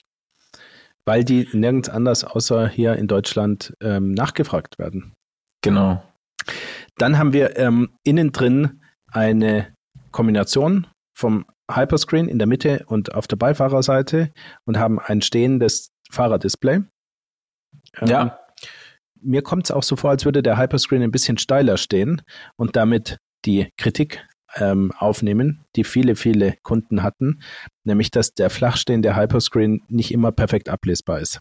Weil 1.06 1.24
die 1.24 1.48
nirgends 1.54 1.90
anders 1.90 2.24
außer 2.24 2.68
hier 2.68 2.96
in 2.96 3.08
Deutschland 3.08 3.74
ähm, 3.82 4.12
nachgefragt 4.12 4.80
werden. 4.80 5.14
Genau. 5.62 6.04
Dann 6.98 7.18
haben 7.18 7.34
wir 7.34 7.58
ähm, 7.58 7.90
innen 8.04 8.32
drin 8.32 8.82
eine 9.12 9.74
Kombination 10.12 10.88
vom 11.16 11.46
Hyperscreen 11.72 12.28
in 12.28 12.40
der 12.40 12.48
Mitte 12.48 12.86
und 12.88 13.14
auf 13.14 13.28
der 13.28 13.36
Beifahrerseite 13.36 14.32
und 14.66 14.78
haben 14.78 15.00
ein 15.00 15.22
stehendes 15.22 15.92
Fahrerdisplay. 16.12 16.82
Ähm, 18.00 18.08
ja 18.08 18.40
mir 19.22 19.42
kommt 19.42 19.66
es 19.66 19.72
auch 19.72 19.84
so 19.84 19.96
vor, 19.96 20.10
als 20.10 20.26
würde 20.26 20.44
der 20.44 20.58
Hyperscreen 20.58 21.02
ein 21.02 21.12
bisschen 21.12 21.38
steiler 21.38 21.78
stehen 21.78 22.22
und 22.56 22.76
damit 22.76 23.18
die 23.46 23.72
Kritik 23.78 24.26
ähm, 24.56 24.92
aufnehmen, 24.98 25.66
die 25.76 25.84
viele, 25.84 26.16
viele 26.16 26.56
Kunden 26.64 27.04
hatten, 27.04 27.42
nämlich 27.84 28.12
dass 28.12 28.34
der 28.34 28.50
flachstehende 28.50 29.16
Hyperscreen 29.16 29.82
nicht 29.88 30.12
immer 30.12 30.32
perfekt 30.32 30.70
ablesbar 30.70 31.20
ist. 31.20 31.40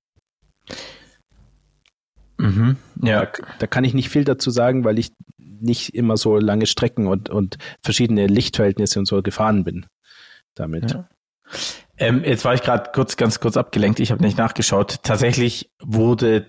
Mhm, 2.38 2.76
ja. 3.02 3.26
Da, 3.26 3.32
da, 3.58 3.66
kann 3.66 3.84
ich 3.84 3.94
nicht 3.94 4.10
viel 4.10 4.24
dazu 4.24 4.50
sagen, 4.50 4.84
weil 4.84 4.98
ich 4.98 5.12
nicht 5.38 5.94
immer 5.94 6.16
so 6.16 6.38
lange 6.38 6.66
Strecken 6.66 7.06
und, 7.08 7.30
und 7.30 7.58
verschiedene 7.82 8.26
Lichtverhältnisse 8.26 8.98
und 9.00 9.06
so 9.06 9.22
gefahren 9.22 9.64
bin 9.64 9.86
damit. 10.54 10.92
Ja. 10.92 11.08
Ähm, 11.96 12.22
jetzt 12.24 12.44
war 12.44 12.54
ich 12.54 12.62
gerade 12.62 12.90
kurz, 12.94 13.16
ganz 13.16 13.40
kurz 13.40 13.56
abgelenkt. 13.56 13.98
Ich 13.98 14.12
habe 14.12 14.22
nicht 14.22 14.38
nachgeschaut. 14.38 15.02
Tatsächlich 15.02 15.70
wurde 15.82 16.46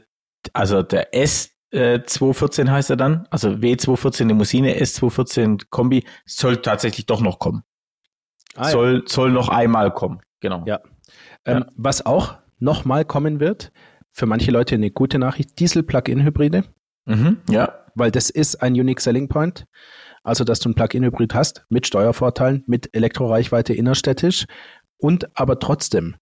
also 0.53 0.81
der 0.83 1.13
S, 1.15 1.51
äh, 1.71 2.01
214 2.03 2.71
heißt 2.71 2.89
er 2.89 2.97
dann, 2.97 3.27
also 3.29 3.49
W214 3.49 4.25
Limousine, 4.27 4.79
S214 4.79 5.65
Kombi, 5.69 6.05
soll 6.25 6.57
tatsächlich 6.57 7.05
doch 7.05 7.21
noch 7.21 7.39
kommen. 7.39 7.63
Ah, 8.55 8.69
soll, 8.69 8.95
ja. 8.95 9.01
soll 9.05 9.31
noch 9.31 9.49
einmal 9.49 9.91
kommen, 9.91 10.21
genau. 10.39 10.63
Ja. 10.65 10.79
Ähm, 11.45 11.59
ja. 11.59 11.67
Was 11.75 12.05
auch 12.05 12.37
nochmal 12.57 13.05
kommen 13.05 13.39
wird, 13.39 13.71
für 14.11 14.25
manche 14.25 14.51
Leute 14.51 14.75
eine 14.75 14.91
gute 14.91 15.19
Nachricht, 15.19 15.59
Diesel-Plug-in-Hybride. 15.59 16.63
Mhm, 17.05 17.37
ja. 17.49 17.85
Weil 17.95 18.11
das 18.11 18.29
ist 18.29 18.61
ein 18.61 18.73
Unique 18.73 19.01
Selling 19.01 19.29
Point. 19.29 19.65
Also, 20.23 20.43
dass 20.43 20.59
du 20.59 20.69
ein 20.69 20.75
Plug-in-Hybrid 20.75 21.33
hast 21.33 21.65
mit 21.69 21.87
Steuervorteilen, 21.87 22.63
mit 22.67 22.93
Elektroreichweite 22.93 23.73
innerstädtisch 23.73 24.45
und 24.97 25.29
aber 25.39 25.59
trotzdem 25.59 26.15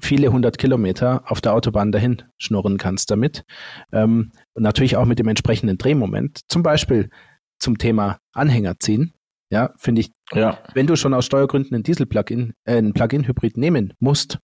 viele 0.00 0.32
hundert 0.32 0.58
Kilometer 0.58 1.22
auf 1.30 1.40
der 1.40 1.54
Autobahn 1.54 1.92
dahin 1.92 2.22
schnurren 2.38 2.78
kannst 2.78 3.10
damit. 3.10 3.44
Ähm, 3.92 4.32
natürlich 4.54 4.96
auch 4.96 5.06
mit 5.06 5.18
dem 5.18 5.28
entsprechenden 5.28 5.78
Drehmoment. 5.78 6.40
Zum 6.48 6.62
Beispiel 6.62 7.10
zum 7.58 7.78
Thema 7.78 8.18
Anhänger 8.32 8.78
ziehen. 8.78 9.14
Ja, 9.52 9.74
finde 9.76 10.02
ich, 10.02 10.12
ja. 10.32 10.58
wenn 10.74 10.86
du 10.86 10.94
schon 10.96 11.12
aus 11.12 11.26
Steuergründen 11.26 11.74
einen 11.74 11.82
Diesel-Plugin, 11.82 12.54
äh, 12.64 12.76
einen 12.76 12.92
Plug-in-Hybrid 12.92 13.56
nehmen 13.56 13.94
musst, 13.98 14.38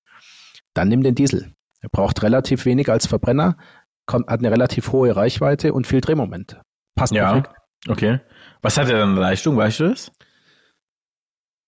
dann 0.74 0.88
nimm 0.88 1.02
den 1.02 1.14
Diesel. 1.14 1.52
Er 1.80 1.88
braucht 1.90 2.22
relativ 2.24 2.64
wenig 2.64 2.90
als 2.90 3.06
Verbrenner, 3.06 3.56
kommt, 4.06 4.28
hat 4.28 4.40
eine 4.40 4.50
relativ 4.50 4.90
hohe 4.90 5.14
Reichweite 5.14 5.72
und 5.72 5.86
viel 5.86 6.00
Drehmoment. 6.00 6.60
Passt 6.96 7.14
ja. 7.14 7.32
perfekt. 7.32 7.54
Okay. 7.88 8.20
Was 8.62 8.76
hat 8.78 8.88
er 8.88 8.98
dann 8.98 9.14
Leistung, 9.14 9.56
weißt 9.56 9.80
du 9.80 9.88
das? 9.90 10.10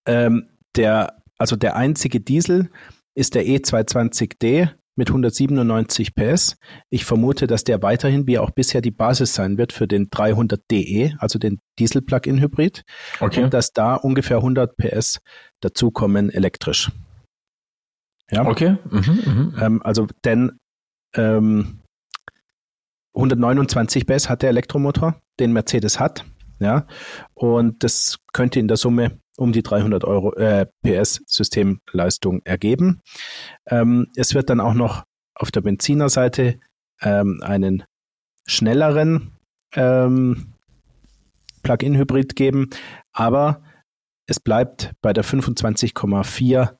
Ähm, 0.07 0.49
der, 0.75 1.23
also 1.39 1.55
der 1.55 1.77
einzige 1.77 2.21
Diesel 2.21 2.71
ist 3.19 3.35
der 3.35 3.45
E220D 3.45 4.71
mit 4.95 5.09
197 5.11 6.15
PS. 6.15 6.57
Ich 6.89 7.05
vermute, 7.05 7.49
dass 7.49 7.65
der 7.65 7.83
weiterhin 7.83 8.27
wie 8.27 8.39
auch 8.39 8.51
bisher 8.51 8.81
die 8.81 8.93
Basis 8.93 9.35
sein 9.35 9.59
wird 9.59 9.73
für 9.73 9.89
den 9.89 10.09
300DE, 10.09 11.17
also 11.19 11.39
den 11.39 11.61
Diesel-Plug-in-Hybrid. 11.79 12.85
Okay. 13.19 13.45
Und 13.45 13.55
dass 13.55 13.73
da 13.73 13.95
ungefähr 13.95 14.39
100 14.39 14.77
PS 14.77 15.21
dazukommen 15.61 16.31
elektrisch. 16.31 16.93
Ja. 18.31 18.47
Okay. 18.47 18.77
Mhm, 18.89 19.53
mh. 19.55 19.67
ähm, 19.67 19.83
also 19.83 20.07
denn 20.25 20.59
ähm, 21.15 21.81
129 23.15 24.07
PS 24.07 24.29
hat 24.29 24.43
der 24.43 24.51
Elektromotor, 24.51 25.21
den 25.41 25.53
Mercedes 25.53 25.99
hat. 25.99 26.25
Ja, 26.61 26.87
und 27.35 27.85
das 27.85 28.19
könnte 28.33 28.59
in 28.59 28.69
der 28.69 28.77
Summe 28.77 29.21
um 29.39 29.53
die 29.53 29.63
300 29.63 30.05
Euro 30.05 30.35
äh, 30.35 30.67
PS 30.83 31.23
Systemleistung 31.27 32.43
ergeben. 32.45 33.01
Ähm, 33.67 34.09
es 34.17 34.35
wird 34.35 34.51
dann 34.51 34.61
auch 34.61 34.75
noch 34.75 35.05
auf 35.35 35.51
der 35.51 35.61
Benzinerseite 35.61 36.59
ähm, 37.01 37.41
einen 37.43 37.85
schnelleren 38.47 39.33
ähm, 39.75 40.55
Plug-in-Hybrid 41.63 42.35
geben, 42.35 42.71
aber 43.13 43.63
es 44.27 44.41
bleibt 44.41 44.93
bei 45.01 45.13
der 45.13 45.25
25,4 45.25 46.77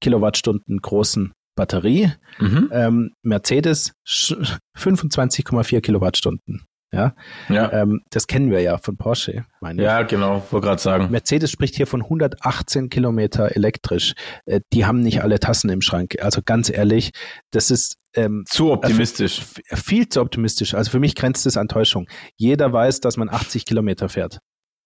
Kilowattstunden 0.00 0.78
großen 0.78 1.32
Batterie. 1.54 2.12
Mhm. 2.38 2.70
Ähm, 2.72 3.10
Mercedes 3.22 3.92
25,4 4.06 5.80
Kilowattstunden. 5.80 6.64
Ja, 6.92 7.14
ja. 7.48 7.72
Ähm, 7.72 8.02
das 8.10 8.26
kennen 8.26 8.50
wir 8.50 8.60
ja 8.60 8.76
von 8.78 8.96
Porsche. 8.96 9.44
Meine 9.60 9.80
ja, 9.82 10.00
ich. 10.00 10.08
genau, 10.08 10.44
wollte 10.50 10.66
gerade 10.66 10.82
sagen. 10.82 11.08
Mercedes 11.10 11.50
spricht 11.50 11.76
hier 11.76 11.86
von 11.86 12.02
118 12.02 12.88
Kilometer 12.88 13.54
elektrisch. 13.54 14.14
Äh, 14.44 14.60
die 14.72 14.84
haben 14.84 15.00
nicht 15.00 15.22
alle 15.22 15.38
Tassen 15.38 15.70
im 15.70 15.82
Schrank. 15.82 16.16
Also 16.20 16.40
ganz 16.44 16.68
ehrlich, 16.68 17.12
das 17.52 17.70
ist 17.70 17.96
ähm, 18.14 18.44
zu 18.48 18.72
optimistisch. 18.72 19.42
Äh, 19.68 19.76
viel 19.76 20.08
zu 20.08 20.20
optimistisch. 20.20 20.74
Also 20.74 20.90
für 20.90 20.98
mich 20.98 21.14
grenzt 21.14 21.46
es 21.46 21.56
an 21.56 21.68
Täuschung. 21.68 22.08
Jeder 22.36 22.72
weiß, 22.72 23.00
dass 23.00 23.16
man 23.16 23.28
80 23.28 23.66
Kilometer 23.66 24.08
fährt. 24.08 24.40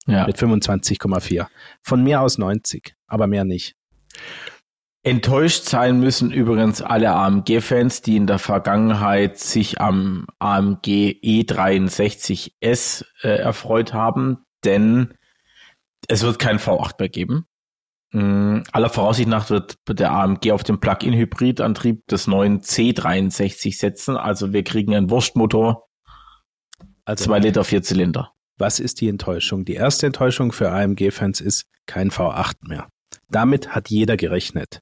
Ja. 0.07 0.27
Mit 0.27 0.37
25,4. 0.37 1.47
Von 1.81 2.03
mir 2.03 2.21
aus 2.21 2.37
90, 2.37 2.95
aber 3.07 3.27
mehr 3.27 3.45
nicht. 3.45 3.75
Enttäuscht 5.07 5.65
sein 5.65 6.01
müssen 6.01 6.31
übrigens 6.31 6.81
alle 6.81 7.13
AMG-Fans, 7.13 8.01
die 8.01 8.17
in 8.17 8.27
der 8.27 8.39
Vergangenheit 8.39 9.39
sich 9.39 9.79
am 9.79 10.27
AMG 10.39 11.21
E63S 11.23 13.05
äh, 13.23 13.29
erfreut 13.29 13.93
haben, 13.93 14.47
denn 14.65 15.13
es 16.09 16.23
wird 16.23 16.39
kein 16.39 16.59
V8 16.59 16.95
mehr 16.99 17.11
geben. 17.11 17.47
Mm, 18.13 18.61
aller 18.73 18.89
Voraussicht 18.89 19.29
nach 19.29 19.51
wird 19.51 19.77
der 19.87 20.11
AMG 20.11 20.53
auf 20.53 20.65
den 20.65 20.81
Plug-in-Hybrid-Antrieb 20.81 22.07
des 22.07 22.27
neuen 22.27 22.63
C63 22.63 23.77
setzen. 23.77 24.17
Also 24.17 24.55
wir 24.55 24.65
kriegen 24.65 24.95
einen 24.95 25.11
Wurstmotor, 25.11 25.87
also 27.05 27.25
2 27.27 27.41
Liter, 27.41 27.65
4 27.65 27.83
Zylinder. 27.83 28.33
Was 28.57 28.81
ist 28.81 29.03
die 29.03 29.09
Enttäuschung? 29.11 29.67
Die 29.67 29.75
erste 29.75 30.07
Enttäuschung 30.07 30.53
für 30.53 30.71
AMG-Fans 30.71 31.43
ist 31.43 31.67
kein 31.85 32.11
V8 32.11 32.55
mehr. 32.63 32.89
Damit 33.29 33.75
hat 33.75 33.91
jeder 33.91 34.17
gerechnet. 34.17 34.81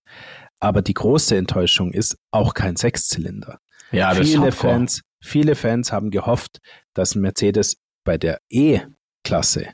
Aber 0.61 0.83
die 0.83 0.95
große 0.95 1.37
Enttäuschung 1.37 1.93
ist 1.93 2.16
auch 2.30 2.55
kein 2.55 2.76
Sechszylinder. 2.76 3.59
Ja, 3.91 4.14
das 4.14 4.28
viele 4.28 4.53
Fans, 4.53 5.03
viele 5.20 5.55
Fans 5.55 5.93
haben 5.93 6.11
gehofft, 6.11 6.59
dass 6.95 7.14
Mercedes 7.14 7.76
bei 8.05 8.16
der 8.16 8.39
E-Klasse 8.49 9.66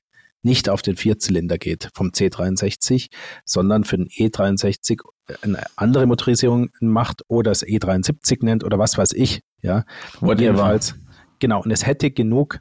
nicht 0.43 0.69
auf 0.69 0.83
den 0.83 0.97
Vierzylinder 0.97 1.59
geht 1.59 1.91
vom 1.95 2.09
C63, 2.09 3.09
sondern 3.45 3.85
für 3.85 3.99
den 3.99 4.09
E63 4.09 5.01
eine 5.43 5.63
andere 5.77 6.07
Motorisierung 6.07 6.71
macht 6.81 7.23
oder 7.29 7.51
das 7.51 7.65
E73 7.65 8.45
nennt 8.45 8.65
oder 8.65 8.79
was 8.79 8.97
weiß 8.97 9.13
ich. 9.13 9.41
Ja, 9.61 9.85
Whatever. 10.21 10.41
jedenfalls. 10.41 10.95
Genau. 11.39 11.63
Und 11.63 11.71
es 11.71 11.87
hätte 11.87 12.11
genug 12.11 12.61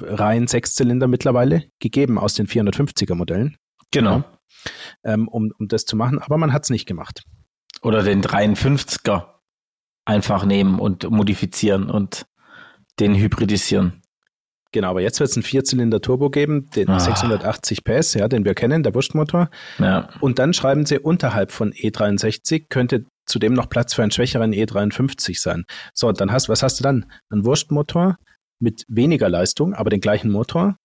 rein 0.00 0.46
Sechszylinder 0.46 1.08
mittlerweile 1.08 1.64
gegeben 1.80 2.18
aus 2.18 2.34
den 2.34 2.46
450er 2.46 3.14
Modellen. 3.14 3.56
Genau. 3.90 4.18
Ja 4.18 4.36
ähm, 5.04 5.28
um, 5.28 5.52
um 5.58 5.68
das 5.68 5.84
zu 5.84 5.96
machen, 5.96 6.18
aber 6.18 6.38
man 6.38 6.52
hat 6.52 6.64
es 6.64 6.70
nicht 6.70 6.86
gemacht. 6.86 7.22
Oder 7.82 8.02
den 8.02 8.22
53er 8.22 9.26
einfach 10.04 10.44
nehmen 10.44 10.78
und 10.78 11.08
modifizieren 11.10 11.90
und 11.90 12.26
den 12.98 13.14
hybridisieren. 13.14 14.02
Genau, 14.72 14.90
aber 14.90 15.00
jetzt 15.00 15.20
wird 15.20 15.30
es 15.30 15.36
einen 15.36 15.42
Vierzylinder 15.42 16.00
Turbo 16.00 16.28
geben, 16.28 16.68
den 16.70 16.88
ah. 16.90 17.00
680 17.00 17.84
PS, 17.84 18.14
ja, 18.14 18.28
den 18.28 18.44
wir 18.44 18.54
kennen, 18.54 18.82
der 18.82 18.94
Wurstmotor. 18.94 19.48
Ja. 19.78 20.08
Und 20.20 20.38
dann 20.38 20.52
schreiben 20.52 20.84
sie, 20.86 20.98
unterhalb 20.98 21.52
von 21.52 21.72
E63 21.72 22.66
könnte 22.68 23.06
zudem 23.26 23.54
noch 23.54 23.68
Platz 23.68 23.94
für 23.94 24.02
einen 24.02 24.10
schwächeren 24.10 24.52
E53 24.52 25.40
sein. 25.40 25.64
So, 25.94 26.08
und 26.08 26.20
dann 26.20 26.30
hast, 26.30 26.48
was 26.48 26.62
hast 26.62 26.78
du 26.78 26.82
dann? 26.82 27.10
Ein 27.30 27.44
Wurstmotor 27.44 28.16
mit 28.58 28.84
weniger 28.88 29.28
Leistung, 29.28 29.74
aber 29.74 29.90
den 29.90 30.00
gleichen 30.00 30.30
Motor 30.30 30.76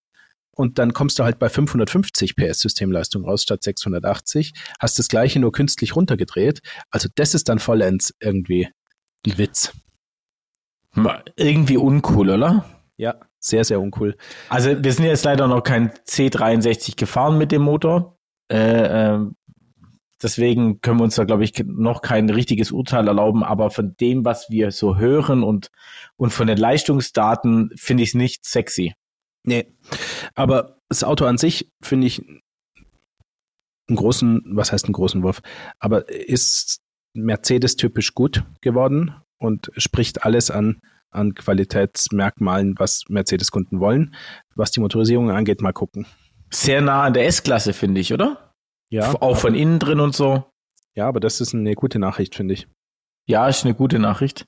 und 0.62 0.78
dann 0.78 0.94
kommst 0.94 1.18
du 1.18 1.24
halt 1.24 1.40
bei 1.40 1.50
550 1.50 2.36
PS 2.36 2.60
Systemleistung 2.60 3.26
raus 3.26 3.42
statt 3.42 3.64
680, 3.64 4.54
hast 4.80 5.00
das 5.00 5.08
gleiche 5.08 5.40
nur 5.40 5.52
künstlich 5.52 5.96
runtergedreht. 5.96 6.62
Also 6.92 7.10
das 7.16 7.34
ist 7.34 7.50
dann 7.50 7.58
vollends 7.60 8.14
irgendwie 8.22 8.70
ein 9.26 9.38
Witz. 9.40 9.74
Irgendwie 11.36 11.78
uncool, 11.78 12.30
oder? 12.30 12.66
Ja, 12.98 13.16
sehr, 13.40 13.64
sehr 13.64 13.82
uncool. 13.82 14.16
Also 14.50 14.84
wir 14.84 14.94
sind 14.94 15.06
jetzt 15.06 15.26
leider 15.26 15.48
noch 15.48 15.64
kein 15.64 15.90
C63 16.08 16.96
gefahren 16.96 17.40
mit 17.40 17.52
dem 17.52 17.64
Motor. 17.64 18.20
Äh, 18.52 19.16
äh, 19.16 19.20
deswegen 20.22 20.80
können 20.82 21.00
wir 21.00 21.06
uns 21.06 21.16
da, 21.16 21.24
glaube 21.24 21.44
ich, 21.44 21.54
noch 21.66 22.04
kein 22.04 22.30
richtiges 22.30 22.72
Urteil 22.72 23.08
erlauben. 23.08 23.44
Aber 23.44 23.72
von 23.72 23.96
dem, 24.00 24.26
was 24.26 24.52
wir 24.52 24.72
so 24.72 24.98
hören 24.98 25.42
und, 25.42 25.72
und 26.18 26.32
von 26.32 26.46
den 26.46 26.58
Leistungsdaten, 26.58 27.72
finde 27.76 28.04
ich 28.04 28.10
es 28.10 28.16
nicht 28.16 28.46
sexy. 28.46 28.94
Nee. 29.44 29.68
Aber 30.36 30.78
das 30.90 31.04
Auto 31.04 31.26
an 31.26 31.38
sich 31.38 31.72
finde 31.82 32.08
ich 32.08 32.22
einen 33.88 33.98
großen, 33.98 34.44
was 34.46 34.72
heißt 34.72 34.86
einen 34.86 34.94
großen 34.94 35.24
Wurf, 35.24 35.42
aber 35.80 36.10
ist 36.10 36.82
Mercedes 37.14 37.76
typisch 37.76 38.14
gut 38.14 38.44
geworden 38.62 39.16
und 39.38 39.72
spricht 39.76 40.24
alles 40.24 40.52
an, 40.52 40.82
an 41.10 41.36
Qualitätsmerkmalen, 41.36 42.76
was 42.78 43.04
Mercedes-Kunden 43.10 43.80
wollen. 43.80 44.16
Was 44.56 44.72
die 44.72 44.80
Motorisierung 44.80 45.30
angeht, 45.30 45.62
mal 45.62 45.74
gucken. 45.74 46.06
Sehr 46.52 46.82
nah 46.82 47.04
an 47.04 47.14
der 47.14 47.26
S-Klasse, 47.28 47.74
finde 47.74 48.02
ich, 48.02 48.14
oder? 48.14 48.54
Ja. 48.90 49.14
Auch 49.22 49.38
von 49.38 49.56
innen 49.56 49.80
drin 49.80 50.00
und 50.00 50.16
so. 50.16 50.46
Ja, 50.96 51.08
aber 51.08 51.20
das 51.20 51.42
ist 51.42 51.54
eine 51.54 51.76
gute 51.76 52.00
Nachricht, 52.00 52.36
finde 52.36 52.54
ich. 52.54 52.68
Ja, 53.26 53.48
ist 53.48 53.66
eine 53.66 53.74
gute 53.74 54.00
Nachricht. 54.00 54.46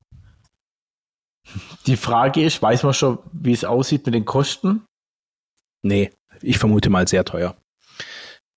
Die 1.85 1.97
Frage 1.97 2.43
ist, 2.43 2.61
weiß 2.61 2.83
man 2.83 2.93
schon, 2.93 3.19
wie 3.31 3.51
es 3.51 3.65
aussieht 3.65 4.05
mit 4.05 4.15
den 4.15 4.25
Kosten? 4.25 4.85
Nee, 5.83 6.11
ich 6.41 6.57
vermute 6.57 6.89
mal 6.89 7.07
sehr 7.07 7.25
teuer. 7.25 7.57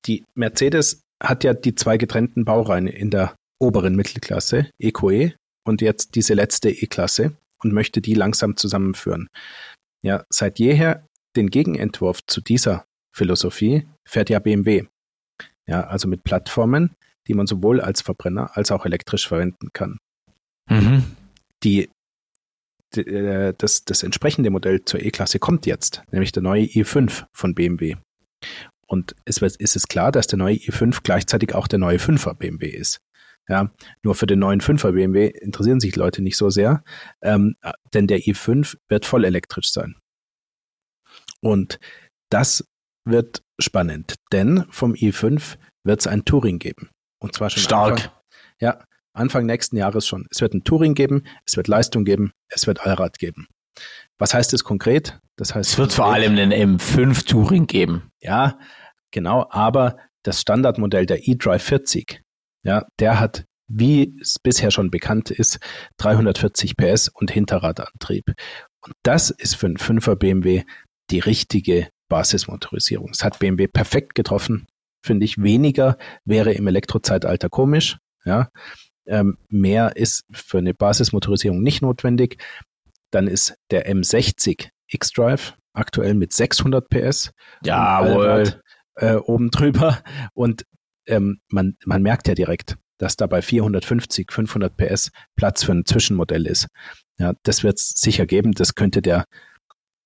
Die 0.07 0.25
Mercedes 0.35 1.03
hat 1.23 1.45
ja 1.45 1.55
die 1.55 1.75
zwei 1.75 1.97
getrennten 1.97 2.45
Baureihen 2.45 2.87
in 2.87 3.11
der 3.11 3.35
oberen 3.59 3.97
Mittelklasse, 3.97 4.71
EcoE, 4.79 5.35
und 5.67 5.83
jetzt 5.83 6.15
diese 6.15 6.35
letzte 6.35 6.71
E-Klasse 6.71 7.37
und 7.63 7.73
möchte 7.73 8.01
die 8.01 8.15
langsam 8.15 8.57
zusammenführen. 8.57 9.29
Ja, 10.03 10.25
seit 10.31 10.59
jeher 10.59 11.07
den 11.35 11.51
Gegenentwurf 11.51 12.21
zu 12.27 12.41
dieser 12.41 12.85
Philosophie 13.13 13.89
fährt 14.07 14.31
ja 14.31 14.39
BMW. 14.39 14.85
Ja, 15.67 15.83
also 15.87 16.07
mit 16.07 16.23
Plattformen, 16.23 16.95
die 17.27 17.35
man 17.35 17.47
sowohl 17.47 17.81
als 17.81 18.03
Verbrenner 18.03 18.57
als 18.57 18.71
auch 18.71 18.85
elektrisch 18.87 19.27
verwenden 19.27 19.71
kann. 19.73 19.99
Mhm. 20.71 21.05
Die 21.65 21.91
das, 22.91 23.85
das 23.85 24.03
entsprechende 24.03 24.51
Modell 24.51 24.85
zur 24.85 25.03
E-Klasse 25.03 25.39
kommt 25.39 25.67
jetzt, 25.67 26.03
nämlich 26.11 26.33
der 26.33 26.43
neue 26.43 26.65
i5 26.65 27.27
von 27.33 27.55
BMW. 27.55 27.97
Und 28.87 29.17
es 29.25 29.39
ist 29.43 29.77
es 29.77 29.89
klar, 29.89 30.13
dass 30.13 30.27
der 30.29 30.39
neue 30.39 30.57
i5 30.57 31.01
gleichzeitig 31.03 31.55
auch 31.55 31.67
der 31.67 31.79
neue 31.79 31.99
5er 31.99 32.35
BMW 32.35 32.69
ist. 32.69 33.01
Ja, 33.49 33.73
nur 34.03 34.15
für 34.17 34.27
den 34.27 34.41
neuen 34.41 34.61
5er 34.61 34.93
BMW 34.93 35.29
interessieren 35.29 35.79
sich 35.79 35.95
Leute 35.95 36.21
nicht 36.21 36.37
so 36.37 36.51
sehr, 36.51 36.83
ähm, 37.23 37.57
denn 37.95 38.09
der 38.09 38.21
i5 38.21 38.77
wird 38.89 39.05
voll 39.05 39.25
elektrisch 39.25 39.71
sein. 39.71 39.97
Und 41.41 41.79
das 42.29 42.67
wird 43.05 43.43
spannend, 43.61 44.17
denn 44.33 44.65
vom 44.71 44.95
i5 44.95 45.59
wird 45.85 46.01
es 46.01 46.07
ein 46.09 46.25
Touring 46.25 46.59
geben. 46.59 46.91
Und 47.21 47.35
zwar 47.35 47.51
schon 47.51 47.63
stark. 47.63 47.93
Anfang, 47.93 48.11
ja, 48.61 48.85
Anfang 49.17 49.47
nächsten 49.47 49.77
Jahres 49.77 50.07
schon. 50.07 50.27
Es 50.31 50.41
wird 50.41 50.55
ein 50.55 50.65
Touring 50.65 50.95
geben, 50.95 51.25
es 51.45 51.57
wird 51.57 51.69
Leistung 51.69 52.05
geben, 52.05 52.33
es 52.49 52.67
wird 52.67 52.81
Allrad 52.81 53.19
geben. 53.19 53.47
Was 54.19 54.35
heißt 54.35 54.53
es 54.55 54.65
konkret? 54.65 55.19
Das 55.37 55.55
heißt, 55.55 55.71
es 55.73 55.79
wird 55.79 55.93
vor 55.93 56.07
allem 56.07 56.37
einen 56.37 56.79
M5 56.79 57.27
Touring 57.27 57.67
geben. 57.67 58.11
Ja, 58.21 58.59
genau, 59.11 59.47
aber 59.51 59.97
das 60.23 60.41
Standardmodell 60.41 61.07
der 61.07 61.29
eDrive 61.29 61.63
40, 61.63 62.23
ja, 62.63 62.87
der 62.99 63.21
hat, 63.21 63.45
wie 63.69 64.17
es 64.21 64.39
bisher 64.39 64.71
schon 64.71 64.91
bekannt 64.91 65.31
ist, 65.31 65.59
340 65.99 66.77
PS 66.77 67.09
und 67.09 67.31
Hinterradantrieb. 67.31 68.33
Und 68.81 68.95
das 69.03 69.31
ist 69.31 69.57
für 69.57 69.67
einen 69.67 69.79
5er 69.79 70.17
BMW 70.17 70.65
die 71.11 71.21
richtige 71.21 71.89
Basismotorisierung. 72.09 73.09
Das 73.09 73.25
hat 73.25 73.39
BMW 73.39 73.67
perfekt 73.67 74.15
getroffen, 74.15 74.67
finde 75.05 75.25
ich. 75.25 75.43
Weniger 75.43 75.99
wäre 76.25 76.53
im 76.53 76.67
Elektrozeitalter 76.67 77.49
komisch. 77.49 77.99
Ja, 78.25 78.49
ähm, 79.07 79.39
mehr 79.49 79.97
ist 79.97 80.25
für 80.33 80.59
eine 80.59 80.75
Basismotorisierung 80.75 81.63
nicht 81.63 81.83
notwendig. 81.83 82.43
Dann 83.11 83.27
ist 83.27 83.57
der 83.71 83.91
M60 83.91 84.69
X-Drive 84.89 85.55
aktuell 85.73 86.15
mit 86.15 86.33
600 86.33 86.89
PS. 86.89 87.33
Jawohl. 87.65 88.61
Äh, 88.97 89.17
oben 89.17 89.51
drüber. 89.51 90.03
Und 90.35 90.65
ähm, 91.07 91.41
man, 91.49 91.77
man 91.85 92.03
merkt 92.03 92.29
ja 92.29 92.35
direkt, 92.35 92.77
dass 92.99 93.17
da 93.17 93.27
bei 93.27 93.43
450, 93.43 94.33
500 94.33 94.77
PS 94.77 95.11
Platz 95.37 95.65
für 95.65 95.73
ein 95.73 95.85
Zwischenmodell 95.85 96.47
ist. 96.47 96.67
Ja, 97.19 97.35
das 97.43 97.63
wird 97.63 97.79
es 97.79 97.91
sicher 97.91 98.27
geben. 98.27 98.53
Das 98.53 98.75
könnte 98.75 99.03
der 99.03 99.25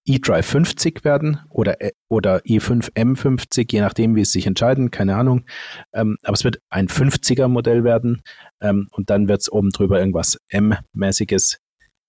eDrive 0.06 0.46
50 0.46 1.04
werden 1.04 1.40
oder, 1.50 1.80
äh, 1.80 1.92
oder 2.08 2.38
i5 2.40 2.92
M50, 2.94 3.72
je 3.72 3.80
nachdem, 3.80 4.16
wie 4.16 4.22
es 4.22 4.32
sich 4.32 4.46
entscheiden, 4.46 4.90
keine 4.90 5.16
Ahnung. 5.16 5.44
Ähm, 5.92 6.16
aber 6.22 6.34
es 6.34 6.44
wird 6.44 6.60
ein 6.70 6.88
50er 6.88 7.48
Modell 7.48 7.84
werden 7.84 8.22
ähm, 8.60 8.88
und 8.92 9.10
dann 9.10 9.28
wird 9.28 9.42
es 9.42 9.52
oben 9.52 9.70
drüber 9.70 9.98
irgendwas 9.98 10.38
M-mäßiges 10.48 11.58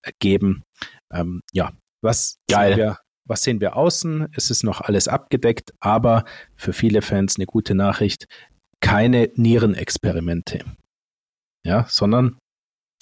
äh, 0.02 0.12
geben. 0.20 0.62
Ähm, 1.12 1.42
ja, 1.52 1.72
was 2.02 2.36
Geil. 2.50 2.74
Sehen 2.74 2.78
wir, 2.78 2.98
was 3.24 3.42
sehen 3.42 3.60
wir 3.60 3.76
außen? 3.76 4.28
Es 4.34 4.50
ist 4.50 4.64
noch 4.64 4.80
alles 4.80 5.08
abgedeckt, 5.08 5.72
aber 5.80 6.24
für 6.56 6.72
viele 6.72 7.02
Fans 7.02 7.36
eine 7.36 7.46
gute 7.46 7.74
Nachricht. 7.74 8.26
Keine 8.80 9.30
Nierenexperimente. 9.36 10.64
Ja, 11.64 11.86
sondern 11.88 12.38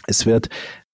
es 0.07 0.27
wird 0.27 0.49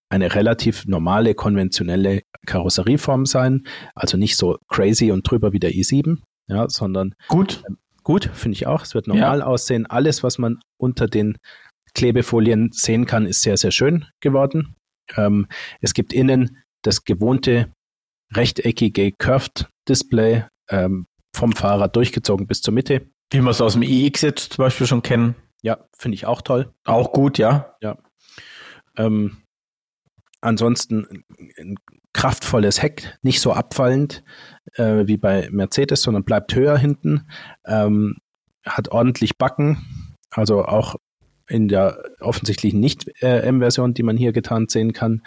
eine 0.08 0.34
relativ 0.34 0.86
normale, 0.86 1.34
konventionelle 1.34 2.22
Karosserieform 2.46 3.26
sein. 3.26 3.66
Also 3.94 4.16
nicht 4.16 4.36
so 4.36 4.58
crazy 4.68 5.10
und 5.10 5.28
drüber 5.28 5.52
wie 5.52 5.58
der 5.58 5.72
i7, 5.72 6.18
ja, 6.48 6.68
sondern 6.68 7.14
gut. 7.28 7.62
Ähm, 7.68 7.78
gut, 8.02 8.30
finde 8.32 8.56
ich 8.56 8.66
auch. 8.66 8.82
Es 8.82 8.94
wird 8.94 9.08
normal 9.08 9.40
ja. 9.40 9.46
aussehen. 9.46 9.86
Alles, 9.86 10.22
was 10.22 10.38
man 10.38 10.60
unter 10.78 11.06
den 11.08 11.36
Klebefolien 11.94 12.70
sehen 12.72 13.06
kann, 13.06 13.26
ist 13.26 13.42
sehr, 13.42 13.56
sehr 13.56 13.70
schön 13.70 14.06
geworden. 14.20 14.76
Ähm, 15.16 15.46
es 15.80 15.94
gibt 15.94 16.12
innen 16.12 16.62
das 16.82 17.04
gewohnte 17.04 17.72
rechteckige 18.34 19.12
Curved 19.12 19.68
Display 19.88 20.44
ähm, 20.68 21.06
vom 21.34 21.52
Fahrrad 21.52 21.96
durchgezogen 21.96 22.46
bis 22.46 22.60
zur 22.60 22.74
Mitte. 22.74 23.06
Wie 23.30 23.40
wir 23.40 23.50
es 23.50 23.60
aus 23.60 23.74
dem 23.74 23.82
iX 23.82 24.20
jetzt 24.22 24.52
zum 24.54 24.64
Beispiel 24.64 24.86
schon 24.86 25.02
kennen. 25.02 25.34
Ja, 25.62 25.78
finde 25.96 26.14
ich 26.14 26.26
auch 26.26 26.42
toll. 26.42 26.72
Auch 26.84 27.12
gut, 27.12 27.38
ja. 27.38 27.76
Ja. 27.80 27.98
Ähm, 28.96 29.38
Ansonsten 30.46 31.24
ein 31.58 31.74
kraftvolles 32.12 32.80
Heck, 32.80 33.18
nicht 33.22 33.40
so 33.40 33.52
abfallend 33.52 34.22
äh, 34.74 35.08
wie 35.08 35.16
bei 35.16 35.48
Mercedes, 35.50 36.02
sondern 36.02 36.22
bleibt 36.22 36.54
höher 36.54 36.78
hinten, 36.78 37.26
ähm, 37.66 38.18
hat 38.64 38.92
ordentlich 38.92 39.38
Backen, 39.38 39.84
also 40.30 40.64
auch 40.64 40.94
in 41.48 41.66
der 41.66 42.00
offensichtlichen 42.20 42.78
Nicht-M-Version, 42.78 43.92
die 43.92 44.04
man 44.04 44.16
hier 44.16 44.32
getan 44.32 44.68
sehen 44.68 44.92
kann. 44.92 45.22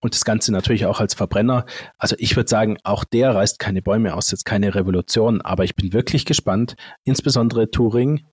Und 0.00 0.14
das 0.14 0.24
Ganze 0.24 0.50
natürlich 0.50 0.86
auch 0.86 1.00
als 1.00 1.12
Verbrenner. 1.12 1.66
Also 1.98 2.16
ich 2.18 2.36
würde 2.36 2.48
sagen, 2.48 2.78
auch 2.84 3.04
der 3.04 3.34
reißt 3.34 3.58
keine 3.58 3.82
Bäume 3.82 4.14
aus, 4.14 4.30
jetzt 4.30 4.46
keine 4.46 4.74
Revolution, 4.74 5.42
aber 5.42 5.64
ich 5.64 5.76
bin 5.76 5.92
wirklich 5.92 6.24
gespannt, 6.24 6.74
insbesondere 7.04 7.70
Touring 7.70 8.24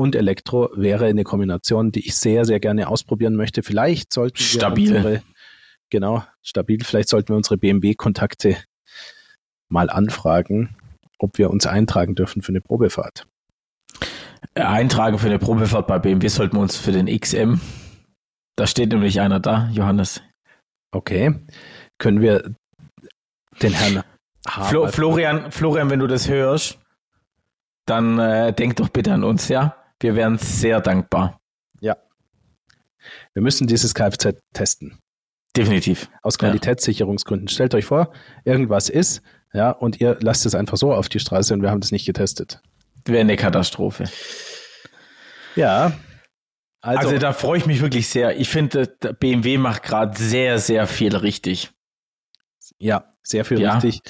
und 0.00 0.16
Elektro 0.16 0.70
wäre 0.74 1.04
eine 1.04 1.24
Kombination, 1.24 1.92
die 1.92 2.06
ich 2.06 2.16
sehr, 2.16 2.46
sehr 2.46 2.58
gerne 2.58 2.88
ausprobieren 2.88 3.36
möchte. 3.36 3.62
Vielleicht 3.62 4.14
sollten 4.14 4.38
wir 4.38 4.46
stabil. 4.46 4.96
unsere, 4.96 5.22
genau, 5.90 6.24
stabil, 6.40 6.82
vielleicht 6.82 7.10
sollten 7.10 7.28
wir 7.28 7.36
unsere 7.36 7.58
BMW-Kontakte 7.58 8.56
mal 9.68 9.90
anfragen, 9.90 10.74
ob 11.18 11.36
wir 11.36 11.50
uns 11.50 11.66
eintragen 11.66 12.14
dürfen 12.14 12.40
für 12.40 12.48
eine 12.48 12.62
Probefahrt. 12.62 13.26
Eintragen 14.54 15.18
für 15.18 15.26
eine 15.26 15.38
Probefahrt 15.38 15.86
bei 15.86 15.98
BMW 15.98 16.28
sollten 16.28 16.56
wir 16.56 16.62
uns 16.62 16.78
für 16.78 16.92
den 16.92 17.06
XM. 17.06 17.60
Da 18.56 18.66
steht 18.66 18.92
nämlich 18.92 19.20
einer 19.20 19.38
da, 19.38 19.68
Johannes. 19.70 20.22
Okay. 20.92 21.34
Können 21.98 22.22
wir 22.22 22.54
den 23.60 23.74
Herrn 23.74 24.02
Flo, 24.48 24.88
Florian, 24.88 25.52
Florian, 25.52 25.90
wenn 25.90 26.00
du 26.00 26.06
das 26.06 26.26
hörst, 26.26 26.78
dann 27.84 28.18
äh, 28.18 28.54
denk 28.54 28.76
doch 28.76 28.88
bitte 28.88 29.12
an 29.12 29.24
uns, 29.24 29.48
ja? 29.48 29.76
Wir 30.00 30.16
wären 30.16 30.38
sehr 30.38 30.80
dankbar. 30.80 31.40
Ja. 31.80 31.96
Wir 33.34 33.42
müssen 33.42 33.66
dieses 33.66 33.94
Kfz 33.94 34.34
testen. 34.52 34.98
Definitiv. 35.56 36.10
Aus 36.22 36.38
Qualitätssicherungsgründen. 36.38 37.48
Ja. 37.48 37.52
Stellt 37.52 37.74
euch 37.74 37.84
vor, 37.84 38.12
irgendwas 38.44 38.88
ist, 38.88 39.22
ja, 39.52 39.70
und 39.70 40.00
ihr 40.00 40.16
lasst 40.20 40.46
es 40.46 40.54
einfach 40.54 40.76
so 40.76 40.92
auf 40.92 41.08
die 41.08 41.20
Straße 41.20 41.52
und 41.52 41.62
wir 41.62 41.70
haben 41.70 41.80
das 41.80 41.92
nicht 41.92 42.06
getestet. 42.06 42.62
Wäre 43.04 43.20
eine 43.20 43.36
Katastrophe. 43.36 44.04
Ja. 45.56 45.92
Also, 46.80 47.08
also 47.08 47.18
da 47.18 47.32
freue 47.32 47.58
ich 47.58 47.66
mich 47.66 47.82
wirklich 47.82 48.08
sehr. 48.08 48.38
Ich 48.38 48.48
finde, 48.48 48.86
BMW 49.18 49.58
macht 49.58 49.82
gerade 49.82 50.16
sehr, 50.16 50.58
sehr 50.58 50.86
viel 50.86 51.14
richtig. 51.16 51.70
Ja, 52.78 53.12
sehr 53.22 53.44
viel 53.44 53.60
ja. 53.60 53.74
richtig. 53.74 54.00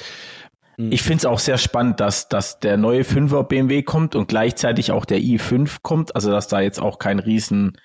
Mhm. 0.81 0.93
Ich 0.93 1.03
finde 1.03 1.19
es 1.19 1.27
auch 1.27 1.39
sehr 1.39 1.59
spannend, 1.59 2.01
dass, 2.01 2.29
dass 2.29 2.59
der 2.59 2.77
neue 2.77 3.03
5er 3.03 3.45
BMW 3.45 3.83
kommt 3.83 4.15
und 4.15 4.29
gleichzeitig 4.29 4.93
auch 4.93 5.05
der 5.05 5.19
i5 5.19 5.79
kommt. 5.83 6.15
Also 6.15 6.31
dass 6.31 6.49
da 6.49 6.61
jetzt 6.61 6.81
auch 6.81 6.99
kein 6.99 7.19
riesen 7.19 7.77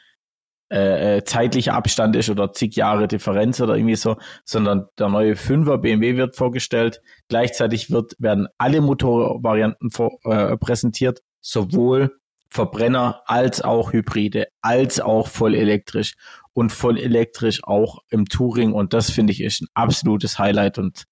äh, 0.71 1.17
äh, 1.17 1.23
zeitlicher 1.23 1.73
Abstand 1.73 2.15
ist 2.15 2.29
oder 2.29 2.51
zig 2.53 2.75
Jahre 2.75 3.07
Differenz 3.07 3.59
oder 3.61 3.75
irgendwie 3.75 3.95
so, 3.95 4.17
sondern 4.45 4.87
der 4.97 5.09
neue 5.09 5.33
5er 5.33 5.77
BMW 5.77 6.15
wird 6.15 6.35
vorgestellt. 6.35 7.01
Gleichzeitig 7.27 7.91
wird, 7.91 8.15
werden 8.17 8.47
alle 8.57 8.81
Motorvarianten 8.81 9.91
vor, 9.91 10.17
äh, 10.23 10.57
präsentiert, 10.57 11.21
sowohl 11.41 12.17
Verbrenner 12.49 13.21
als 13.25 13.61
auch 13.61 13.91
Hybride, 13.91 14.47
als 14.61 15.01
auch 15.01 15.27
voll 15.27 15.53
elektrisch 15.53 16.15
und 16.53 16.71
voll 16.71 16.97
elektrisch 16.97 17.59
auch 17.63 17.99
im 18.09 18.25
Touring. 18.25 18.71
Und 18.71 18.93
das 18.93 19.11
finde 19.11 19.33
ich 19.33 19.41
ist 19.41 19.61
ein 19.61 19.67
absolutes 19.73 20.39
Highlight 20.39 20.77
und 20.77 21.05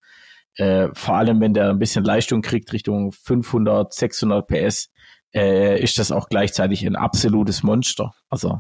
äh, 0.56 0.90
vor 0.94 1.16
allem, 1.16 1.42
wenn 1.42 1.54
der 1.54 1.70
ein 1.70 1.80
bisschen 1.80 2.04
Leistung 2.04 2.42
kriegt 2.42 2.72
Richtung 2.74 3.12
500, 3.12 3.94
600 3.94 4.48
PS, 4.48 4.90
äh, 5.34 5.82
ist 5.82 5.98
das 5.98 6.12
auch 6.12 6.30
gleichzeitig 6.30 6.86
ein 6.86 6.96
absolutes 6.96 7.64
Monster. 7.64 8.14
Also 8.30 8.60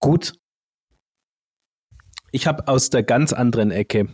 gut. 0.00 0.32
Ich 2.30 2.46
habe 2.46 2.68
aus 2.68 2.90
der 2.90 3.02
ganz 3.02 3.32
anderen 3.32 3.70
Ecke 3.70 4.08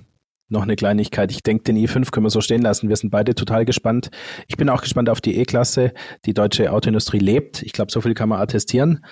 noch 0.49 0.63
eine 0.63 0.77
Kleinigkeit. 0.77 1.31
Ich 1.31 1.43
denke, 1.43 1.65
den 1.65 1.77
i5 1.77 2.11
können 2.11 2.27
wir 2.27 2.31
so 2.31 2.41
stehen 2.41 2.63
lassen. 2.63 2.89
Wir 2.89 2.97
sind 2.97 3.11
beide 3.11 3.35
total 3.35 3.65
gespannt. 3.65 4.11
Ich 4.47 4.57
bin 4.57 4.69
auch 4.69 4.83
gespannt 4.83 5.09
auf 5.09 5.21
die 5.21 5.37
E-Klasse. 5.37 5.93
Die 6.25 6.35
deutsche 6.35 6.73
Autoindustrie 6.73 7.19
lebt. 7.19 7.63
Ich 7.63 7.73
glaube, 7.73 7.91
so 7.91 8.01
viel 8.01 8.15
kann 8.15 8.29
man 8.29 8.41
attestieren. 8.41 9.05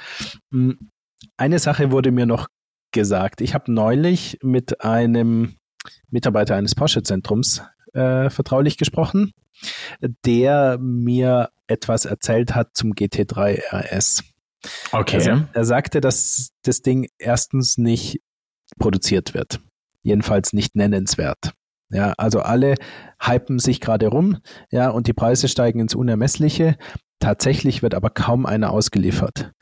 Hm, 0.53 0.91
eine 1.37 1.59
Sache 1.59 1.91
wurde 1.91 2.13
mir 2.13 2.27
noch 2.27 2.49
gesagt. 2.93 3.41
Ich 3.41 3.55
habe 3.55 3.73
neulich 3.73 4.39
mit 4.43 4.83
einem 4.85 5.57
Mitarbeiter 6.11 6.57
eines 6.57 6.75
Porsche-Zentrums 6.75 7.63
äh, 7.93 8.31
vertraulich 8.31 8.77
gesprochen, 8.77 9.33
der 10.25 10.79
mir 10.79 11.51
etwas 11.67 12.05
erzählt 12.05 12.55
hat 12.55 12.71
zum 12.75 12.93
GT3 12.93 13.61
RS. 13.73 14.25
Okay. 14.93 15.17
Also, 15.17 15.45
er 15.53 15.65
sagte, 15.65 16.01
dass 16.01 16.51
das 16.63 16.83
Ding 16.83 17.09
erstens 17.19 17.79
nicht 17.79 18.21
produziert 18.79 19.35
wird. 19.35 19.61
Jedenfalls 20.03 20.53
nicht 20.53 20.77
nennenswert. 20.77 21.53
Ja, 21.91 22.15
also 22.17 22.41
alle 22.41 22.77
hypen 23.21 23.59
sich 23.59 23.81
gerade 23.81 24.09
rum, 24.09 24.39
ja, 24.71 24.89
und 24.89 25.09
die 25.09 25.13
Preise 25.13 25.47
steigen 25.47 25.79
ins 25.79 25.95
Unermessliche. 25.95 26.77
Tatsächlich 27.21 27.83
wird 27.83 27.95
aber 27.95 28.09
kaum 28.09 28.47
einer 28.47 28.71
ausgeliefert. 28.71 29.53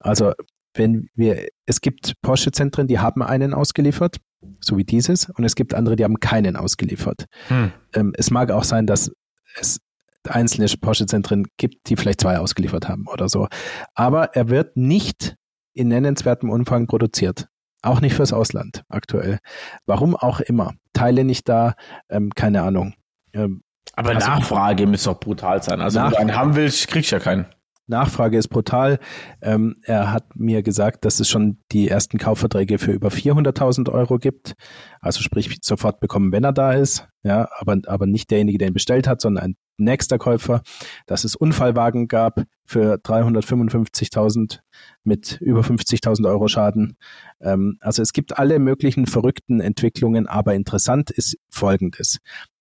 Also 0.00 0.32
wenn 0.74 1.08
wir, 1.14 1.48
es 1.64 1.80
gibt 1.80 2.14
Porsche-Zentren, 2.22 2.88
die 2.88 2.98
haben 2.98 3.22
einen 3.22 3.54
ausgeliefert, 3.54 4.18
so 4.60 4.76
wie 4.76 4.84
dieses, 4.84 5.28
und 5.30 5.44
es 5.44 5.54
gibt 5.54 5.74
andere, 5.74 5.96
die 5.96 6.04
haben 6.04 6.20
keinen 6.20 6.56
ausgeliefert. 6.56 7.26
Hm. 7.48 7.72
Ähm, 7.94 8.12
es 8.16 8.30
mag 8.30 8.50
auch 8.50 8.64
sein, 8.64 8.86
dass 8.86 9.10
es 9.58 9.80
einzelne 10.28 10.66
Porsche-Zentren 10.80 11.46
gibt, 11.56 11.88
die 11.88 11.96
vielleicht 11.96 12.20
zwei 12.20 12.38
ausgeliefert 12.38 12.88
haben 12.88 13.06
oder 13.06 13.28
so. 13.28 13.48
Aber 13.94 14.34
er 14.34 14.48
wird 14.48 14.76
nicht 14.76 15.36
in 15.72 15.88
nennenswertem 15.88 16.50
Umfang 16.50 16.86
produziert. 16.86 17.48
Auch 17.82 18.00
nicht 18.00 18.14
fürs 18.14 18.32
Ausland 18.32 18.82
aktuell. 18.88 19.38
Warum 19.84 20.16
auch 20.16 20.40
immer. 20.40 20.74
Teile 20.92 21.24
nicht 21.24 21.48
da, 21.48 21.74
ähm, 22.08 22.30
keine 22.34 22.62
Ahnung. 22.62 22.94
Ähm, 23.32 23.62
Aber 23.92 24.10
also, 24.10 24.26
Nachfrage 24.26 24.86
müsste 24.86 25.10
doch 25.10 25.20
brutal 25.20 25.62
sein. 25.62 25.80
Also 25.80 26.00
wenn 26.00 26.10
du 26.10 26.16
einen 26.16 26.34
haben 26.34 26.56
willst, 26.56 26.88
kriegst 26.88 27.12
du 27.12 27.16
ja 27.16 27.20
keinen. 27.20 27.46
Nachfrage 27.86 28.36
ist 28.36 28.48
brutal. 28.48 28.98
Ähm, 29.40 29.76
er 29.82 30.12
hat 30.12 30.34
mir 30.34 30.62
gesagt, 30.62 31.04
dass 31.04 31.20
es 31.20 31.28
schon 31.28 31.58
die 31.72 31.88
ersten 31.88 32.18
Kaufverträge 32.18 32.78
für 32.78 32.92
über 32.92 33.08
400.000 33.08 33.90
Euro 33.90 34.18
gibt. 34.18 34.54
Also 35.00 35.20
sprich 35.22 35.56
sofort 35.62 36.00
bekommen, 36.00 36.32
wenn 36.32 36.44
er 36.44 36.52
da 36.52 36.72
ist. 36.72 37.06
Ja, 37.22 37.48
aber, 37.58 37.78
aber 37.86 38.06
nicht 38.06 38.30
derjenige, 38.30 38.58
der 38.58 38.68
ihn 38.68 38.74
bestellt 38.74 39.06
hat, 39.06 39.20
sondern 39.20 39.44
ein 39.44 39.56
nächster 39.78 40.18
Käufer. 40.18 40.62
Dass 41.06 41.24
es 41.24 41.36
Unfallwagen 41.36 42.08
gab 42.08 42.42
für 42.64 42.94
355.000 42.96 44.60
mit 45.04 45.40
über 45.40 45.60
50.000 45.60 46.28
Euro 46.28 46.48
Schaden. 46.48 46.96
Ähm, 47.40 47.78
also 47.80 48.02
es 48.02 48.12
gibt 48.12 48.38
alle 48.38 48.58
möglichen 48.58 49.06
verrückten 49.06 49.60
Entwicklungen, 49.60 50.26
aber 50.26 50.54
interessant 50.54 51.10
ist 51.10 51.36
Folgendes. 51.50 52.18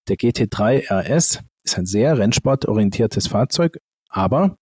Der 0.07 0.17
GT3 0.17 0.91
RS 0.91 1.41
ist 1.63 1.77
ein 1.79 1.87
sehr 1.87 2.17
rennsportorientiertes 2.19 3.27
Fahrzeug, 3.27 3.79
aber 4.07 4.57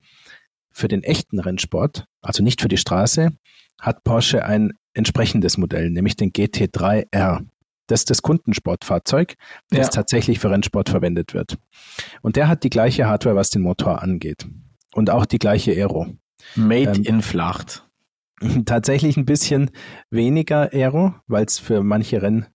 für 0.73 0.87
den 0.87 1.03
echten 1.03 1.39
Rennsport, 1.39 2.05
also 2.21 2.43
nicht 2.43 2.61
für 2.61 2.67
die 2.67 2.77
Straße, 2.77 3.29
hat 3.79 4.03
Porsche 4.03 4.45
ein 4.45 4.73
entsprechendes 4.93 5.57
Modell, 5.57 5.89
nämlich 5.89 6.15
den 6.15 6.31
GT3R. 6.31 7.45
Das 7.87 8.01
ist 8.01 8.09
das 8.09 8.21
Kundensportfahrzeug, 8.21 9.35
das 9.69 9.87
ja. 9.87 9.91
tatsächlich 9.91 10.39
für 10.39 10.49
Rennsport 10.49 10.89
verwendet 10.89 11.33
wird. 11.33 11.57
Und 12.21 12.35
der 12.35 12.47
hat 12.47 12.63
die 12.63 12.69
gleiche 12.69 13.07
Hardware, 13.07 13.35
was 13.35 13.49
den 13.49 13.61
Motor 13.61 14.01
angeht. 14.01 14.47
Und 14.93 15.09
auch 15.09 15.25
die 15.25 15.39
gleiche 15.39 15.71
Aero. 15.71 16.07
Made 16.55 16.91
ähm, 16.95 17.03
in 17.03 17.21
Flacht. 17.21 17.87
Tatsächlich 18.65 19.17
ein 19.17 19.25
bisschen 19.25 19.71
weniger 20.09 20.71
Aero, 20.71 21.15
weil 21.27 21.45
es 21.45 21.59
für 21.59 21.83
manche 21.83 22.21
Rennen 22.21 22.47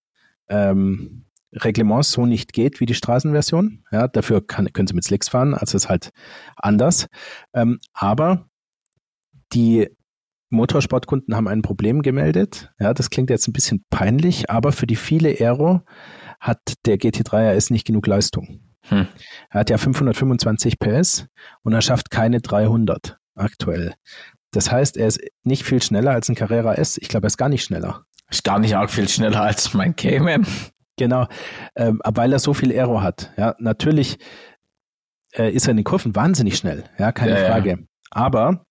ähm, 0.49 1.25
Reglements 1.53 2.13
so 2.13 2.27
nicht 2.27 2.53
geht 2.53 2.81
wie 2.81 2.87
die 2.87 2.95
Straßenversion. 2.95 3.85
Ja, 3.91 4.09
dafür 4.09 4.47
kann, 4.47 4.73
können 4.73 4.87
sie 4.87 4.95
mit 4.95 5.05
Slicks 5.05 5.29
fahren, 5.29 5.55
also 5.55 5.77
ist 5.77 5.89
halt 5.89 6.11
anders. 6.57 7.07
Ähm, 7.55 7.79
aber 7.93 8.49
die 9.53 9.89
Motorsportkunden 10.51 11.35
haben 11.37 11.49
ein 11.49 11.63
Problem 11.63 12.03
gemeldet. 12.03 12.71
Ja, 12.79 12.95
das 12.95 13.11
klingt 13.11 13.31
jetzt 13.31 13.49
ein 13.49 13.53
bisschen 13.53 13.85
peinlich, 13.91 14.51
aber 14.51 14.73
für 14.73 14.87
die 14.87 14.97
viele 14.97 15.31
Aero 15.31 15.83
hat 16.41 16.61
der 16.87 16.99
GT3 16.99 17.57
RS 17.57 17.71
nicht 17.71 17.87
genug 17.87 18.07
Leistung. 18.07 18.61
Hm. 18.83 19.07
Er 19.51 19.61
hat 19.61 19.71
ja 19.71 19.79
525 19.79 20.79
PS 20.79 21.27
und 21.63 21.73
er 21.73 21.83
schafft 21.83 22.11
keine 22.11 22.41
300 22.41 23.19
aktuell. 23.35 23.95
Das 24.51 24.73
heißt, 24.73 24.97
er 24.97 25.09
ist 25.09 25.21
nicht 25.43 25.65
viel 25.65 25.83
schneller 25.83 26.13
als 26.13 26.29
ein 26.29 26.35
Carrera 26.35 26.75
S. 26.75 26.97
Ich 26.99 27.09
glaube, 27.09 27.27
er 27.27 27.29
ist 27.29 27.37
gar 27.37 27.51
nicht 27.51 27.65
schneller. 27.65 28.05
Ist 28.31 28.45
gar 28.45 28.59
nicht 28.59 28.77
arg 28.77 28.91
viel 28.91 29.09
schneller 29.09 29.43
als 29.43 29.75
mein 29.75 29.95
Cayman. 29.95 30.47
Genau, 30.99 31.27
ähm, 31.77 32.01
weil 32.05 32.33
er 32.33 32.39
so 32.39 32.53
viel 32.53 32.73
Aero 32.73 33.01
hat. 33.01 33.33
Ja, 33.37 33.55
natürlich 33.59 34.19
äh, 35.33 35.51
ist 35.51 35.67
er 35.67 35.71
in 35.71 35.79
den 35.79 35.85
Kurven 35.85 36.15
wahnsinnig 36.15 36.57
schnell, 36.57 36.85
ja, 36.99 37.13
keine 37.13 37.41
ja, 37.41 37.47
Frage. 37.47 37.71
Ja. 37.71 37.77
Aber 38.11 38.67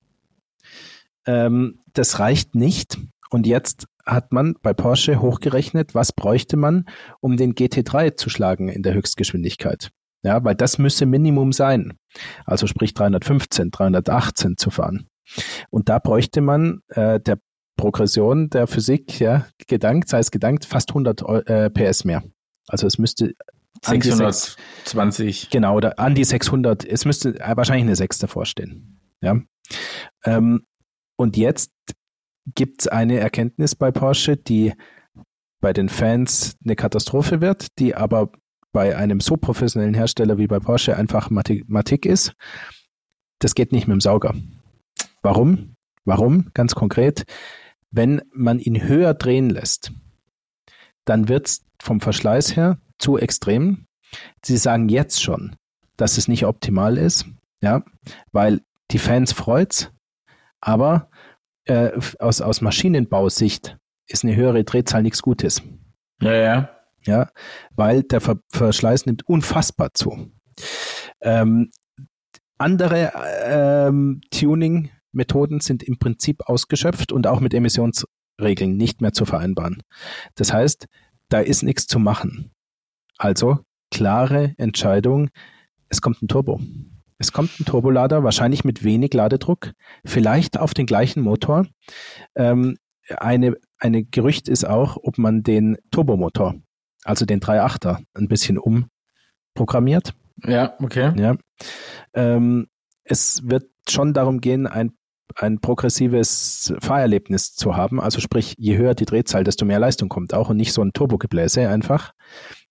ähm, 1.26 1.80
das 1.94 2.20
reicht 2.20 2.56
nicht. 2.56 2.98
Und 3.30 3.46
jetzt 3.46 3.88
hat 4.06 4.32
man 4.32 4.56
bei 4.62 4.74
Porsche 4.74 5.22
hochgerechnet, 5.22 5.94
was 5.94 6.14
bräuchte 6.14 6.56
man, 6.56 6.86
um 7.20 7.36
den 7.36 7.54
GT3 7.54 8.16
zu 8.16 8.30
schlagen 8.30 8.70
in 8.70 8.84
der 8.84 8.94
Höchstgeschwindigkeit. 8.94 9.90
Ja, 10.24 10.44
weil 10.44 10.56
das 10.56 10.78
müsse 10.78 11.06
Minimum 11.06 11.52
sein. 11.52 11.98
Also 12.46 12.68
sprich 12.68 12.94
315, 12.94 13.70
318 13.72 14.58
zu 14.58 14.72
fahren. 14.72 15.08
Und 15.70 15.90
da 15.90 16.00
bräuchte 16.00 16.42
man 16.42 16.82
äh, 16.90 17.20
der 17.20 17.38
Progression 17.78 18.50
der 18.50 18.68
Physik, 18.68 19.20
ja, 19.20 19.48
gedankt, 19.68 20.10
sei 20.10 20.20
es 20.20 20.32
gedankt, 20.32 20.66
fast 20.66 20.90
100 20.90 21.22
äh, 21.48 21.70
PS 21.70 22.04
mehr. 22.04 22.24
Also 22.68 22.86
es 22.86 22.98
müsste 22.98 23.36
620. 23.86 25.50
genau, 25.50 25.76
oder 25.76 26.00
an 26.00 26.16
die 26.16 26.24
600. 26.24 26.84
Es 26.84 27.06
müsste 27.06 27.40
äh, 27.40 27.56
wahrscheinlich 27.56 27.86
eine 27.86 27.96
6 27.96 28.20
davor 28.20 28.46
stehen. 28.46 29.00
Ja. 29.22 29.40
Ähm, 30.26 30.66
und 31.16 31.38
jetzt 31.38 31.72
gibt 32.56 32.82
es 32.82 32.88
eine 32.88 33.20
Erkenntnis 33.20 33.76
bei 33.76 33.92
Porsche, 33.92 34.38
die 34.38 34.74
bei 35.60 35.74
den 35.74 35.90
Fans 35.90 36.56
eine 36.64 36.76
Katastrophe 36.76 37.42
wird, 37.42 37.68
die 37.80 37.96
aber 37.96 38.32
bei 38.72 38.96
einem 38.96 39.20
so 39.20 39.38
professionellen 39.38 39.94
Hersteller 39.94 40.38
wie 40.38 40.48
bei 40.48 40.60
Porsche 40.60 40.96
einfach 40.96 41.30
Mathematik 41.30 42.06
ist. 42.06 42.34
Das 43.40 43.56
geht 43.56 43.72
nicht 43.72 43.88
mit 43.88 43.96
dem 43.96 44.02
Sauger. 44.02 44.36
Warum? 45.22 45.76
Warum? 46.06 46.50
Ganz 46.54 46.76
konkret 46.76 47.26
wenn 47.92 48.22
man 48.32 48.60
ihn 48.60 48.84
höher 48.84 49.14
drehen 49.14 49.50
lässt, 49.50 49.92
dann 51.06 51.28
wird 51.28 51.48
es 51.48 51.66
vom 51.82 52.02
Verschleiß 52.02 52.56
her 52.56 52.80
zu 52.98 53.18
extrem. 53.18 53.88
Sie 54.44 54.58
sagen 54.58 54.90
jetzt 54.90 55.22
schon, 55.22 55.56
dass 55.96 56.18
es 56.18 56.28
nicht 56.28 56.46
optimal 56.46 56.98
ist, 56.98 57.26
ja, 57.62 57.84
weil 58.32 58.62
die 58.92 59.00
Fans 59.00 59.34
freut's, 59.34 59.92
aber 60.62 61.10
äh, 61.66 61.92
aus, 62.20 62.42
aus 62.42 62.62
Maschinenbausicht 62.62 63.78
ist 64.08 64.24
eine 64.24 64.36
höhere 64.36 64.64
Drehzahl 64.64 65.04
nichts 65.04 65.22
Gutes. 65.22 65.62
Ja, 66.22 66.34
ja. 66.34 66.70
Ja, 67.06 67.30
weil 67.76 68.04
der 68.04 68.20
Ver 68.20 68.38
Verschleiß 68.52 69.06
nimmt 69.06 69.28
unfassbar 69.28 69.94
zu. 69.94 70.30
Ähm, 71.22 71.72
andere 72.58 73.14
ähm, 73.46 74.22
Tuning 74.30 74.90
Methoden 75.18 75.60
sind 75.60 75.84
im 75.84 76.00
Prinzip 76.00 76.48
ausgeschöpft 76.48 77.12
und 77.12 77.28
auch 77.28 77.42
mit 77.42 77.54
Emissionsregeln 77.54 78.78
nicht 78.78 79.02
mehr 79.02 79.12
zu 79.12 79.26
vereinbaren. 79.26 79.84
Das 80.36 80.54
heißt, 80.54 80.88
da 81.30 81.40
ist 81.40 81.64
nichts 81.64 81.88
zu 81.88 82.00
machen. 82.00 82.52
Also 83.18 83.60
klare 83.92 84.54
Entscheidung, 84.58 85.30
es 85.90 86.02
kommt 86.02 86.22
ein 86.22 86.28
Turbo. 86.28 86.62
Es 87.20 87.32
kommt 87.32 87.60
ein 87.60 87.66
Turbolader, 87.66 88.24
wahrscheinlich 88.24 88.64
mit 88.64 88.84
wenig 88.84 89.14
Ladedruck, 89.14 89.74
vielleicht 90.06 90.60
auf 90.60 90.74
den 90.74 90.86
gleichen 90.86 91.24
Motor. 91.24 91.66
Ähm, 92.36 92.78
eine, 93.10 93.56
eine 93.80 94.04
Gerücht 94.04 94.48
ist 94.48 94.66
auch, 94.66 94.98
ob 95.02 95.18
man 95.18 95.42
den 95.42 95.78
Turbomotor, 95.92 96.56
also 97.04 97.26
den 97.26 97.40
3.8er, 97.40 98.04
ein 98.14 98.28
bisschen 98.28 98.60
umprogrammiert. 98.60 100.14
Ja, 100.44 100.76
okay. 100.80 101.14
Ja. 101.18 101.38
Ähm, 102.14 102.68
es 103.04 103.48
wird 103.48 103.70
schon 103.90 104.14
darum 104.14 104.42
gehen, 104.42 104.68
ein 104.68 104.92
ein 105.36 105.60
progressives 105.60 106.74
Fahrerlebnis 106.80 107.54
zu 107.54 107.76
haben. 107.76 108.00
Also 108.00 108.20
sprich, 108.20 108.56
je 108.58 108.78
höher 108.78 108.96
die 108.96 109.06
Drehzahl, 109.06 109.44
desto 109.44 109.66
mehr 109.66 109.80
Leistung 109.80 110.10
kommt 110.10 110.34
auch 110.34 110.50
und 110.50 110.58
nicht 110.58 110.74
so 110.74 110.82
ein 110.82 110.94
Turbogebläse 110.94 111.68
einfach, 111.68 112.14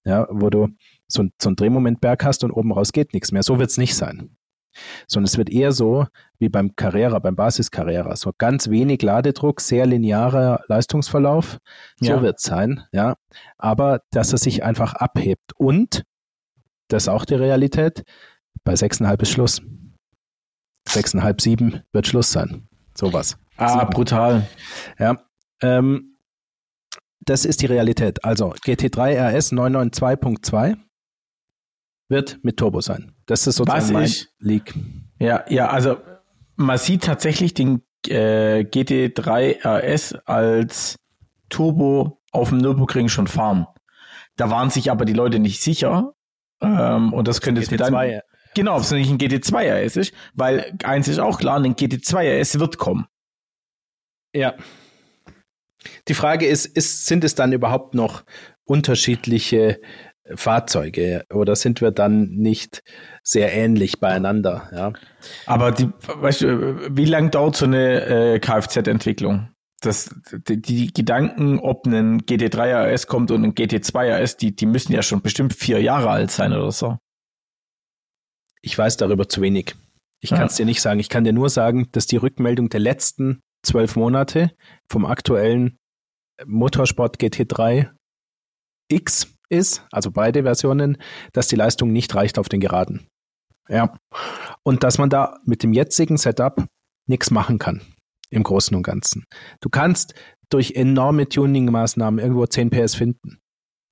ja, 0.04 0.26
wo 0.30 0.50
du 0.50 0.68
so 1.09 1.22
ein, 1.22 1.32
so 1.40 1.50
ein 1.50 1.57
Drehmomentberg 1.57 2.24
hast 2.24 2.44
und 2.44 2.50
oben 2.50 2.72
raus 2.72 2.92
geht 2.92 3.12
nichts 3.14 3.32
mehr. 3.32 3.42
So 3.42 3.59
wird 3.59 3.70
es 3.70 3.78
nicht 3.78 3.94
sein. 3.94 4.36
Sondern 5.07 5.26
es 5.26 5.38
wird 5.38 5.48
eher 5.48 5.72
so 5.72 6.07
wie 6.38 6.50
beim 6.50 6.76
Carrera, 6.76 7.18
beim 7.18 7.34
Basis 7.34 7.70
Carrera. 7.70 8.14
So 8.16 8.32
ganz 8.36 8.68
wenig 8.68 9.00
Ladedruck, 9.00 9.61
sehr 9.61 9.86
linearer 9.86 10.61
Leistungsverlauf. 10.68 11.59
So 12.00 12.12
ja. 12.12 12.22
wird 12.22 12.38
es 12.38 12.44
sein, 12.44 12.82
ja. 12.92 13.16
Aber 13.57 14.02
dass 14.11 14.32
er 14.32 14.38
sich 14.38 14.64
einfach 14.64 14.94
abhebt. 14.94 15.52
Und, 15.57 16.02
das 16.88 17.04
ist 17.04 17.09
auch 17.09 17.24
die 17.24 17.34
Realität, 17.34 18.02
bei 18.64 18.74
6,5 18.74 19.22
ist 19.22 19.30
Schluss 19.30 19.62
sechseinhalb, 20.97 21.40
sieben 21.40 21.82
wird 21.92 22.07
Schluss 22.07 22.32
sein. 22.32 22.68
Sowas. 22.94 23.36
Ah, 23.57 23.80
sieben. 23.80 23.90
brutal. 23.90 24.49
Ja. 24.99 25.16
Ähm, 25.61 26.16
das 27.20 27.44
ist 27.44 27.61
die 27.62 27.66
Realität. 27.66 28.24
Also 28.24 28.53
GT3 28.53 29.36
RS 29.36 29.53
992.2 29.53 30.76
wird 32.09 32.38
mit 32.42 32.57
Turbo 32.57 32.80
sein. 32.80 33.14
Das 33.26 33.47
ist 33.47 33.57
sozusagen 33.57 33.82
Was 33.82 33.90
mein 33.90 34.05
ich, 34.05 34.28
Leak. 34.38 34.74
Ja, 35.18 35.44
ja, 35.49 35.68
also 35.68 35.97
man 36.55 36.78
sieht 36.78 37.05
tatsächlich 37.05 37.53
den 37.53 37.82
äh, 38.07 38.61
GT3 38.61 39.64
RS 39.64 40.14
als 40.24 40.97
Turbo 41.49 42.22
auf 42.32 42.51
dem 42.51 42.59
Nürburgring 42.59 43.09
schon 43.09 43.26
fahren. 43.26 43.66
Da 44.36 44.51
waren 44.51 44.70
sich 44.70 44.90
aber 44.90 45.05
die 45.05 45.12
Leute 45.12 45.38
nicht 45.38 45.62
sicher. 45.62 46.12
Ähm, 46.61 47.12
und 47.12 47.28
das 47.28 47.40
könnte 47.40 47.61
jetzt 47.61 47.70
mit 47.70 47.82
einem, 47.82 48.20
Genau, 48.57 48.76
ob 48.76 48.80
es 48.80 48.90
nicht 48.90 49.11
ein 49.11 49.18
GT2 49.18 49.84
RS 49.84 49.96
ist, 49.96 50.14
weil 50.32 50.72
eins 50.82 51.09
ist 51.09 51.18
auch 51.18 51.38
klar, 51.38 51.61
ein 51.61 51.76
GT2 51.76 52.40
RS 52.40 52.59
wird 52.59 52.78
kommen. 52.78 53.04
Ja. 54.34 54.54
Die 56.09 56.14
Frage 56.14 56.46
ist, 56.46 56.64
ist, 56.64 57.04
sind 57.04 57.22
es 57.22 57.34
dann 57.34 57.52
überhaupt 57.52 57.94
noch 57.94 58.24
unterschiedliche 58.64 59.78
Fahrzeuge 60.34 61.26
oder 61.30 61.54
sind 61.54 61.82
wir 61.82 61.90
dann 61.90 62.30
nicht 62.30 62.82
sehr 63.22 63.52
ähnlich 63.52 64.00
beieinander? 64.00 64.70
Ja. 64.72 64.92
Aber 65.44 65.70
die, 65.70 65.90
weißt 66.07 66.40
du, 66.40 66.96
wie 66.96 67.04
lange 67.04 67.28
dauert 67.28 67.57
so 67.57 67.66
eine 67.66 68.07
äh, 68.07 68.38
Kfz-Entwicklung? 68.38 69.50
das, 69.82 70.09
die, 70.32 70.62
die 70.62 70.94
Gedanken, 70.94 71.59
ob 71.59 71.86
ein 71.86 72.22
GT3 72.22 72.94
RS 72.94 73.07
kommt 73.07 73.30
und 73.30 73.44
ein 73.44 73.54
GT2 73.54 74.22
RS, 74.22 74.38
die, 74.38 74.57
die 74.57 74.64
müssen 74.64 74.94
ja 74.94 75.02
schon 75.02 75.20
bestimmt 75.20 75.52
vier 75.52 75.82
Jahre 75.82 76.09
alt 76.09 76.30
sein 76.30 76.54
oder 76.54 76.72
so. 76.72 76.96
Ich 78.66 78.76
weiß 78.76 78.96
darüber 78.96 79.28
zu 79.28 79.40
wenig. 79.42 79.76
Ich 80.20 80.30
ja. 80.30 80.38
kann 80.38 80.48
es 80.48 80.56
dir 80.56 80.66
nicht 80.66 80.82
sagen. 80.82 80.98
Ich 80.98 81.08
kann 81.08 81.22
dir 81.22 81.32
nur 81.32 81.50
sagen, 81.50 81.88
dass 81.92 82.08
die 82.08 82.16
Rückmeldung 82.16 82.68
der 82.68 82.80
letzten 82.80 83.40
zwölf 83.62 83.94
Monate 83.94 84.50
vom 84.90 85.06
aktuellen 85.06 85.78
Motorsport 86.44 87.18
GT3 87.18 87.90
X 88.88 89.32
ist, 89.50 89.86
also 89.92 90.10
beide 90.10 90.42
Versionen, 90.42 90.98
dass 91.32 91.46
die 91.46 91.54
Leistung 91.54 91.92
nicht 91.92 92.12
reicht 92.16 92.40
auf 92.40 92.48
den 92.48 92.58
Geraden. 92.58 93.06
Ja. 93.68 93.96
Und 94.64 94.82
dass 94.82 94.98
man 94.98 95.10
da 95.10 95.38
mit 95.44 95.62
dem 95.62 95.72
jetzigen 95.72 96.16
Setup 96.16 96.66
nichts 97.06 97.30
machen 97.30 97.58
kann. 97.58 97.82
Im 98.30 98.42
Großen 98.42 98.76
und 98.76 98.82
Ganzen. 98.82 99.26
Du 99.60 99.68
kannst 99.68 100.14
durch 100.50 100.72
enorme 100.72 101.28
Tuning-Maßnahmen 101.28 102.18
irgendwo 102.18 102.44
10 102.44 102.70
PS 102.70 102.96
finden. 102.96 103.38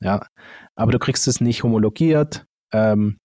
Ja. 0.01 0.27
Aber 0.75 0.91
du 0.91 0.99
kriegst 0.99 1.29
es 1.29 1.41
nicht 1.41 1.63
homologiert. 1.63 2.45
Ähm, 2.73 3.19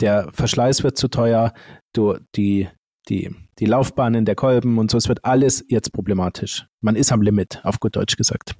der 0.00 0.28
Verschleiß 0.32 0.82
wird 0.82 0.96
zu 0.96 1.08
teuer. 1.08 1.52
Du, 1.92 2.18
die, 2.34 2.68
die, 3.08 3.34
die 3.58 3.66
Laufbahnen 3.66 4.24
der 4.24 4.34
Kolben 4.34 4.78
und 4.78 4.90
so, 4.90 4.98
es 4.98 5.08
wird 5.08 5.24
alles 5.24 5.64
jetzt 5.68 5.92
problematisch. 5.92 6.66
Man 6.80 6.96
ist 6.96 7.12
am 7.12 7.22
Limit, 7.22 7.60
auf 7.64 7.80
gut 7.80 7.96
Deutsch 7.96 8.16
gesagt. 8.16 8.54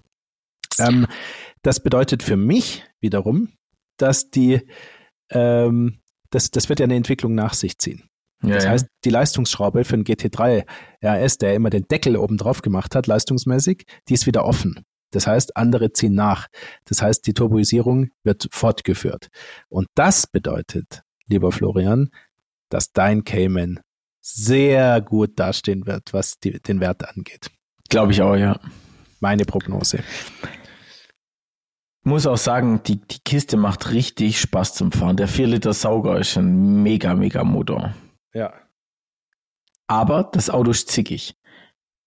Ähm, 0.78 1.06
das 1.62 1.80
bedeutet 1.80 2.22
für 2.22 2.36
mich 2.36 2.84
wiederum, 3.00 3.52
dass 3.98 4.30
die, 4.30 4.60
ähm, 5.30 6.00
das, 6.30 6.50
das 6.50 6.68
wird 6.68 6.80
ja 6.80 6.84
eine 6.84 6.96
Entwicklung 6.96 7.34
nach 7.34 7.54
sich 7.54 7.78
ziehen. 7.78 8.08
Ja, 8.42 8.56
das 8.56 8.68
heißt, 8.68 8.86
die 9.04 9.10
Leistungsschraube 9.10 9.84
für 9.84 9.94
einen 9.94 10.04
GT3 10.04 10.66
RS, 11.02 11.38
der 11.38 11.54
immer 11.54 11.70
den 11.70 11.88
Deckel 11.88 12.16
oben 12.16 12.36
drauf 12.36 12.60
gemacht 12.60 12.94
hat, 12.94 13.06
leistungsmäßig, 13.06 13.86
die 14.08 14.14
ist 14.14 14.26
wieder 14.26 14.44
offen. 14.44 14.84
Das 15.10 15.26
heißt, 15.26 15.56
andere 15.56 15.92
ziehen 15.92 16.14
nach. 16.14 16.48
Das 16.84 17.00
heißt, 17.00 17.26
die 17.26 17.32
Turboisierung 17.32 18.10
wird 18.24 18.48
fortgeführt. 18.50 19.28
Und 19.68 19.86
das 19.94 20.26
bedeutet, 20.26 21.02
lieber 21.26 21.52
Florian, 21.52 22.10
dass 22.68 22.92
dein 22.92 23.24
Cayman 23.24 23.80
sehr 24.20 25.00
gut 25.00 25.38
dastehen 25.38 25.86
wird, 25.86 26.12
was 26.12 26.38
die, 26.38 26.60
den 26.60 26.80
Wert 26.80 27.08
angeht. 27.08 27.50
Glaube 27.88 28.12
ich 28.12 28.22
auch, 28.22 28.36
ja. 28.36 28.58
Meine 29.20 29.44
Prognose 29.44 30.02
muss 32.06 32.26
auch 32.26 32.36
sagen, 32.36 32.82
die, 32.84 33.00
die 33.00 33.18
Kiste 33.18 33.56
macht 33.56 33.90
richtig 33.90 34.40
Spaß 34.40 34.74
zum 34.74 34.92
Fahren. 34.92 35.16
Der 35.16 35.26
4 35.26 35.48
Liter 35.48 35.72
Sauger 35.72 36.18
ist 36.18 36.38
ein 36.38 36.82
mega, 36.82 37.14
mega 37.14 37.42
Motor. 37.42 37.94
Ja. 38.32 38.54
Aber 39.88 40.22
das 40.22 40.48
Auto 40.48 40.70
ist 40.70 40.88
zickig. 40.88 41.36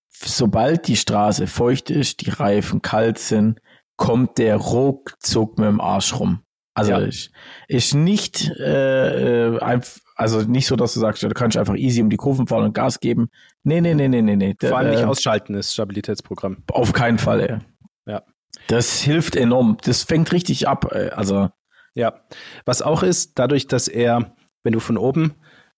Sobald 0.08 0.88
die 0.88 0.96
Straße 0.96 1.48
feucht 1.48 1.90
ist, 1.90 2.22
die 2.22 2.30
Reifen 2.30 2.82
kalt 2.82 3.20
sind, 3.20 3.60
kommt 3.98 4.38
der 4.38 4.56
ruckzuck 4.56 5.58
mit 5.58 5.68
dem 5.68 5.82
Arsch 5.82 6.18
rum. 6.18 6.44
Also 6.80 6.92
ja. 6.92 6.98
ist, 7.00 7.32
ist 7.68 7.94
nicht 7.94 8.50
äh, 8.60 9.48
äh 9.48 9.82
also 10.16 10.42
nicht 10.42 10.68
so, 10.68 10.76
dass 10.76 10.94
du 10.94 11.00
sagst, 11.00 11.24
du 11.24 11.30
kannst 11.30 11.56
einfach 11.56 11.78
easy 11.78 12.02
um 12.02 12.10
die 12.10 12.18
Kurven 12.18 12.46
fahren 12.46 12.66
und 12.66 12.74
Gas 12.74 13.00
geben. 13.00 13.30
Nee, 13.64 13.80
nee, 13.80 13.94
nee, 13.94 14.10
nee, 14.10 14.22
nee, 14.22 14.36
nee. 14.36 14.56
Vor 14.60 14.78
allem 14.78 14.92
nicht 14.92 15.04
äh, 15.04 15.06
ausschalten, 15.06 15.54
das 15.54 15.74
Stabilitätsprogramm. 15.74 16.64
Auf 16.72 16.92
keinen 16.92 17.18
Fall, 17.18 17.40
ey. 17.40 17.58
Ja. 18.06 18.24
Das 18.68 19.00
hilft 19.00 19.38
enorm. 19.38 19.78
Das 19.84 20.04
fängt 20.04 20.34
richtig 20.34 20.68
ab. 20.68 20.92
Äh, 20.92 21.12
also. 21.12 21.50
Ja. 21.96 22.22
Was 22.66 22.82
auch 22.82 23.02
ist, 23.02 23.40
dadurch, 23.40 23.68
dass 23.68 23.88
er, 23.88 24.36
wenn 24.64 24.74
du 24.74 24.82
von 24.82 24.98
oben 24.98 25.36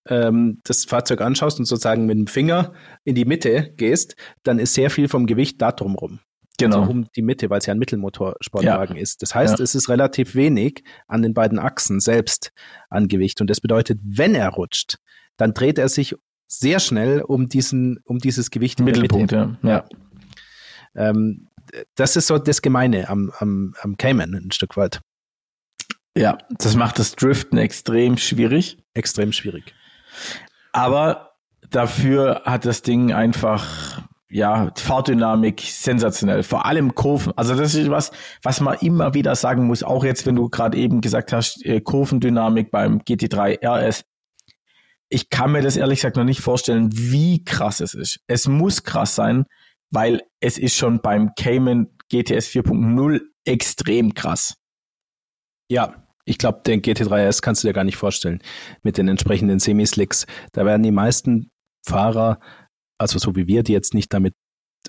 ähm, 0.08 0.60
das 0.64 0.86
Fahrzeug 0.86 1.22
anschaust 1.22 1.60
und 1.60 1.66
sozusagen 1.66 2.08
mit 2.08 2.18
dem 2.18 2.28
Finger 2.28 2.74
in 3.04 3.14
die 3.14 3.26
Mitte 3.26 3.74
gehst, 3.78 4.16
dann 4.42 4.58
ist 4.58 4.74
sehr 4.74 4.90
viel 4.90 5.08
vom 5.08 5.28
Gewicht 5.28 5.62
da 5.62 5.72
drumrum. 5.72 6.20
Genau. 6.62 6.82
Also 6.82 6.92
um 6.92 7.08
die 7.16 7.22
Mitte, 7.22 7.50
weil 7.50 7.60
es 7.60 7.66
ja 7.66 7.74
ein 7.74 7.80
Mittelmotorsportwagen 7.80 8.96
ja. 8.96 9.02
ist. 9.02 9.22
Das 9.22 9.36
heißt, 9.36 9.60
ja. 9.60 9.64
es 9.64 9.76
ist 9.76 9.90
relativ 9.90 10.36
wenig 10.36 10.84
an 11.08 11.22
den 11.22 11.34
beiden 11.34 11.60
Achsen 11.60 12.00
selbst 12.00 12.52
an 12.90 13.08
Gewicht. 13.08 13.42
Und 13.42 13.50
das 13.50 13.62
bedeutet, 13.62 14.00
wenn 14.04 14.36
er 14.36 14.50
rutscht, 14.50 14.98
dann 15.38 15.54
dreht 15.54 15.78
er 15.78 15.90
sich 15.90 16.16
sehr 16.48 16.80
schnell 16.80 17.22
um 17.22 17.48
diesen, 17.48 18.00
um 18.04 18.20
dieses 18.20 18.52
Gewicht 18.52 18.80
im 18.80 18.86
Mittelpunkt, 18.86 19.32
ja. 19.32 19.58
ja. 19.64 19.86
Ähm, 20.96 21.48
das 21.96 22.16
ist 22.16 22.28
so 22.28 22.38
das 22.38 22.62
Gemeine 22.62 23.08
am, 23.10 23.32
am, 23.40 23.74
am 23.82 23.96
Cayman 23.98 24.34
ein 24.34 24.52
Stück 24.52 24.76
weit. 24.76 25.02
Ja, 26.16 26.38
das 26.58 26.76
macht 26.76 27.00
das 27.00 27.16
Driften 27.16 27.58
extrem 27.58 28.18
schwierig. 28.18 28.78
Extrem 28.94 29.32
schwierig. 29.32 29.74
Aber 30.74 31.32
dafür 31.70 32.42
hat 32.44 32.66
das 32.66 32.82
Ding 32.82 33.14
einfach, 33.14 34.04
ja, 34.32 34.72
Fahrdynamik 34.78 35.62
sensationell. 35.62 36.44
Vor 36.44 36.66
allem 36.66 36.96
Kurven. 36.96 37.34
Also 37.36 37.56
das 37.56 37.76
ist 37.76 37.90
was, 37.90 38.12
was 38.42 38.62
man 38.62 38.78
immer 38.80 39.14
wieder 39.14 39.36
sagen 39.36 39.66
muss. 39.66 39.84
Auch 39.84 40.04
jetzt, 40.04 40.26
wenn 40.26 40.36
du 40.36 40.50
gerade 40.50 40.78
eben 40.78 41.02
gesagt 41.02 41.34
hast, 41.34 41.66
äh, 41.66 41.82
Kurvendynamik 41.82 42.72
beim 42.72 43.00
GT3 43.00 43.60
RS. 43.64 44.06
Ich 45.10 45.30
kann 45.30 45.52
mir 45.52 45.62
das 45.62 45.76
ehrlich 45.76 46.00
gesagt 46.00 46.16
noch 46.16 46.24
nicht 46.24 46.40
vorstellen, 46.40 46.90
wie 46.94 47.44
krass 47.44 47.82
es 47.82 47.94
ist. 47.94 48.22
Es 48.28 48.48
muss 48.48 48.84
krass 48.84 49.16
sein, 49.16 49.46
weil 49.90 50.24
es 50.40 50.58
ist 50.58 50.78
schon 50.78 51.02
beim 51.02 51.36
Cayman 51.36 51.88
GTS 52.10 52.48
4.0 52.48 53.20
extrem 53.44 54.14
krass. 54.14 54.56
Ja, 55.70 56.08
ich 56.24 56.38
glaube, 56.38 56.62
den 56.66 56.82
GT3S 56.82 57.42
kannst 57.42 57.64
du 57.64 57.68
dir 57.68 57.74
gar 57.74 57.84
nicht 57.84 57.98
vorstellen 57.98 58.42
mit 58.84 58.98
den 58.98 59.10
entsprechenden 59.10 59.60
Semislicks. 59.60 60.26
Da 60.54 60.66
werden 60.66 60.84
die 60.84 60.92
meisten 60.92 61.52
Fahrer, 61.86 62.40
also 63.02 63.20
so 63.20 63.36
wie 63.36 63.48
wir, 63.48 63.64
die 63.64 63.74
jetzt 63.74 63.94
nicht 63.94 64.14
damit 64.14 64.34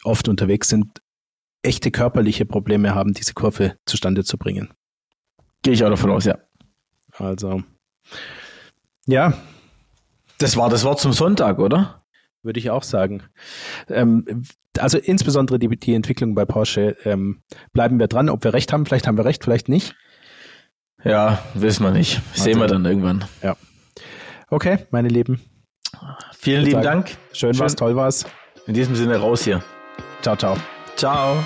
oft 0.05 0.29
unterwegs 0.29 0.69
sind, 0.69 1.01
echte 1.63 1.91
körperliche 1.91 2.47
Probleme 2.47 2.95
haben, 2.95 3.13
diese 3.13 3.35
Kurve 3.35 3.77
zustande 3.87 4.25
zu 4.25 4.39
bringen. 4.39 4.73
Gehe 5.63 5.75
ich 5.75 5.85
auch 5.85 5.91
davon 5.91 6.11
aus, 6.11 6.25
ja. 6.25 6.39
Also, 7.13 7.63
ja. 9.07 9.35
Das 10.39 10.57
war 10.57 10.71
das 10.71 10.85
Wort 10.85 11.01
zum 11.01 11.13
Sonntag, 11.13 11.59
oder? 11.59 12.03
würde 12.43 12.59
ich 12.59 12.71
auch 12.71 12.83
sagen. 12.83 13.23
Ähm, 13.89 14.45
also 14.79 14.99
insbesondere 14.99 15.59
die, 15.59 15.69
die 15.69 15.95
Entwicklung 15.95 16.35
bei 16.35 16.45
Porsche, 16.45 16.97
ähm, 17.05 17.43
bleiben 17.73 17.99
wir 17.99 18.09
dran, 18.09 18.29
ob 18.29 18.45
wir 18.45 18.53
recht 18.53 18.73
haben, 18.73 18.87
vielleicht 18.87 19.07
haben 19.07 19.17
wir 19.17 19.25
recht, 19.25 19.45
vielleicht 19.45 19.69
nicht. 19.69 19.95
Ja, 21.05 21.43
wissen 21.55 21.85
wir 21.85 21.91
nicht. 21.91 22.21
Warte. 22.29 22.41
Sehen 22.41 22.59
wir 22.59 22.67
dann 22.67 22.85
irgendwann. 22.85 23.25
Ja. 23.43 23.57
Okay, 24.49 24.79
meine 24.91 25.09
Lieben. 25.09 25.41
Vielen 26.39 26.65
lieben 26.65 26.83
Dank. 26.83 27.11
Schön, 27.33 27.55
Schön 27.55 27.61
war's, 27.61 27.77
toll 27.77 27.97
war's. 27.97 28.25
In 28.67 28.75
diesem 28.75 28.95
Sinne 28.95 29.17
raus 29.17 29.43
hier. 29.43 29.63
Ciao, 30.23 30.37
ciao. 30.37 30.57
Ciao. 30.97 31.37